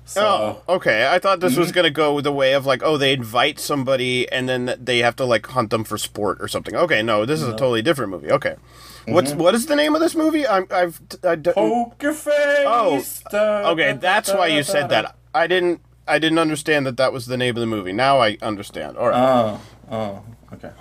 [0.03, 1.07] So Oh, okay.
[1.09, 1.61] I thought this Mm-hmm.
[1.61, 5.15] was gonna go the way of like, oh, they invite somebody and then they have
[5.17, 6.75] to like hunt them for sport or something.
[6.75, 8.31] Okay, no, this is a totally different movie.
[8.31, 8.55] Okay,
[9.01, 9.13] Mm-hmm.
[9.13, 10.45] what's what is the name of this movie?
[10.45, 11.55] I'm I've I don't.
[11.55, 12.33] poker face.
[13.33, 15.15] Oh, Okay, that's why you said that.
[15.33, 17.93] I didn't I didn't understand that that was the name of the movie.
[17.93, 18.97] Now I understand.
[18.97, 19.17] All right.
[19.17, 19.61] Oh,
[19.91, 20.23] oh,
[20.53, 20.71] okay.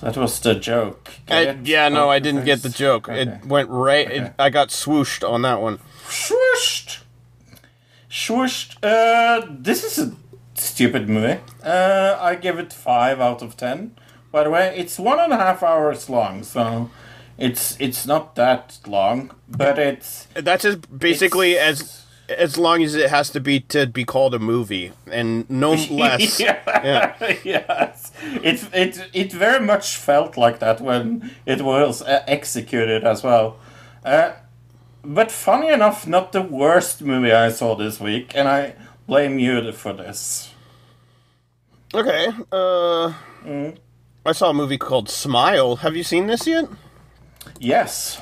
[0.00, 1.10] That was the joke.
[1.28, 3.08] I- yeah, no, I didn't get the joke.
[3.08, 3.22] Okay.
[3.22, 4.10] It went right.
[4.10, 5.78] It, I got swooshed on that one.
[6.06, 6.98] Swooshed.
[8.10, 8.76] Swooshed.
[8.82, 10.14] Uh, this is a
[10.54, 11.40] stupid movie.
[11.62, 13.96] Uh, I give it five out of ten.
[14.32, 16.90] By the way, it's one and a half hours long, so
[17.38, 23.10] it's it's not that long, but it's That's as basically as as long as it
[23.10, 26.40] has to be to be called a movie and no less.
[26.46, 26.60] yeah.
[26.84, 27.36] Yeah.
[27.44, 28.12] yes.
[28.22, 33.58] It, it, it very much felt like that when it was uh, executed as well.
[34.04, 34.32] Uh,
[35.04, 38.74] but funny enough, not the worst movie I saw this week, and I
[39.06, 40.52] blame you for this.
[41.94, 42.28] Okay.
[42.50, 43.12] Uh,
[44.26, 45.76] I saw a movie called Smile.
[45.76, 46.66] Have you seen this yet?
[47.60, 48.20] Yes.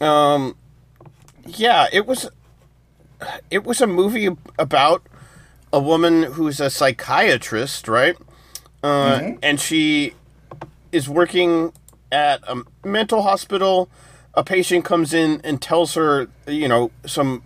[0.00, 0.56] Um,
[1.46, 2.28] yeah, it was.
[3.50, 4.28] It was a movie
[4.58, 5.02] about
[5.72, 8.16] a woman who's a psychiatrist, right?
[8.82, 10.14] Uh, and she
[10.92, 11.72] is working
[12.12, 13.88] at a mental hospital.
[14.34, 17.42] A patient comes in and tells her, you know, some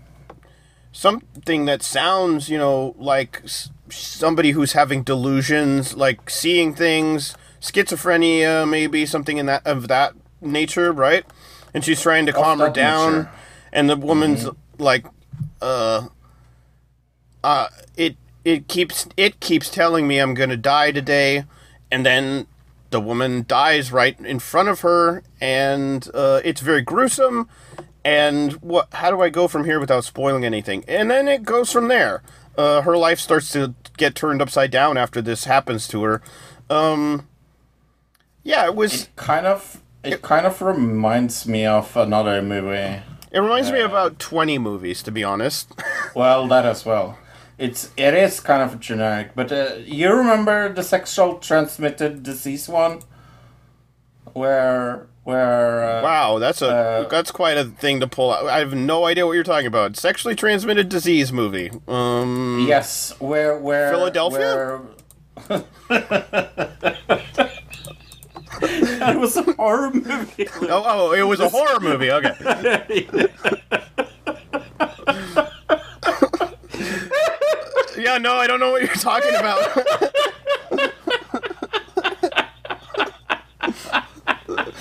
[0.92, 8.68] something that sounds, you know, like s- somebody who's having delusions, like seeing things, schizophrenia,
[8.68, 11.24] maybe something in that of that nature, right?
[11.72, 13.30] And she's trying to calm her down, nature.
[13.72, 14.48] and the woman's
[14.78, 15.06] like,
[15.60, 16.08] uh,
[17.42, 21.44] uh, it it keeps it keeps telling me I'm gonna die today,
[21.90, 22.46] and then
[22.90, 27.48] the woman dies right in front of her, and uh, it's very gruesome.
[28.04, 28.88] And what?
[28.92, 30.84] How do I go from here without spoiling anything?
[30.88, 32.22] And then it goes from there.
[32.56, 36.22] Uh, her life starts to get turned upside down after this happens to her.
[36.68, 37.28] Um,
[38.42, 39.08] yeah, it was.
[39.16, 39.82] Kind of.
[40.02, 43.02] It kind of reminds me of another movie.
[43.31, 45.73] It reminds me of about twenty movies, to be honest.
[46.12, 47.19] Well, that as well.
[47.57, 53.02] It's it is kind of generic, but uh, you remember the sexual transmitted disease one,
[54.32, 58.47] where where uh, wow, that's a uh, that's quite a thing to pull out.
[58.47, 59.97] I have no idea what you're talking about.
[59.97, 61.70] Sexually transmitted disease movie.
[61.86, 64.81] Um, yes, where where Philadelphia?
[65.47, 65.65] Where...
[68.62, 70.48] it was a horror movie.
[70.62, 72.10] Oh, oh, it was a horror movie.
[72.10, 72.34] Okay.
[77.98, 79.60] yeah, no, I don't know what you're talking about.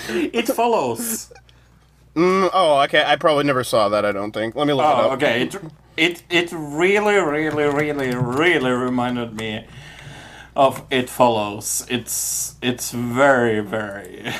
[0.07, 1.31] it follows.
[2.15, 3.03] Mm, oh, okay.
[3.05, 4.05] I probably never saw that.
[4.05, 4.55] I don't think.
[4.55, 5.11] Let me look it Oh, up.
[5.13, 5.43] okay.
[5.43, 5.55] It,
[5.97, 9.65] it it really, really, really, really reminded me
[10.59, 11.85] of It Follows.
[11.89, 14.33] It's it's very, very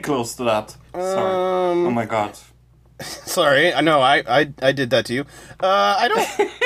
[0.02, 0.76] close to that.
[0.94, 1.72] Sorry.
[1.72, 2.38] Um, oh my god.
[3.00, 5.22] Sorry, I know I, I I did that to you.
[5.60, 6.50] Uh, I don't.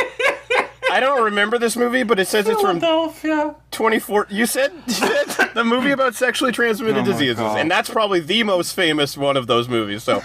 [0.90, 3.54] I don't remember this movie, but it says it's from Philadelphia.
[3.72, 4.28] 24.
[4.30, 7.58] You said, you said the movie about sexually transmitted Oh diseases, God.
[7.60, 10.02] and that's probably the most famous one of those movies.
[10.02, 10.22] So,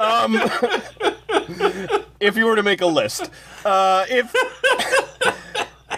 [0.00, 0.40] um,
[2.20, 3.30] if you were to make a list,
[3.66, 4.32] uh, if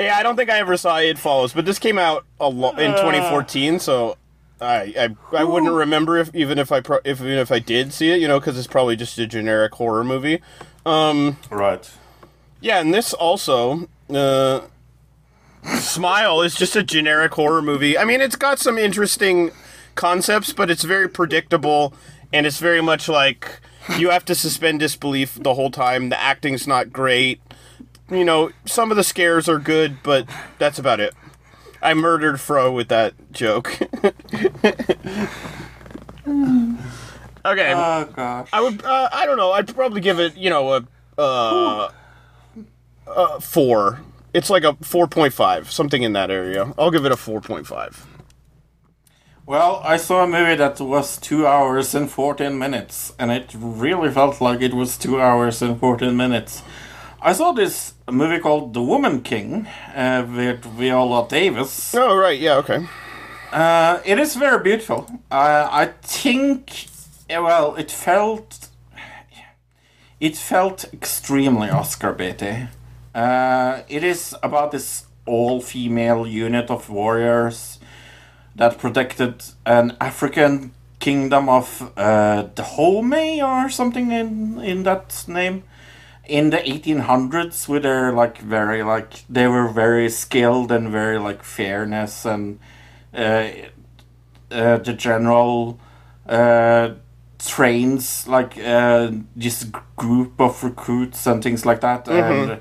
[0.05, 2.71] yeah, I don't think I ever saw It Follows, but this came out a lo-
[2.73, 4.17] in 2014, so.
[4.63, 4.93] I,
[5.33, 8.11] I I wouldn't remember if even if I pro- if even if I did see
[8.11, 10.43] it, you know, because it's probably just a generic horror movie.
[10.85, 11.91] Um, Right.
[12.61, 14.61] yeah, and this also, uh,
[15.79, 17.97] Smile is just a generic horror movie.
[17.97, 19.51] I mean, it's got some interesting
[19.95, 21.95] concepts, but it's very predictable,
[22.31, 23.61] and it's very much like
[23.97, 26.11] you have to suspend disbelief the whole time.
[26.11, 27.41] The acting's not great.
[28.11, 30.27] You know, some of the scares are good, but
[30.59, 31.15] that's about it.
[31.83, 33.79] I murdered Fro with that joke.
[34.03, 34.13] okay.
[37.75, 38.49] Oh gosh.
[38.53, 38.85] I would.
[38.85, 39.53] Uh, I don't know.
[39.53, 40.37] I'd probably give it.
[40.37, 41.91] You know, a uh,
[43.07, 44.01] uh, four.
[44.35, 46.75] It's like a four point five, something in that area.
[46.79, 48.07] I'll give it a four point five.
[49.47, 54.11] Well, I saw a movie that was two hours and fourteen minutes, and it really
[54.11, 56.63] felt like it was two hours and fourteen minutes.
[57.23, 61.95] I saw this movie called The Woman King uh, with Viola Davis.
[61.95, 62.87] Oh right, yeah, okay.
[63.53, 65.07] Uh, it is very beautiful.
[65.31, 66.87] Uh, I think,
[67.29, 68.69] well, it felt,
[70.19, 72.69] it felt extremely Oscar baity.
[73.15, 77.81] Uh, it is about this all-female unit of warriors
[78.57, 85.65] that protected an African kingdom of uh, Dahomey or something in in that name
[86.27, 91.43] in the 1800s with their like very like they were very skilled and very like
[91.43, 92.59] fairness and
[93.15, 93.49] uh,
[94.51, 95.79] uh, the general
[96.29, 96.91] uh,
[97.39, 99.65] trains like uh, this
[99.97, 102.09] group of recruits and things like that.
[102.09, 102.61] And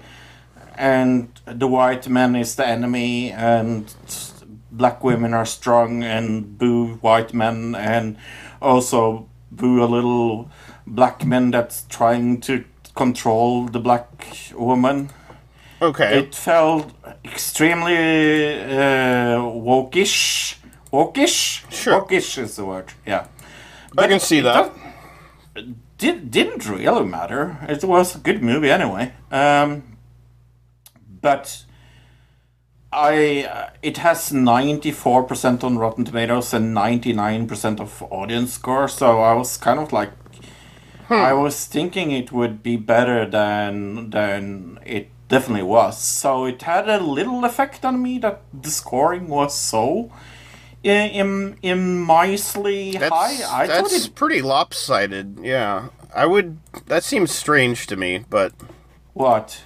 [0.76, 3.94] and the white man is the enemy and
[4.72, 8.18] black women are strong and boo white men and
[8.61, 10.49] also boo a little
[10.88, 12.64] black man that's trying to
[13.03, 14.07] control the black
[14.55, 15.09] woman
[15.81, 16.19] Okay.
[16.19, 16.91] it felt
[17.23, 17.95] extremely
[18.59, 20.55] uh, wokish.
[20.91, 21.63] Wokish?
[21.71, 22.01] Sure.
[22.01, 23.27] Wokish is the word, yeah.
[23.97, 24.73] I can see that.
[25.97, 27.57] Did, didn't really matter.
[27.69, 29.13] It was a good movie anyway.
[29.31, 29.84] Um,
[31.21, 31.65] but
[32.91, 39.34] I uh, it has 94% on Rotten Tomatoes and 99% of audience score, so I
[39.34, 40.11] was kind of like
[41.10, 45.98] I was thinking it would be better than than it definitely was.
[45.99, 50.11] So it had a little effect on me that the scoring was so
[50.86, 53.64] i- im, immensely That's, high.
[53.64, 55.40] I thought that's it pretty lopsided.
[55.41, 56.57] Yeah, I would.
[56.88, 58.53] That seems strange to me, but
[59.14, 59.61] what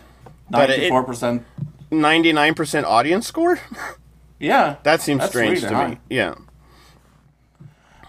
[0.49, 1.44] ninety four percent.
[1.91, 3.60] ninety nine percent audience score.
[4.40, 5.88] Yeah, That seems strange really to high.
[5.91, 5.98] me.
[6.10, 6.36] Yeah.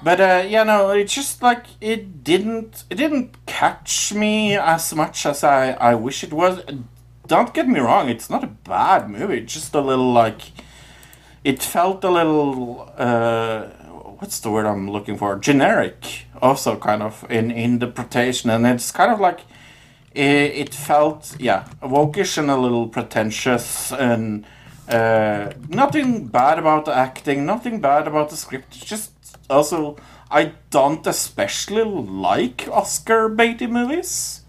[0.05, 5.27] But uh, yeah, no, it's just like it didn't it didn't catch me as much
[5.27, 6.61] as I I wish it was.
[7.27, 9.39] Don't get me wrong, it's not a bad movie.
[9.39, 10.43] It's just a little like
[11.43, 13.69] it felt a little uh,
[14.19, 15.37] what's the word I'm looking for?
[15.39, 19.41] Generic, also kind of in interpretation, and it's kind of like
[20.15, 24.45] it, it felt yeah wokish and a little pretentious and
[24.87, 28.77] Uh, nothing bad about the acting, nothing bad about the script.
[28.77, 29.14] It's just
[29.51, 29.97] also
[30.31, 34.43] I don't especially like Oscar baity movies.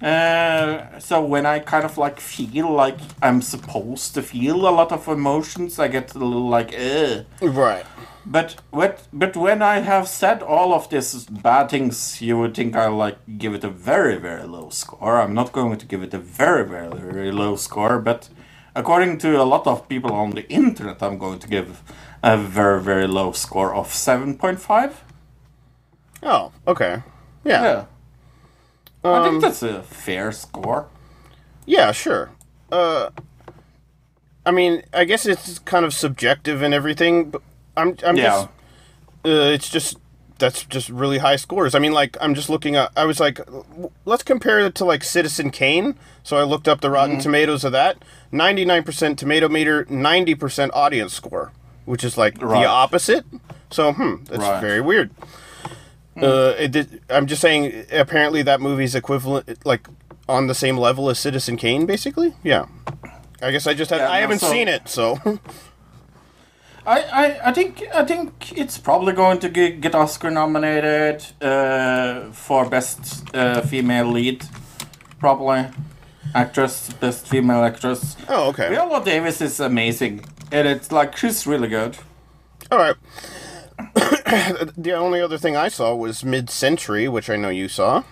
[0.00, 4.90] Uh, so when I kind of like feel like I'm supposed to feel a lot
[4.90, 7.22] of emotions, I get a little like, eh.
[7.40, 7.86] Right.
[8.24, 9.06] But what?
[9.12, 13.18] But when I have said all of these bad things, you would think I like
[13.38, 15.20] give it a very very low score.
[15.20, 18.28] I'm not going to give it a very very very low score, but
[18.74, 21.82] according to a lot of people on the internet, I'm going to give
[22.22, 25.02] a very very low score of seven point five.
[26.22, 27.02] Oh, okay.
[27.44, 27.62] Yeah.
[27.62, 27.84] Yeah.
[29.04, 30.86] I Um, think that's a fair score.
[31.66, 32.30] Yeah, sure.
[32.70, 33.10] Uh,
[34.46, 37.42] I mean, I guess it's kind of subjective and everything, but
[37.76, 38.24] I'm, I'm Yeah.
[38.28, 38.48] just,
[39.24, 39.98] uh, it's just
[40.38, 41.74] that's just really high scores.
[41.74, 42.90] I mean, like I'm just looking at.
[42.96, 43.40] I was like,
[44.04, 45.94] let's compare it to like Citizen Kane.
[46.24, 47.22] So I looked up the Rotten Mhm.
[47.22, 47.98] Tomatoes of that.
[48.32, 51.52] Ninety nine percent tomato meter, ninety percent audience score,
[51.84, 52.62] which is like Right.
[52.62, 53.24] the opposite.
[53.70, 54.60] So hmm, that's Right.
[54.60, 55.10] very weird.
[56.20, 57.86] Uh, it did, I'm just saying.
[57.90, 59.88] Apparently, that movie's equivalent, like
[60.28, 62.34] on the same level as Citizen Kane, basically.
[62.42, 62.66] Yeah.
[63.40, 65.18] I guess I just had, Yeah, I no, haven't so- seen it, so
[66.86, 72.30] I, I, I think I think it's probably going to get, get Oscar nominated uh,
[72.32, 74.44] for best uh, female lead,
[75.20, 75.66] probably
[76.34, 78.16] actress, best female actress.
[78.28, 78.68] Oh, okay.
[78.68, 81.96] Viola Davis is amazing, and it's like she's really good.
[82.70, 82.96] all right.
[84.76, 88.04] the only other thing I saw was Mid Century, which I know you saw.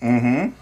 [0.00, 0.54] Mm-hmm.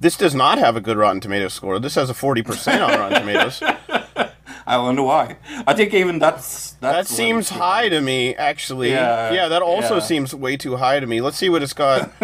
[0.00, 1.78] This does not have a good Rotten Tomatoes score.
[1.78, 3.62] This has a forty percent on Rotten Tomatoes.
[4.66, 5.36] I wonder why.
[5.66, 8.90] I think even that's, That seems high to me, actually.
[8.90, 10.00] Yeah, yeah, that also yeah.
[10.00, 11.20] seems way too high to me.
[11.20, 12.12] Let's see what it's got.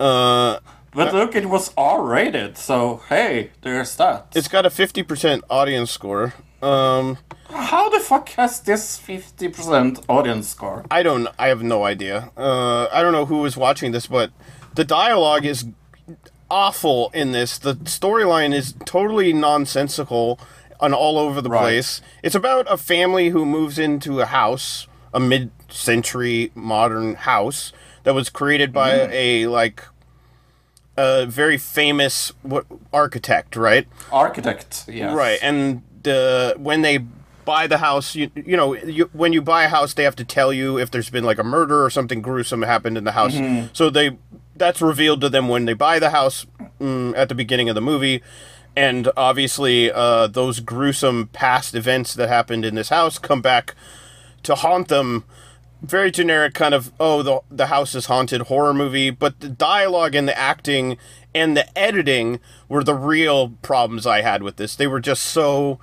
[0.00, 0.60] uh,
[0.92, 4.28] But look, it was R rated, so hey, there's that.
[4.34, 6.34] it's got a fifty percent audience score.
[6.62, 7.18] Um,
[7.48, 10.84] How the fuck has this fifty percent audience score?
[10.90, 11.28] I don't.
[11.38, 12.30] I have no idea.
[12.36, 14.30] Uh, I don't know who was watching this, but
[14.74, 15.64] the dialogue is
[16.50, 17.58] awful in this.
[17.58, 20.38] The storyline is totally nonsensical
[20.80, 21.60] and all over the Right.
[21.62, 22.00] place.
[22.22, 27.72] It's about a family who moves into a house, a mid-century modern house
[28.04, 29.10] that was created by Mm.
[29.12, 29.84] a like
[30.96, 33.86] a very famous what, architect, right?
[34.12, 35.14] Architect, yes.
[35.14, 36.98] Right, and the when they
[37.44, 40.24] buy the house, you you know, you, when you buy a house, they have to
[40.24, 43.34] tell you if there's been like a murder or something gruesome happened in the house.
[43.34, 43.70] Mhm.
[43.72, 44.18] So they
[44.56, 46.46] that's revealed to them when they buy the house
[46.80, 48.22] mm, at the beginning of the movie.
[48.76, 53.74] And obviously, uh, those gruesome past events that happened in this house come back
[54.44, 55.24] to haunt them.
[55.82, 60.14] Very generic kind of oh the the house is haunted horror movie, but the dialogue
[60.14, 60.98] and the acting
[61.34, 64.74] and the editing were the real problems I had with this.
[64.76, 65.78] They were just so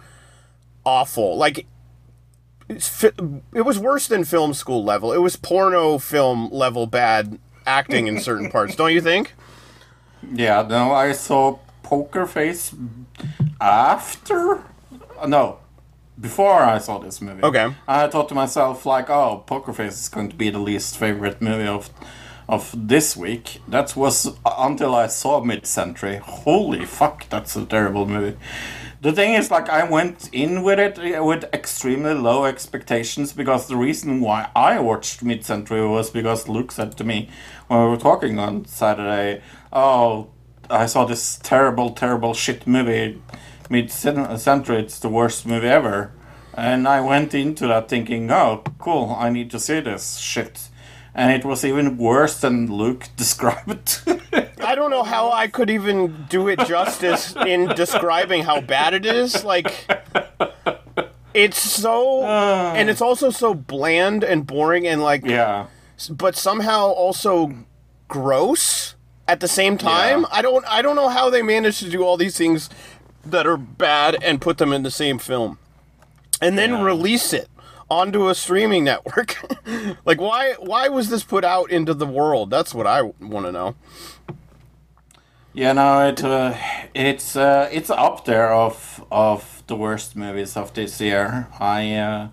[0.86, 1.38] awful.
[1.38, 1.66] Like
[2.70, 5.14] it was worse than film school level.
[5.14, 9.34] It was porno film level bad acting in certain parts, don't you think?
[10.34, 12.74] Yeah, no, I saw Poker Face
[13.62, 14.64] after.
[15.26, 15.60] No,
[16.20, 17.44] before I saw this movie.
[17.44, 17.74] Okay.
[17.88, 21.42] I thought to myself, like, oh, Poker Face is going to be the least favorite
[21.42, 21.90] movie of
[22.48, 23.62] of this week.
[23.68, 26.18] That was until I saw Mid Century.
[26.18, 28.38] Holy fuck, that's a terrible movie.
[29.00, 33.68] The thing is, like, I went in with it uh, with extremely low expectations because
[33.68, 37.30] the reason why I watched Mid Century was because Luke said to me
[37.68, 40.30] when we were talking on Saturday, "Oh,
[40.70, 43.22] I saw this terrible, terrible shit movie,
[43.70, 44.80] Mid Century.
[44.80, 46.12] It's the worst movie ever."
[46.56, 49.16] And I went into that thinking, "Oh, cool!
[49.20, 50.70] I need to see this shit."
[51.18, 54.52] And it was even worse than Luke described it.
[54.62, 59.04] I don't know how I could even do it justice in describing how bad it
[59.04, 59.44] is.
[59.44, 59.88] Like,
[61.34, 62.24] it's so,
[62.76, 65.66] and it's also so bland and boring and like, yeah.
[66.12, 67.52] but somehow also
[68.08, 68.94] gross
[69.28, 70.22] at the same time.
[70.22, 70.28] Yeah.
[70.32, 72.70] I don't, I don't know how they managed to do all these things
[73.26, 75.58] that are bad and put them in the same film,
[76.40, 77.50] and then release it
[77.90, 79.38] onto a streaming network.
[80.06, 82.50] like, why, why was this put out into the world?
[82.50, 83.76] That's what I want to know.
[85.54, 86.56] Yeah, no, it uh,
[86.94, 91.48] it's uh, it's up there of of the worst movies of this year.
[91.60, 92.28] I uh,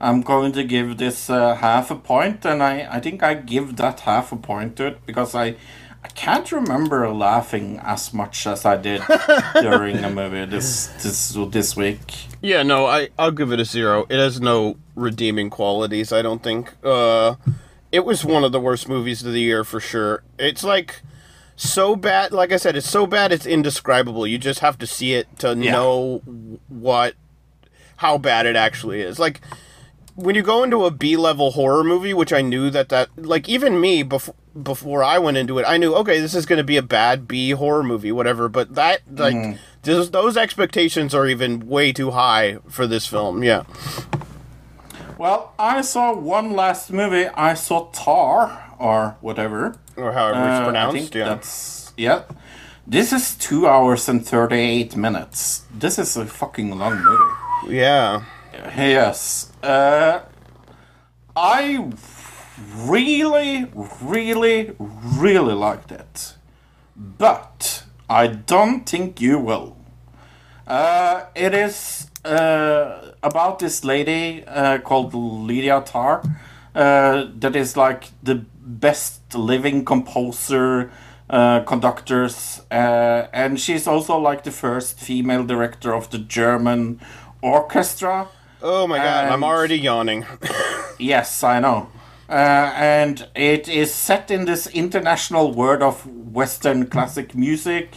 [0.00, 3.76] I'm going to give this uh, half a point, and I, I think I give
[3.78, 5.56] that half a point to it because I
[6.04, 9.02] I can't remember laughing as much as I did
[9.60, 12.28] during a movie this this this week.
[12.40, 14.06] Yeah, no, I I'll give it a zero.
[14.08, 16.12] It has no redeeming qualities.
[16.12, 16.72] I don't think.
[16.84, 17.36] Uh,
[17.90, 20.22] it was one of the worst movies of the year for sure.
[20.38, 21.00] It's like
[21.56, 22.32] so bad.
[22.32, 23.32] Like I said, it's so bad.
[23.32, 24.26] It's indescribable.
[24.26, 25.72] You just have to see it to Yeah.
[25.72, 26.22] know
[26.68, 27.14] what
[27.96, 29.18] how bad it actually is.
[29.18, 29.40] Like
[30.14, 33.48] when you go into a B level horror movie, which I knew that that like
[33.48, 36.64] even me before before I went into it, I knew okay, this is going to
[36.64, 38.48] be a bad B horror movie, whatever.
[38.48, 39.58] But that like Mm.
[39.82, 43.42] those, those expectations are even way too high for this film.
[43.44, 43.62] Yeah.
[45.18, 47.26] Well, I saw one last movie.
[47.26, 51.14] I saw Tár or whatever, or however it's I pronounced.
[51.14, 51.24] yeah.
[51.24, 52.22] that's yeah.
[52.86, 55.64] This is two hours and thirty-eight minutes.
[55.76, 57.74] This is a fucking long movie.
[57.76, 58.24] Yeah.
[58.76, 59.52] Yes.
[59.62, 60.20] Uh,
[61.36, 61.90] I
[62.76, 63.66] really,
[64.00, 66.34] really, really liked it.
[66.96, 69.76] But I don't think you will.
[70.66, 76.22] Uh, it is uh, about this lady uh, called Lydia Tár
[76.74, 80.90] uh, that is like the best living composer,
[81.30, 87.00] uh, conductors, uh, and she's also like the first female director of the German
[87.42, 88.28] orchestra.
[88.62, 90.26] Oh my god, I'm already yawning.
[91.00, 91.90] Yes, I know.
[92.28, 97.92] Uh, and it is set in this international world of Western classic music.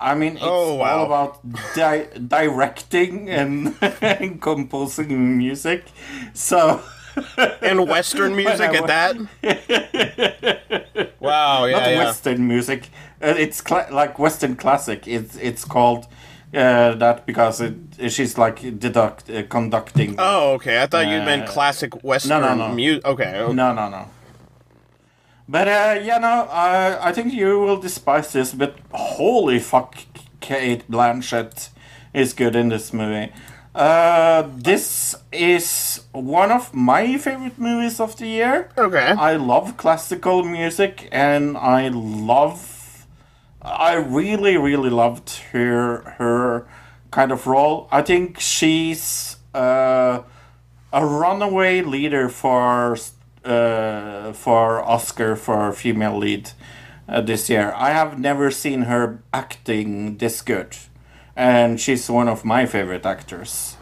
[0.00, 0.98] I mean, it's Oh, wow.
[0.98, 1.38] all about
[1.74, 5.84] di- directing and, and composing music.
[6.34, 6.80] So,
[7.62, 9.16] and Western music at that.
[11.20, 12.04] wow, yeah, not yeah.
[12.04, 12.88] Western music.
[13.22, 15.06] Uh, it's cla- like Western classic.
[15.08, 16.06] It's it's called
[16.54, 17.74] uh, that because it
[18.12, 20.14] she's like deduct uh, conducting.
[20.18, 20.82] Oh, okay.
[20.82, 22.68] I thought you meant Uh, classic Western no, no.
[22.74, 23.04] music.
[23.06, 23.40] Okay.
[23.40, 23.52] okay.
[23.54, 24.06] No, no, no.
[25.48, 29.96] But uh, yeah, no, I I think you will despise this, but holy fuck,
[30.40, 31.70] Cate Blanchett
[32.12, 33.32] is good in this movie.
[33.74, 38.70] Uh, this is one of my favorite movies of the year.
[38.78, 39.12] Okay.
[39.18, 43.06] I love classical music, and I love.
[43.62, 46.66] I really, really loved her her
[47.10, 47.86] kind of role.
[47.92, 50.22] I think she's uh,
[50.92, 52.96] a runaway leader for
[53.46, 56.50] uh, for Oscar for female lead
[57.08, 57.72] uh, this year.
[57.76, 60.76] I have never seen her acting this good,
[61.34, 63.76] and she's one of my favorite actors.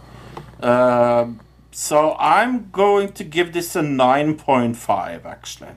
[0.60, 1.28] Uh,
[1.70, 5.26] so I'm going to give this a nine point five.
[5.26, 5.70] Actually,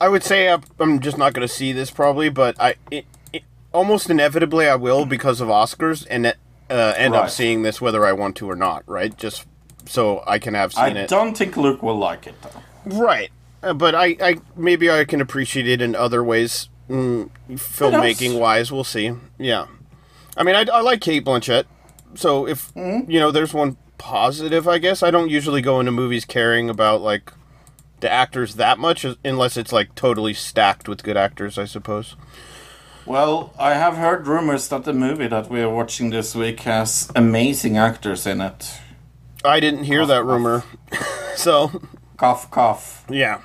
[0.00, 0.48] I would say
[0.78, 3.42] I'm, just not going to see this probably, but I it, it,
[3.72, 6.26] almost inevitably I will because of Oscars and
[6.70, 8.84] uh, end up seeing this whether I want to or not.
[8.86, 9.16] Right?
[9.16, 9.46] Just
[9.86, 11.04] so I can have I seen it.
[11.04, 12.62] I don't think Luke will like it though.
[12.84, 13.30] Right.
[13.62, 18.72] Uh, but I, I maybe I can appreciate it in other ways, mm, filmmaking wise.
[18.72, 19.12] We'll see.
[19.38, 19.66] Yeah.
[20.36, 21.64] I mean, I, I like Cate Blanchett.
[22.14, 24.66] So if you know, there's one positive.
[24.66, 27.32] I guess I don't usually go into movies caring about like
[28.00, 31.56] the actors that much, unless it's like totally stacked with good actors.
[31.56, 32.16] I suppose.
[33.04, 37.10] Well, I have heard rumors that the movie that we are watching this week has
[37.16, 38.78] amazing actors in it.
[39.44, 40.62] I didn't hear that rumor.
[41.36, 41.82] so
[42.22, 43.04] Cough, cough.
[43.10, 43.40] yeah,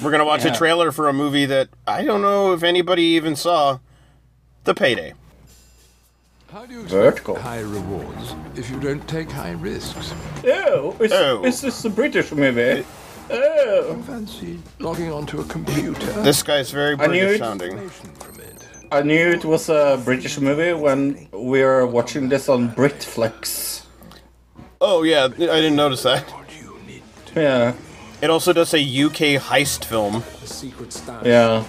[0.00, 0.52] we're gonna watch Yeah.
[0.52, 3.80] a trailer for a movie that I don't know if anybody even saw.
[4.62, 5.14] The Payday.
[6.52, 7.34] How do you Vertical.
[7.34, 10.12] expect high rewards if you don't take high risks?
[10.46, 11.44] Oh, is, Oh.
[11.44, 12.84] is this a British movie?
[13.28, 14.00] Oh.
[14.06, 16.06] Fancy logging onto a computer?
[16.22, 17.38] This guy's very I knew British it.
[17.40, 17.90] sounding.
[18.92, 23.82] I knew it was a British movie when we were watching this on Britflix.
[24.80, 25.28] Oh yeah, I
[25.62, 26.24] didn't notice that.
[27.34, 27.72] Yeah,
[28.22, 30.22] It also does say UK heist film.
[31.24, 31.64] yeah.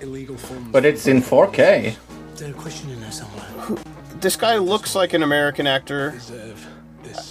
[0.00, 0.68] Illegal forms.
[0.72, 1.96] But it's in 4K.
[2.36, 3.78] There's a question in there somewhere.
[4.20, 6.14] This guy looks like an American actor.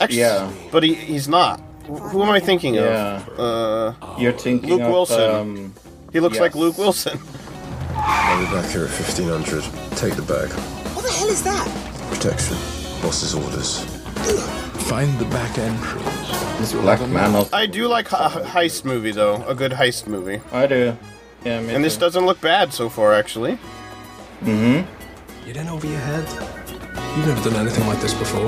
[0.02, 0.52] Actually, Yeah.
[0.72, 1.61] but he, he's not.
[1.86, 3.23] Who am I thinking Yeah.
[3.38, 3.40] of?
[3.40, 5.32] Uh, You're thinking Luke of, Wilson.
[5.32, 5.73] um,
[6.11, 6.56] he looks like.
[6.56, 7.19] Luke Wilson.
[7.95, 9.64] I'll be back here at 1500.
[9.98, 10.49] Take the bag.
[10.95, 11.68] What the hell is that?
[12.11, 12.57] Protection.
[13.02, 13.86] Boss's orders.
[14.85, 16.59] Find the back entrance.
[16.59, 17.35] This black man.
[17.35, 17.55] Also.
[17.55, 20.41] I do like a heist movie though, a good heist movie.
[20.51, 20.95] I do.
[21.43, 23.57] Yeah, me And this doesn't look bad so far, actually.
[24.43, 25.45] Mm-hmm.
[25.45, 26.27] Get in over your head.
[27.17, 28.47] You've never done anything like this before.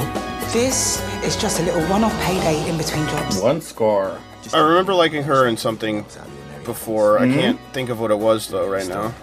[0.51, 3.41] This is just a little one-off payday in between jobs.
[3.41, 4.19] One score.
[4.53, 6.05] I remember liking her in something
[6.65, 7.19] before.
[7.19, 7.31] Mhm.
[7.31, 9.13] I can't think of what it was though right now.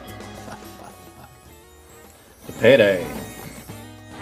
[2.47, 3.07] The payday.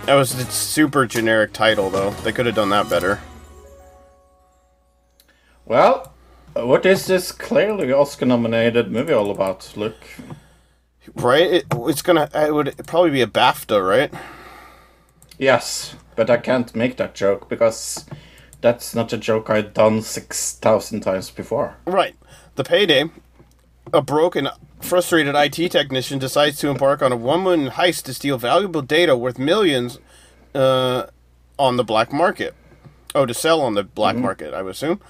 [0.07, 2.11] That was a super generic title though.
[2.11, 3.21] They could have done that better.
[5.65, 6.13] Well,
[6.57, 10.05] uh, what is this clearly Oscar-nominated movie all about, Luke?
[11.15, 11.51] Right?
[11.51, 12.29] It, it's gonna.
[12.35, 14.13] It would probably be a BAFTA, right?
[15.39, 18.05] Yes, but I can't make that joke because
[18.61, 21.77] that's not a joke I've done six thousand times before.
[21.87, 22.17] Right.
[22.57, 23.09] The payday.
[23.93, 24.49] A broken,
[24.83, 29.39] frustrated IT technician decides to embark on a one-woman heist to steal valuable data worth
[29.39, 29.99] millions
[30.55, 31.07] uh,
[31.59, 32.55] on the black market.
[33.15, 34.23] Oh, to sell on the black Mm-hmm.
[34.25, 35.01] market, I would assume.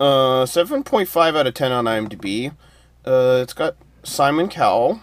[0.00, 2.50] Uh, 7.5 out of 10 on IMDb.
[3.04, 5.00] Uh, it's got Simon Cowell,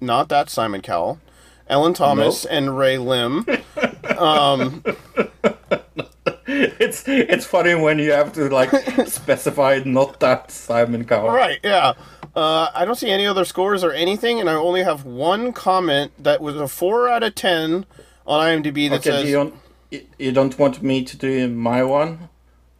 [0.00, 1.20] not that Simon Cowell,
[1.68, 2.52] Ellen Thomas, Nope.
[2.52, 3.44] and Ray Lim.
[4.18, 4.84] um,
[6.80, 8.70] It's it's funny when you have to like
[9.06, 11.30] specify not that Simon Cowell.
[11.32, 11.94] right, yeah.
[12.34, 16.12] Uh, I don't see any other scores or anything, and I only have one comment
[16.22, 17.86] that was a 4 out of 10
[18.26, 19.22] on IMDb that Okay, says.
[19.22, 19.54] do you, want,
[19.90, 22.28] you- you don't want me to do my one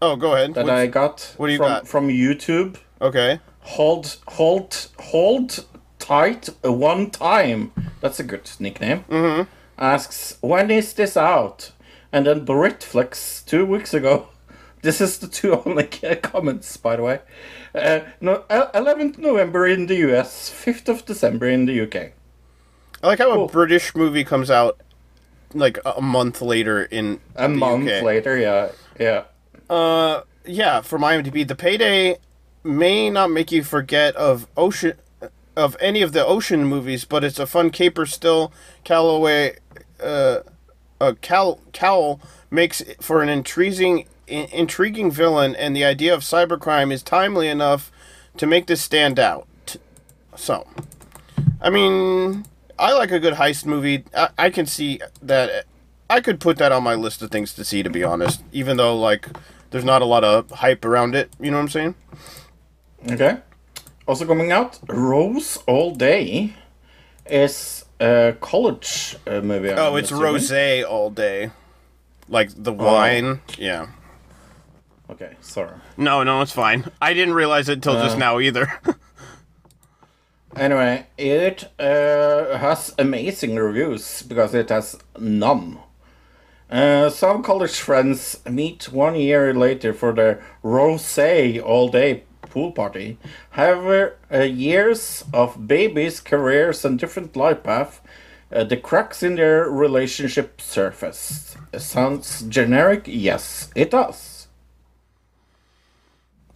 [0.02, 0.52] oh, go ahead.
[0.54, 1.88] that What's- I got what do you from, got?
[1.88, 2.76] from YouTube?
[3.00, 3.40] Okay.
[3.60, 5.64] Hold, hold, hold
[5.98, 7.72] tight one time.
[8.02, 9.04] That's a good nickname.
[9.08, 9.48] Mm-hmm.
[9.78, 11.72] Asks, when is this out?
[12.16, 14.28] And then Britflix, two weeks ago.
[14.80, 17.20] This is the two only comments, by the way.
[17.74, 22.12] Uh, no, 11th November in the US, 5th of December in the UK.
[23.02, 24.80] I like how a British movie comes out
[25.52, 28.02] like a month later in A the month UK.
[28.02, 29.24] later, yeah, yeah.
[29.68, 32.16] Uh, yeah, from IMDb, the payday
[32.62, 34.94] may not make you forget of ocean
[35.56, 38.52] of any of the ocean movies, but it's a fun caper still.
[38.84, 39.56] Calloway,
[40.00, 40.40] uh,
[41.00, 42.20] uh, Cal Cowell
[42.50, 47.90] makes for an intriguing, in- intriguing villain, and the idea of cybercrime is timely enough
[48.36, 49.46] to make this stand out.
[50.36, 50.66] So,
[51.60, 52.44] I mean,
[52.78, 54.04] I like a good heist movie.
[54.14, 55.64] I, I can see that.
[56.08, 58.42] I could put that on my list of things to see, to be honest.
[58.52, 59.28] Even though, like,
[59.70, 61.30] there's not a lot of hype around it.
[61.40, 61.94] You know what I'm saying?
[63.10, 63.38] Okay.
[64.06, 66.54] Also coming out, Rose All Day
[67.28, 69.70] is a college uh, movie.
[69.72, 71.50] I'm Oh, it's rosé all day,
[72.28, 72.74] like the Oh.
[72.74, 73.40] wine.
[73.58, 73.86] Yeah.
[75.08, 75.76] Okay, sorry.
[75.96, 76.90] No, no, it's fine.
[77.00, 78.20] I didn't realize it till just Uh.
[78.20, 78.72] now either.
[80.56, 85.78] Anyway, it uh, has amazing reviews because it has none.
[86.70, 92.22] Uh, some college friends meet one year later for their rosé all day
[92.56, 93.18] pool party.
[93.50, 98.00] However, uh, years of babies, careers, and different life paths,
[98.50, 101.58] uh, the cracks in their relationship surfaced.
[101.76, 103.02] Sounds generic?
[103.06, 104.48] Yes, it does.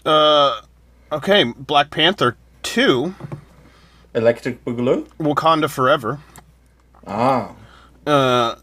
[0.07, 0.63] uh,
[1.13, 3.15] okay, Black Panther two,
[4.15, 5.07] Electric Boogaloo?
[5.19, 6.19] Wakanda Forever.
[7.07, 7.53] Ah.
[8.07, 8.55] Uh,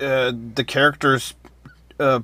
[0.00, 1.34] uh, the characters
[2.00, 2.20] uh,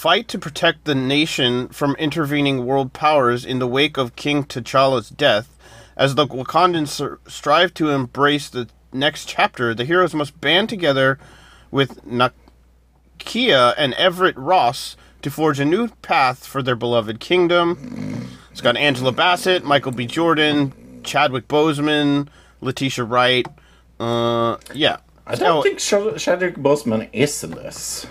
[0.00, 5.10] fight to protect the nation from intervening world powers in the wake of King T'Challa's
[5.10, 5.58] death.
[5.94, 11.18] As the Wakandans strive to embrace the next chapter, the heroes must band together
[11.70, 18.26] with Nakia and Everett Ross to forge a new path for their beloved kingdom.
[18.52, 20.06] It's got Angela Bassett, Michael B.
[20.06, 22.28] Jordan, Chadwick Boseman,
[22.62, 23.46] Letitia Wright.
[24.00, 24.96] Uh, yeah.
[25.26, 28.06] I don't think Sh- Chadwick Boseman is in this.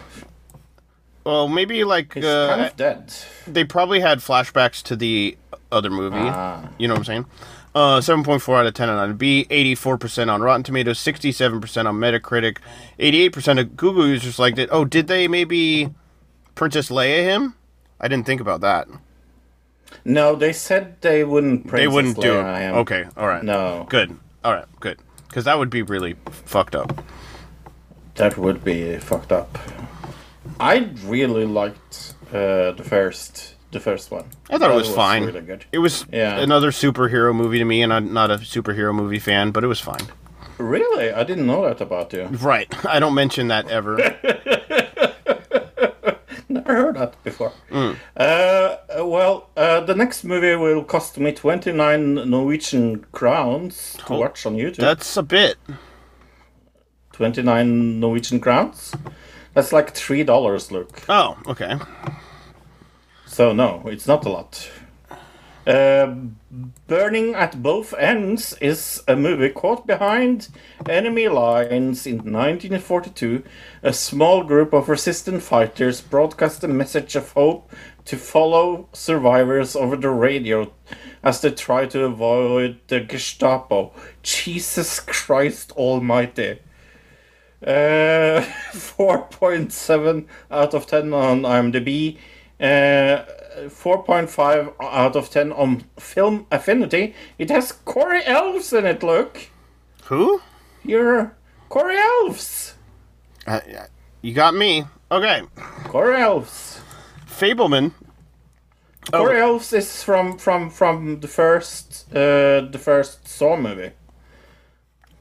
[1.29, 3.13] Well, maybe like He's uh, kind of dead.
[3.45, 5.37] they probably had flashbacks to the
[5.71, 6.17] other movie.
[6.17, 6.69] Ah.
[6.79, 7.25] You know what I'm saying?
[7.75, 12.57] Uh, 7.4 out of 10 on B, 84% on Rotten Tomatoes, 67% on Metacritic,
[12.97, 14.69] 88% of Google users liked it.
[14.71, 15.93] Oh, did they maybe
[16.55, 17.53] Princess Leia him?
[17.99, 18.87] I didn't think about that.
[20.03, 21.71] No, they said they wouldn't.
[21.71, 22.57] they wouldn't do it.
[22.57, 22.75] Him.
[22.77, 23.43] Okay, all right.
[23.43, 23.85] No.
[23.87, 24.17] Good.
[24.43, 24.97] All right, good.
[25.27, 26.15] Because that would be really
[26.45, 27.03] fucked up.
[28.15, 29.59] That would be fucked up.
[30.59, 34.25] I really liked uh, the first, the first one.
[34.49, 35.25] I thought it That was, fine.
[35.25, 35.65] Really good.
[35.71, 36.37] It was Yeah.
[36.39, 39.79] another superhero movie to me, and I'm not a superhero movie fan, but it was
[39.79, 40.07] fine.
[40.57, 42.25] Really, I didn't know that about you.
[42.25, 42.67] Right.
[42.85, 43.97] I don't mention that ever.
[46.51, 47.53] Never heard that before.
[47.69, 47.95] Mm.
[48.17, 54.19] Uh, well, uh, the next movie will cost me twenty nine Norwegian crowns to Oh,
[54.19, 54.77] watch on YouTube.
[54.77, 55.57] That's a bit.
[57.13, 58.91] twenty nine Norwegian crowns.
[59.59, 61.03] That's like three dollars, Luke.
[61.09, 61.77] Oh, okay.
[63.25, 64.69] So no, it's not a lot.
[65.67, 66.15] Uh,
[66.87, 70.47] Burning at Both Ends is a movie caught behind
[70.87, 73.43] enemy lines in 1942.
[73.83, 77.69] A small group of resistant fighters broadcast a message of hope
[78.05, 80.71] to follow survivors over the radio
[81.21, 83.91] as they try to avoid the Gestapo.
[84.23, 86.59] Jesus Christ Almighty.
[87.61, 88.41] Uh,
[88.71, 92.17] 4.7 out of 10 on IMDb.
[92.59, 93.25] Uh,
[93.67, 97.13] 4.5 out of 10 on Film Affinity.
[97.37, 99.49] It has Corey Elves in it, look.
[100.05, 100.41] Who?
[100.83, 101.35] You're
[101.67, 102.75] Corey Elves.
[103.45, 103.59] Uh,
[104.21, 104.85] you got me.
[105.11, 105.41] Okay.
[105.85, 106.81] Corey Elves.
[107.25, 107.93] Fabelman.
[109.11, 113.91] Corey Elves is from from from the first uh the first Saw movie.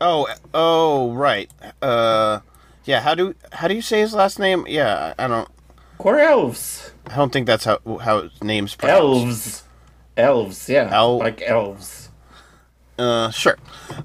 [0.01, 1.51] Oh, oh, right.
[1.83, 2.41] Uh,
[2.85, 3.01] yeah.
[3.01, 4.65] How do how do you say his last name?
[4.69, 5.49] Yeah, I don't.
[5.99, 6.93] Core elves.
[7.07, 9.03] I don't think that's how how its name's pronounced.
[9.03, 9.63] Elves.
[10.17, 10.89] Elves, yeah.
[10.93, 12.11] El- like elves.
[12.99, 13.57] Uh, sure.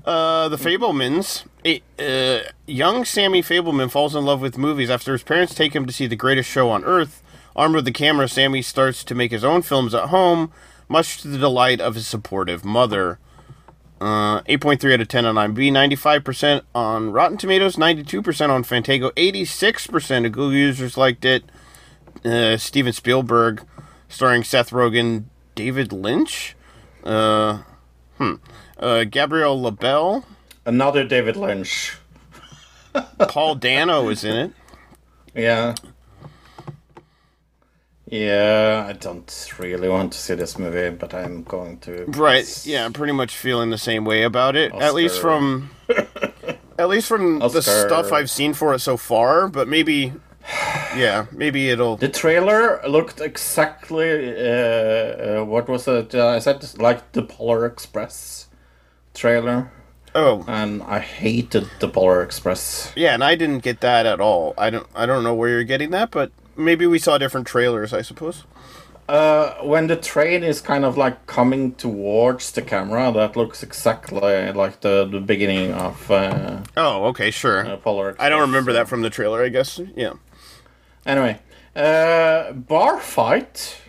[0.05, 1.45] Uh, the Fabelmans.
[1.65, 5.85] A, uh, young Sammy Fabelman falls in love with movies after his parents take him
[5.85, 7.23] to see the greatest show on earth.
[7.55, 10.51] Armed with the camera, Sammy starts to make his own films at home,
[10.89, 13.17] much to the delight of his supportive mother.
[14.03, 20.25] Uh, 8.3 out of 10 on IMDb, 95% on Rotten Tomatoes, 92% on Fandango, 86%
[20.25, 21.45] of Google users liked it.
[22.25, 23.65] Uh, Steven Spielberg,
[24.09, 25.23] starring Seth Rogen,
[25.55, 26.53] David Lynch,
[27.05, 27.59] uh,
[28.17, 28.33] hmm,
[28.77, 30.25] uh, Gabriel LaBelle,
[30.65, 31.97] Another David Lynch.
[33.29, 34.51] Paul Dano is in it.
[35.35, 35.73] Yeah.
[38.13, 42.05] Yeah, I don't really want to see this movie, but I'm going to.
[42.09, 42.45] Right.
[42.63, 44.71] Yeah, I'm pretty much feeling the same way about it.
[44.71, 45.71] At least from
[46.77, 50.13] at least from the stuff I've seen for it so far, but maybe
[50.95, 54.29] yeah, maybe it'll The trailer looked exactly.
[54.29, 56.13] Uh, uh, what was it?
[56.13, 58.47] Uh, I said like the Polar Express
[59.15, 59.71] trailer.
[60.13, 60.45] Oh.
[60.47, 62.93] And I hated the Polar Express.
[62.95, 64.53] Yeah, and I didn't get that at all.
[64.55, 67.93] I don't I don't know where you're getting that, but maybe we saw different trailers,
[67.93, 68.43] I suppose.
[69.09, 74.51] Uh, when the train is kind of like coming towards the camera, that looks exactly
[74.53, 76.09] like the, the beginning of.
[76.09, 77.65] Uh, Oh, okay, sure.
[77.67, 79.79] uh, Polar I don't remember that from the trailer, I guess.
[79.95, 80.13] Yeah.
[81.05, 81.39] Anyway,
[81.75, 83.79] uh, bar fight.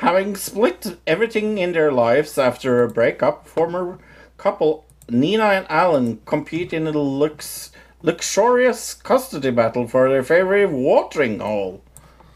[0.00, 3.98] Having split everything in their lives after a breakup, former
[4.36, 7.72] couple Nina and Alan compete in a lux-
[8.06, 11.82] luxurious custody battle for their favorite watering hole.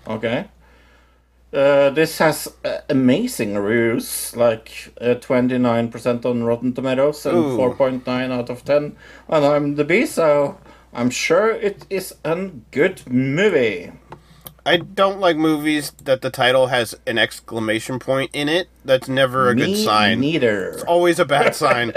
[0.06, 0.48] Okay.
[1.52, 7.56] Uh, this has uh, amazing reviews, like uh, 29% on Rotten Tomatoes and Ooh.
[7.56, 8.96] 4.9 out of 10
[9.28, 10.58] on IMDb, so
[10.92, 13.92] I'm sure it is a good movie.
[14.64, 18.68] I don't like movies that the title has an exclamation point in it.
[18.84, 20.20] That's never a good sign.
[20.20, 20.70] neither.
[20.70, 21.92] It's always a bad sign.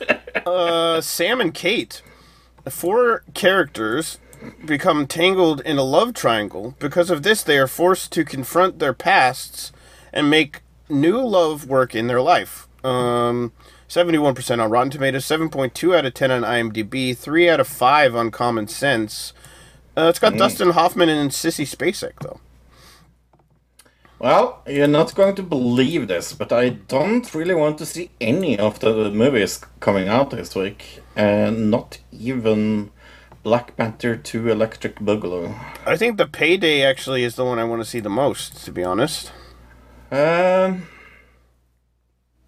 [0.46, 2.02] uh, Sam and Kate,
[2.70, 4.18] four characters,
[4.64, 6.74] become tangled in a love triangle.
[6.78, 9.72] Because of this, they are forced to confront their pasts
[10.12, 12.68] and make new love work in their life.
[12.84, 13.52] Um,
[13.88, 18.30] 71% on Rotten Tomatoes, 7.2 out of 10 on IMDb, 3 out of 5 on
[18.30, 19.32] Common Sense.
[19.96, 20.38] Uh, it's got Mm.
[20.38, 22.40] Dustin Hoffman and Sissy Spacek, though.
[24.18, 28.58] Well, you're not going to believe this, but I don't really want to see any
[28.58, 31.00] of the movies coming out this week.
[31.18, 32.90] And not even
[33.42, 35.58] Black Panther 2 Electric Boogaloo.
[35.84, 38.70] I think the Payday actually is the one I want to see the most, to
[38.70, 39.32] be honest.
[40.12, 40.86] Um,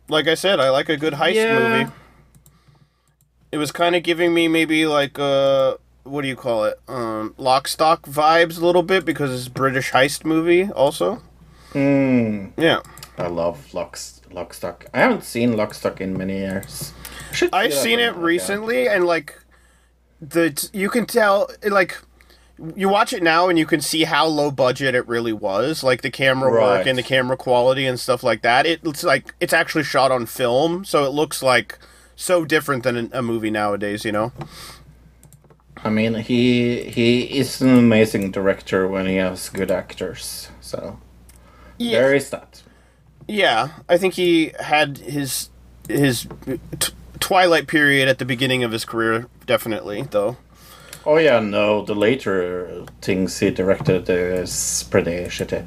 [0.09, 1.59] like I said, I like a good heist Yeah.
[1.59, 1.91] movie.
[3.53, 5.75] It was kind of giving me maybe like uh
[6.05, 6.79] what do you call it?
[6.89, 11.21] Um Lock Stock vibes a little bit because it's a British heist movie also.
[11.73, 12.47] Hmm.
[12.57, 12.81] Yeah.
[13.19, 13.97] I love Lock,
[14.31, 14.87] Lockstock.
[14.95, 16.93] I haven't seen Lockstock in many years.
[17.33, 18.21] Should I've see seen it again.
[18.23, 19.39] recently and like
[20.21, 21.97] the you can tell like
[22.77, 26.03] you watch it now and you can see how low budget it really was like
[26.03, 29.53] the camera work and the camera quality and stuff like that it looks like it's
[29.55, 31.79] actually shot on film so it looks like
[32.17, 34.33] so different than a- a movie nowadays you know
[35.83, 40.51] I mean, he he is an amazing director when he has good actors.
[40.61, 40.99] So
[41.79, 42.63] there is that.
[43.27, 45.49] Yeah, I think he had his
[45.89, 46.27] his
[46.79, 50.03] t- twilight period at the beginning of his career, definitely.
[50.11, 50.37] Though.
[51.07, 55.65] Oh yeah, no, the later things he directed is pretty shitty.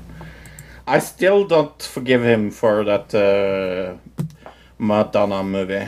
[0.86, 3.98] I still don't forgive him for that uh,
[4.78, 5.88] Madonna movie,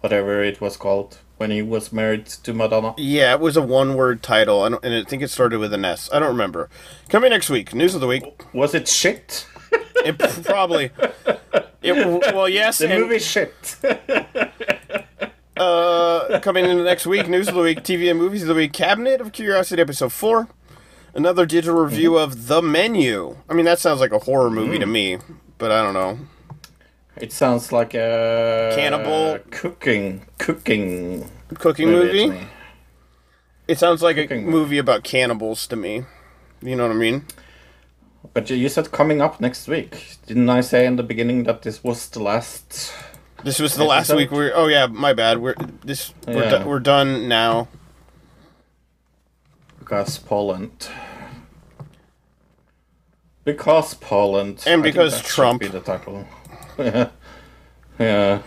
[0.00, 2.94] whatever it was called, when he was married to Madonna.
[2.96, 5.84] Yeah, it was a one-word title, I don't, and I think it started with an
[5.84, 6.08] S.
[6.12, 6.70] I don't remember.
[7.08, 8.24] Coming next week, news of the week.
[8.54, 9.46] Was it shit?
[10.04, 10.90] It probably.
[11.82, 12.78] It, well, yes.
[12.78, 13.76] The and, movie shit.
[15.56, 18.54] uh, coming in the next week, news of the week, TV and movies of the
[18.54, 20.48] week, Cabinet of Curiosity episode four,
[21.14, 23.36] another digital review of The Menu.
[23.48, 25.18] I mean, that sounds like a horror movie to me,
[25.58, 26.18] but I don't know.
[27.16, 32.30] It sounds like a Cannibal- cooking cooking Cooking to movie?
[32.30, 32.40] me.
[33.68, 34.48] It sounds like a Cooking.
[34.50, 36.04] movie about cannibals to me.
[36.62, 37.26] You know what I mean?
[38.32, 40.16] But you- you said coming up next week.
[40.26, 42.92] Didn't I say in the beginning that this was the last?
[43.44, 44.30] This was the last week.
[44.30, 45.38] We're oh yeah, my bad.
[45.38, 45.54] We're
[45.84, 46.58] this we're, Yeah.
[46.62, 47.68] do, we're done now.
[49.78, 50.88] Because Poland.
[53.44, 54.62] Because Poland.
[54.66, 55.60] And I think because that should Trump.
[55.60, 56.26] Be the title.
[56.78, 57.08] yeah.
[57.98, 58.42] yeah.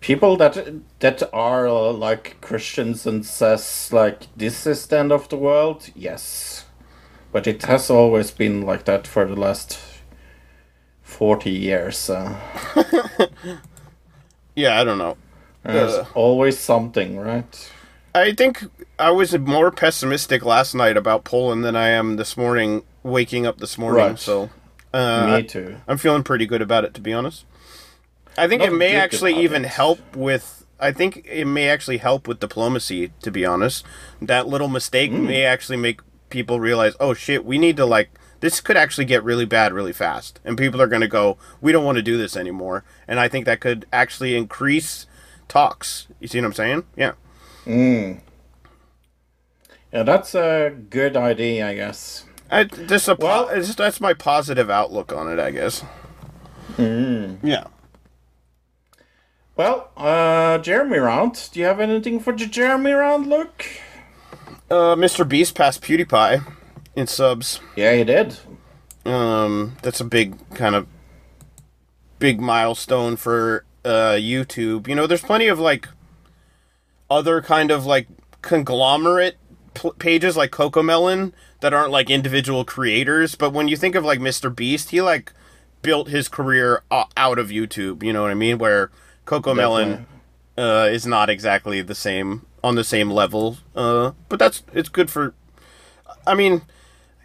[0.00, 0.56] People that
[1.00, 5.90] that are uh, like Christians and says like this is the end of the world.
[5.94, 6.64] Yes.
[7.32, 9.78] but it has always been like that for the last
[11.10, 11.98] forty years.
[11.98, 12.36] So
[14.54, 15.16] Yeah, I don't know.
[15.62, 17.70] there's Uh, always something, right?
[18.14, 18.64] I think
[18.98, 23.58] I was more pessimistic last night about Poland than I am this morning, waking up
[23.58, 24.04] this morning.
[24.08, 24.18] Right.
[24.18, 24.50] So,
[24.92, 25.76] uh, Me too.
[25.86, 27.44] I'm feeling pretty good about it, to be honest.
[28.36, 29.68] I think Not it may actually even it.
[29.68, 30.66] help with.
[30.80, 33.12] I think it may actually help with diplomacy.
[33.22, 33.84] To be honest,
[34.20, 35.26] that little mistake Hmm.
[35.26, 36.00] may actually make
[36.30, 38.10] people realize, oh shit, we need to like.
[38.40, 41.72] This could actually get really bad really fast, and people are going to go, we
[41.72, 42.84] don't want to do this anymore.
[43.06, 45.06] And I think that could actually increase
[45.48, 46.06] talks.
[46.20, 46.84] You see what I'm saying?
[46.96, 47.12] Yeah.
[47.66, 48.20] Mm.
[49.92, 52.24] Yeah, that's a good idea, I guess.
[52.50, 55.84] I, this a po- it's- that's my positive outlook on it, I guess.
[56.76, 57.38] Mm.
[57.42, 57.64] Yeah.
[59.56, 61.48] Well, uh, Jeremy round.
[61.52, 63.66] Do you have anything for the Jeremy round, Luke?
[64.70, 65.28] Uh, Mr.
[65.28, 66.46] Beast passed PewDiePie
[67.00, 67.60] in subs.
[67.74, 68.36] Yeah, he did.
[69.04, 70.86] Um, that's a big kind of
[72.18, 74.86] big milestone for uh YouTube.
[74.86, 75.88] You know, there's plenty of like
[77.10, 78.06] other kind of like
[78.42, 79.36] conglomerate
[79.74, 84.20] pl- pages like Cocomelon that aren't like individual creators, but when you think of like
[84.20, 84.54] Mr.
[84.54, 85.32] Beast, he like
[85.82, 88.58] built his career out of YouTube, you know what I mean?
[88.58, 88.90] Where
[89.26, 90.04] Cocomelon
[90.58, 93.56] uh is not exactly the same on the same level.
[93.74, 95.34] Uh but that's it's good for
[96.26, 96.62] I mean,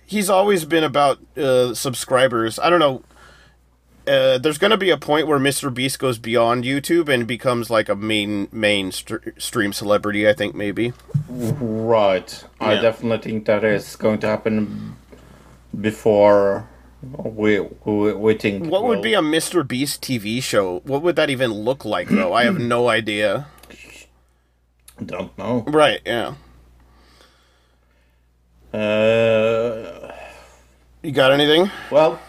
[0.06, 2.60] he's always been about uh, subscribers.
[2.60, 3.04] I don't know.
[4.08, 5.74] Uh, there's going to be a point where Mr.
[5.74, 10.30] Beast goes beyond YouTube and becomes like a main main str- stream celebrity.
[10.30, 10.94] I think maybe.
[11.28, 12.44] Right.
[12.60, 14.96] I definitely think that is going to happen
[15.82, 16.70] before
[17.02, 18.68] we we, we think.
[18.70, 19.68] What would will- be a Mr.
[19.68, 20.82] Beast TV show?
[20.84, 22.32] What would that even look like, though?
[22.34, 23.48] I have no idea.
[25.04, 25.64] Don't know.
[25.68, 26.00] Right?
[26.06, 26.36] Yeah.
[28.72, 28.78] Uh,
[31.06, 31.70] you got anything?
[31.92, 32.20] Well,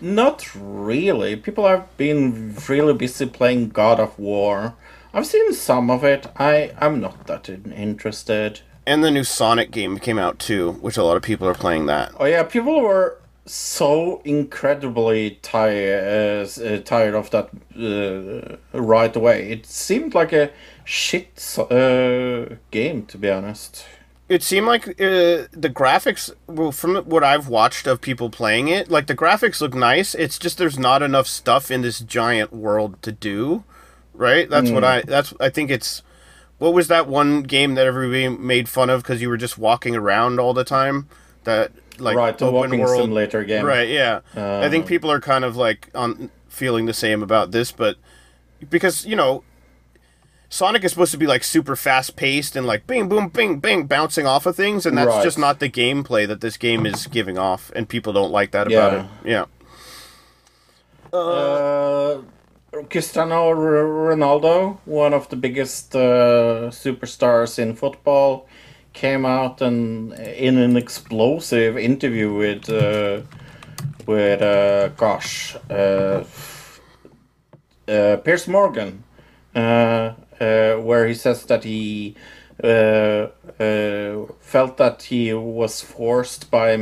[0.00, 1.34] not really.
[1.36, 4.74] People have been really busy playing God of War.
[5.12, 6.26] I've seen some of it.
[6.36, 8.60] I I'm not that interested.
[8.86, 11.86] And the new Sonic game came out too, which a lot of people are playing
[11.86, 12.12] that.
[12.18, 19.50] Oh yeah, people were so incredibly tired uh, tired of that uh, right away.
[19.50, 20.50] It seemed like a
[20.84, 23.86] shit uh, game, to be honest.
[24.26, 28.90] It seemed like uh, the graphics, well, from what I've watched of people playing it,
[28.90, 30.14] like the graphics look nice.
[30.14, 33.64] It's just there's not enough stuff in this giant world to do,
[34.14, 34.48] right?
[34.48, 34.86] That's what Mm.
[34.86, 35.02] I.
[35.02, 36.02] That's I think it's.
[36.58, 39.94] What was that one game that everybody made fun of because you were just walking
[39.94, 41.08] around all the time?
[41.42, 43.64] That like Right, the open walking world simulator game.
[43.66, 43.88] Right.
[43.90, 44.20] Yeah.
[44.34, 47.96] I think Uh, people are kind of like on feeling the same about this, but
[48.70, 49.42] because you know
[50.48, 53.86] Sonic is supposed to be like super fast paced and like bing boom bing bing
[53.86, 55.24] bouncing off of things, and that's Right.
[55.24, 58.66] just not the gameplay that this game is giving off, and people don't like that
[58.70, 59.04] about it.
[59.24, 59.44] Yeah.
[61.12, 62.18] Uh,
[62.90, 68.46] Cristiano Ronaldo, one of the biggest uh, superstars in football,
[68.92, 73.22] came out and in an explosive interview with uh,
[74.06, 76.24] with uh, gosh uh,
[77.88, 79.04] uh, Piers Morgan,
[79.54, 82.16] uh, uh, where he says that he
[82.62, 83.28] uh,
[83.58, 86.76] uh, felt that he was forced by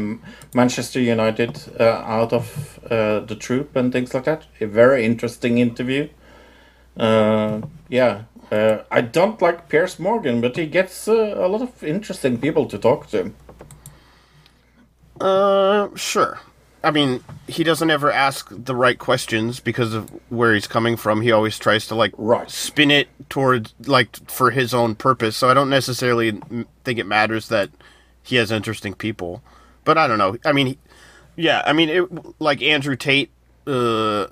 [0.54, 4.44] Manchester United uh, out of uh, the troop and things like that.
[4.60, 6.08] A very interesting interview.
[6.96, 12.66] Uh, yeah, I don't like Piers Morgan, but he gets a lot of interesting people
[12.66, 13.32] to talk to.
[15.18, 16.38] Uh, sure.
[16.84, 21.20] I mean, he doesn't ever ask the right questions because of where he's coming from.
[21.20, 22.12] He always tries to like
[22.48, 25.36] spin it towards like for his own purpose.
[25.36, 26.40] So I don't necessarily
[26.84, 27.70] think it matters that
[28.22, 29.42] he has interesting people.
[29.84, 30.36] But I don't know.
[30.44, 30.78] I mean, he-
[31.36, 31.62] yeah.
[31.64, 33.30] I mean, it, like Andrew Tate.
[33.66, 34.26] Uh,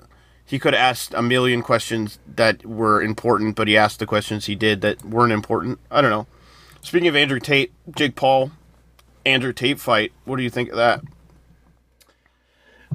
[0.45, 4.47] he could have asked a million questions that were important, but he asked the questions
[4.47, 5.79] he did that weren't important.
[5.89, 6.27] I don't know.
[6.81, 8.51] Speaking of Andrew Tate, Jake Paul,
[9.25, 10.11] Andrew Tate fight.
[10.25, 11.01] What do you think of that?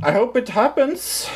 [0.02, 1.28] I hope it happens.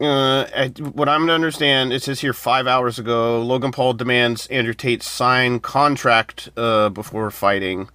[0.00, 4.46] Uh, I, what I'm gonna understand, it says here five hours ago, Logan Paul demands
[4.48, 7.88] Andrew Tate sign contract uh, before fighting.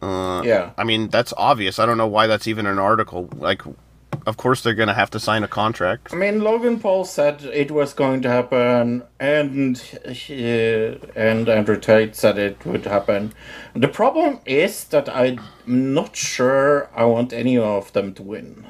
[0.00, 0.70] Uh, Yeah.
[0.78, 1.78] I mean that's obvious.
[1.78, 3.28] I don't know why that's even an article.
[3.34, 3.62] Like,
[4.24, 6.12] of course they're gonna have to sign a contract.
[6.12, 12.14] I mean, Logan Paul said it was going to happen, and uh, and Andrew Tate
[12.14, 13.32] said it would happen.
[13.74, 18.64] The problem is that I'm not sure I want any of them to win.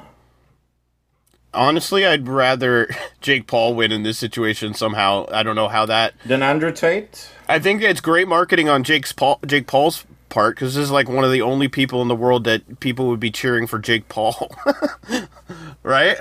[1.53, 2.89] Honestly, I'd rather
[3.21, 5.27] Jake Paul win in this situation somehow.
[5.31, 6.13] I don't know how that.
[6.25, 7.29] Then Andrew Tate.
[7.47, 11.07] I think it's great marketing on Jake's Paul, Jake Paul's part because this is like
[11.07, 14.09] one of the only people in the world that people would be cheering for Jake
[14.09, 14.49] Paul,
[15.83, 16.17] right?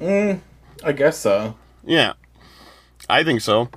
[0.00, 0.40] Mm,
[0.82, 1.56] I guess so.
[1.84, 2.14] Yeah,
[3.10, 3.68] I think so.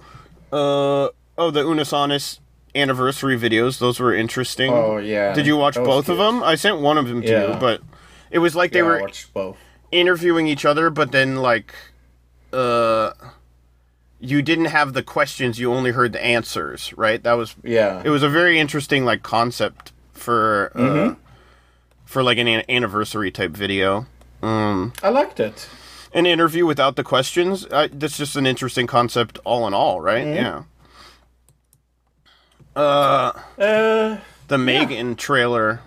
[0.52, 2.40] Uh oh, the Unus Annus
[2.74, 4.72] anniversary videos; those were interesting.
[4.72, 5.34] Oh, yeah.
[5.34, 6.42] Did you watch both of them?
[6.44, 7.54] I sent one of them to Yeah.
[7.54, 7.82] you, but
[8.32, 9.58] it was like they Yeah, I were watched both.
[10.00, 11.74] Interviewing each other, but then like,
[12.54, 13.12] uh,
[14.20, 16.94] you didn't have the questions; you only heard the answers.
[16.98, 17.22] Right?
[17.24, 18.02] That was Yeah.
[18.04, 21.18] It was a very interesting like concept for uh, Mhm.
[22.06, 24.06] for like an an- anniversary type video.
[24.42, 25.68] Um, I liked it.
[26.14, 27.66] an interview without the questions.
[27.74, 30.26] I, that's just an interesting concept, all in all, right?
[30.26, 30.36] Mhm.
[30.36, 30.64] Yeah.
[32.76, 34.18] Uh, Uh,
[34.48, 35.82] the Megan trailer.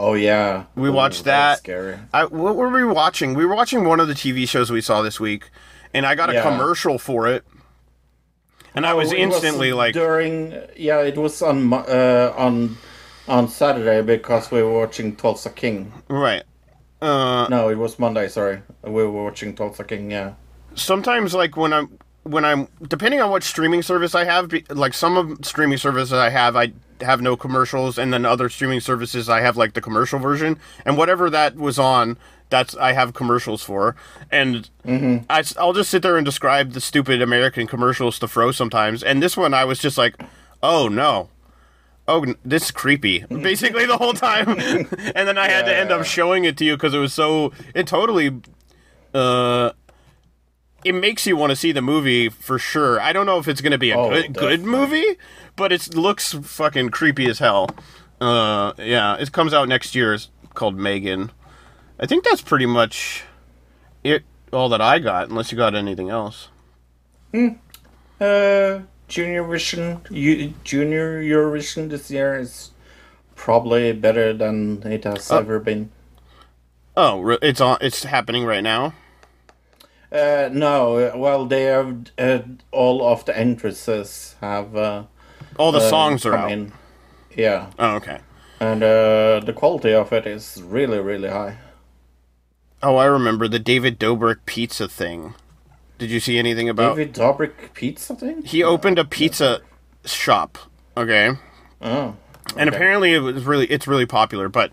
[0.00, 1.58] Oh yeah, We Ooh, watched that was.
[1.58, 1.98] Scary.
[2.14, 3.34] I, what were we watching?
[3.34, 5.50] We were watching one of the TV shows we saw this week,
[5.92, 6.42] and I got a Yeah.
[6.42, 7.44] commercial for it,
[8.76, 12.76] and I was instantly like, during yeah, it was on uh, on
[13.26, 15.92] on Saturday because we were watching Tulsa King.
[16.08, 16.44] right.
[17.02, 18.28] Uh, No, it was Monday.
[18.28, 20.10] Sorry, we were watching Tulsa King.
[20.12, 20.34] Yeah.
[20.76, 25.16] sometimes like when I'm when I'm depending on what streaming service I have, like some
[25.16, 26.72] of streaming services I have, I
[27.02, 30.96] have no commercials, and then other streaming services I have like the commercial version, and
[30.96, 32.16] whatever that was on,
[32.50, 33.96] that's I have commercials for,
[34.30, 34.68] and
[35.28, 39.22] I, will just sit there and describe the stupid American commercials to Fro sometimes, and
[39.22, 40.20] this one I was just like,
[40.62, 41.30] oh no.
[42.10, 43.18] Oh, this is creepy.
[43.28, 44.48] Basically, the whole time,
[45.14, 47.52] and then I had to end up showing it to you because it was so.
[47.74, 48.40] It totally
[49.12, 49.72] uh
[50.84, 53.00] it makes you want to see the movie for sure.
[53.00, 55.16] I don't know if it's going to be a Oh, good, good movie,
[55.56, 57.68] but it looks fucking creepy as hell.
[58.20, 60.14] Uh yeah, it comes out next year.
[60.14, 61.30] It's called Megan.
[62.00, 63.22] I think that's pretty much
[64.02, 66.48] it all that I got unless you got anything else.
[68.20, 72.70] Uh, Junior Vision, U- Junior Eurovision this year is
[73.36, 75.38] probably better than it has Oh.
[75.38, 75.90] ever been.
[76.96, 78.94] Oh, it's on it's happening right now.
[80.10, 82.38] Uh, no, uh, well, they have uh,
[82.72, 85.04] all of the entrances have uh,
[85.58, 86.50] All the uh, songs are out.
[86.50, 86.72] in.
[87.36, 88.20] Yeah, Oh, okay.
[88.58, 91.58] and uh, the quality of it is really, really high.
[92.82, 95.34] Oh, I remember the David Dobrik pizza thing.
[95.98, 98.42] Did you see anything about David Dobrik pizza thing?
[98.44, 99.60] He opened a pizza
[100.04, 100.58] shop,
[100.96, 101.32] okay?
[101.82, 102.16] Oh.
[102.56, 104.72] And apparently it was really it's really popular, but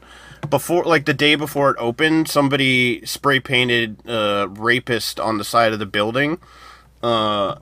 [0.50, 5.74] before like the day before it opened, somebody spray painted uh rapist on the side
[5.74, 6.40] of the building.
[7.04, 7.56] Uh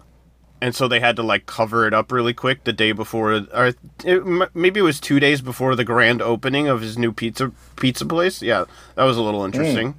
[0.62, 3.74] and so they had to like cover it up really quick the day before or
[4.06, 8.06] it, maybe it was 2 days before the grand opening of his new pizza pizza
[8.06, 8.42] place.
[8.42, 8.66] Yeah,
[8.96, 9.96] that was a little interesting.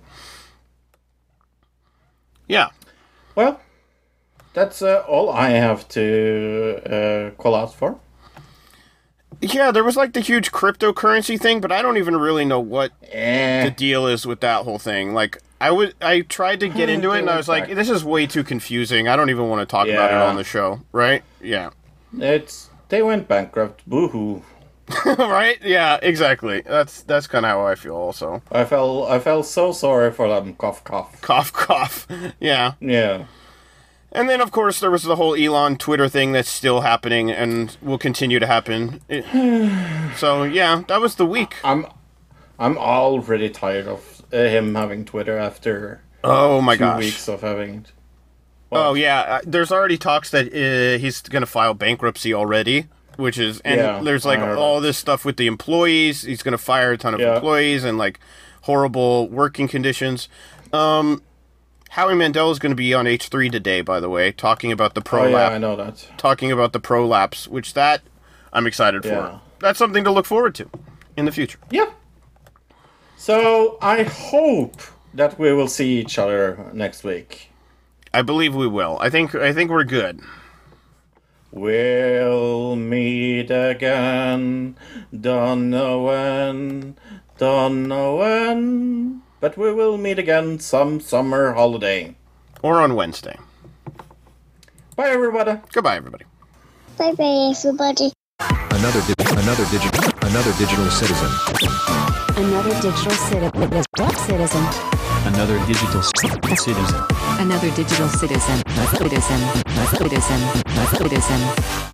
[2.48, 2.70] Yeah.
[3.34, 3.60] Well,
[4.52, 7.98] that's uh, all I have to uh, call out for.
[9.40, 12.92] Yeah, there was like the huge cryptocurrency thing, but I don't even really know what
[13.12, 13.64] Eh.
[13.64, 15.14] the deal is with that whole thing.
[15.14, 18.04] Like, I would, I tried to get into it, and I was like, this is
[18.04, 19.08] way too confusing.
[19.08, 21.22] I don't even want to talk about it on the show, right?
[21.40, 21.70] Yeah,
[22.18, 23.82] It's they went bankrupt.
[23.88, 24.42] Boohoo!
[25.06, 25.56] right?
[25.62, 26.60] Yeah, exactly.
[26.60, 27.94] That's that's kind of how I feel.
[27.96, 30.54] Also, I felt I felt so sorry for them.
[30.56, 31.20] Cough, cough.
[31.22, 32.06] cough, cough.
[32.40, 33.24] Yeah, Yeah.
[34.14, 37.76] And then of course there was the whole Elon Twitter thing that's still happening and
[37.82, 39.00] will continue to happen.
[39.08, 39.24] It-
[40.16, 41.56] so yeah, that was the week.
[41.64, 41.86] I'm
[42.58, 47.00] I'm already tired of uh, him having Twitter after Oh my two gosh.
[47.00, 47.86] weeks of having.
[48.72, 52.86] Oh yeah, uh, there's already talks that uh, he's going to file bankruptcy already,
[53.16, 56.22] which is and Yeah, there's like all this stuff with the employees.
[56.22, 57.34] He's going to fire a ton of Yeah.
[57.36, 58.18] employees and like
[58.62, 60.28] horrible working conditions.
[60.72, 61.22] Um,
[61.94, 65.00] Howie Mandel is going to be on H3 today, by the way, talking about the
[65.00, 65.34] prolapse.
[65.36, 65.54] Oh yeah.
[65.54, 66.04] I know that.
[66.16, 68.02] talking about the prolapse, which that
[68.52, 69.10] I'm excited Yeah.
[69.14, 69.40] for.
[69.60, 70.68] That's something to look forward to
[71.16, 71.58] in the future.
[71.70, 71.92] Yeah.
[73.16, 74.82] So I hope
[75.14, 77.50] that we will see each other next week.
[78.12, 78.98] I believe we will.
[79.00, 80.20] I think I think we're good.
[81.52, 84.76] We'll meet again.
[85.18, 86.96] Don't know when.
[87.38, 89.22] Don't know when.
[89.44, 92.16] But we will meet again some summer holiday.
[92.62, 93.36] Or on Wednesday.
[94.96, 95.60] Bye, everybody.
[95.70, 96.24] Goodbye, everybody.
[96.96, 98.10] Bye bye, everybody.
[98.40, 99.12] Another di-
[99.44, 101.28] another digital another digital citizen.
[102.40, 103.84] Another digital citizen.
[104.16, 104.64] Citizen.
[105.28, 107.04] Another digital c- citizen.
[107.36, 108.62] Another digital citizen.
[108.96, 109.40] Citizen.
[109.92, 110.40] Citizen.
[110.96, 111.84] Citizen.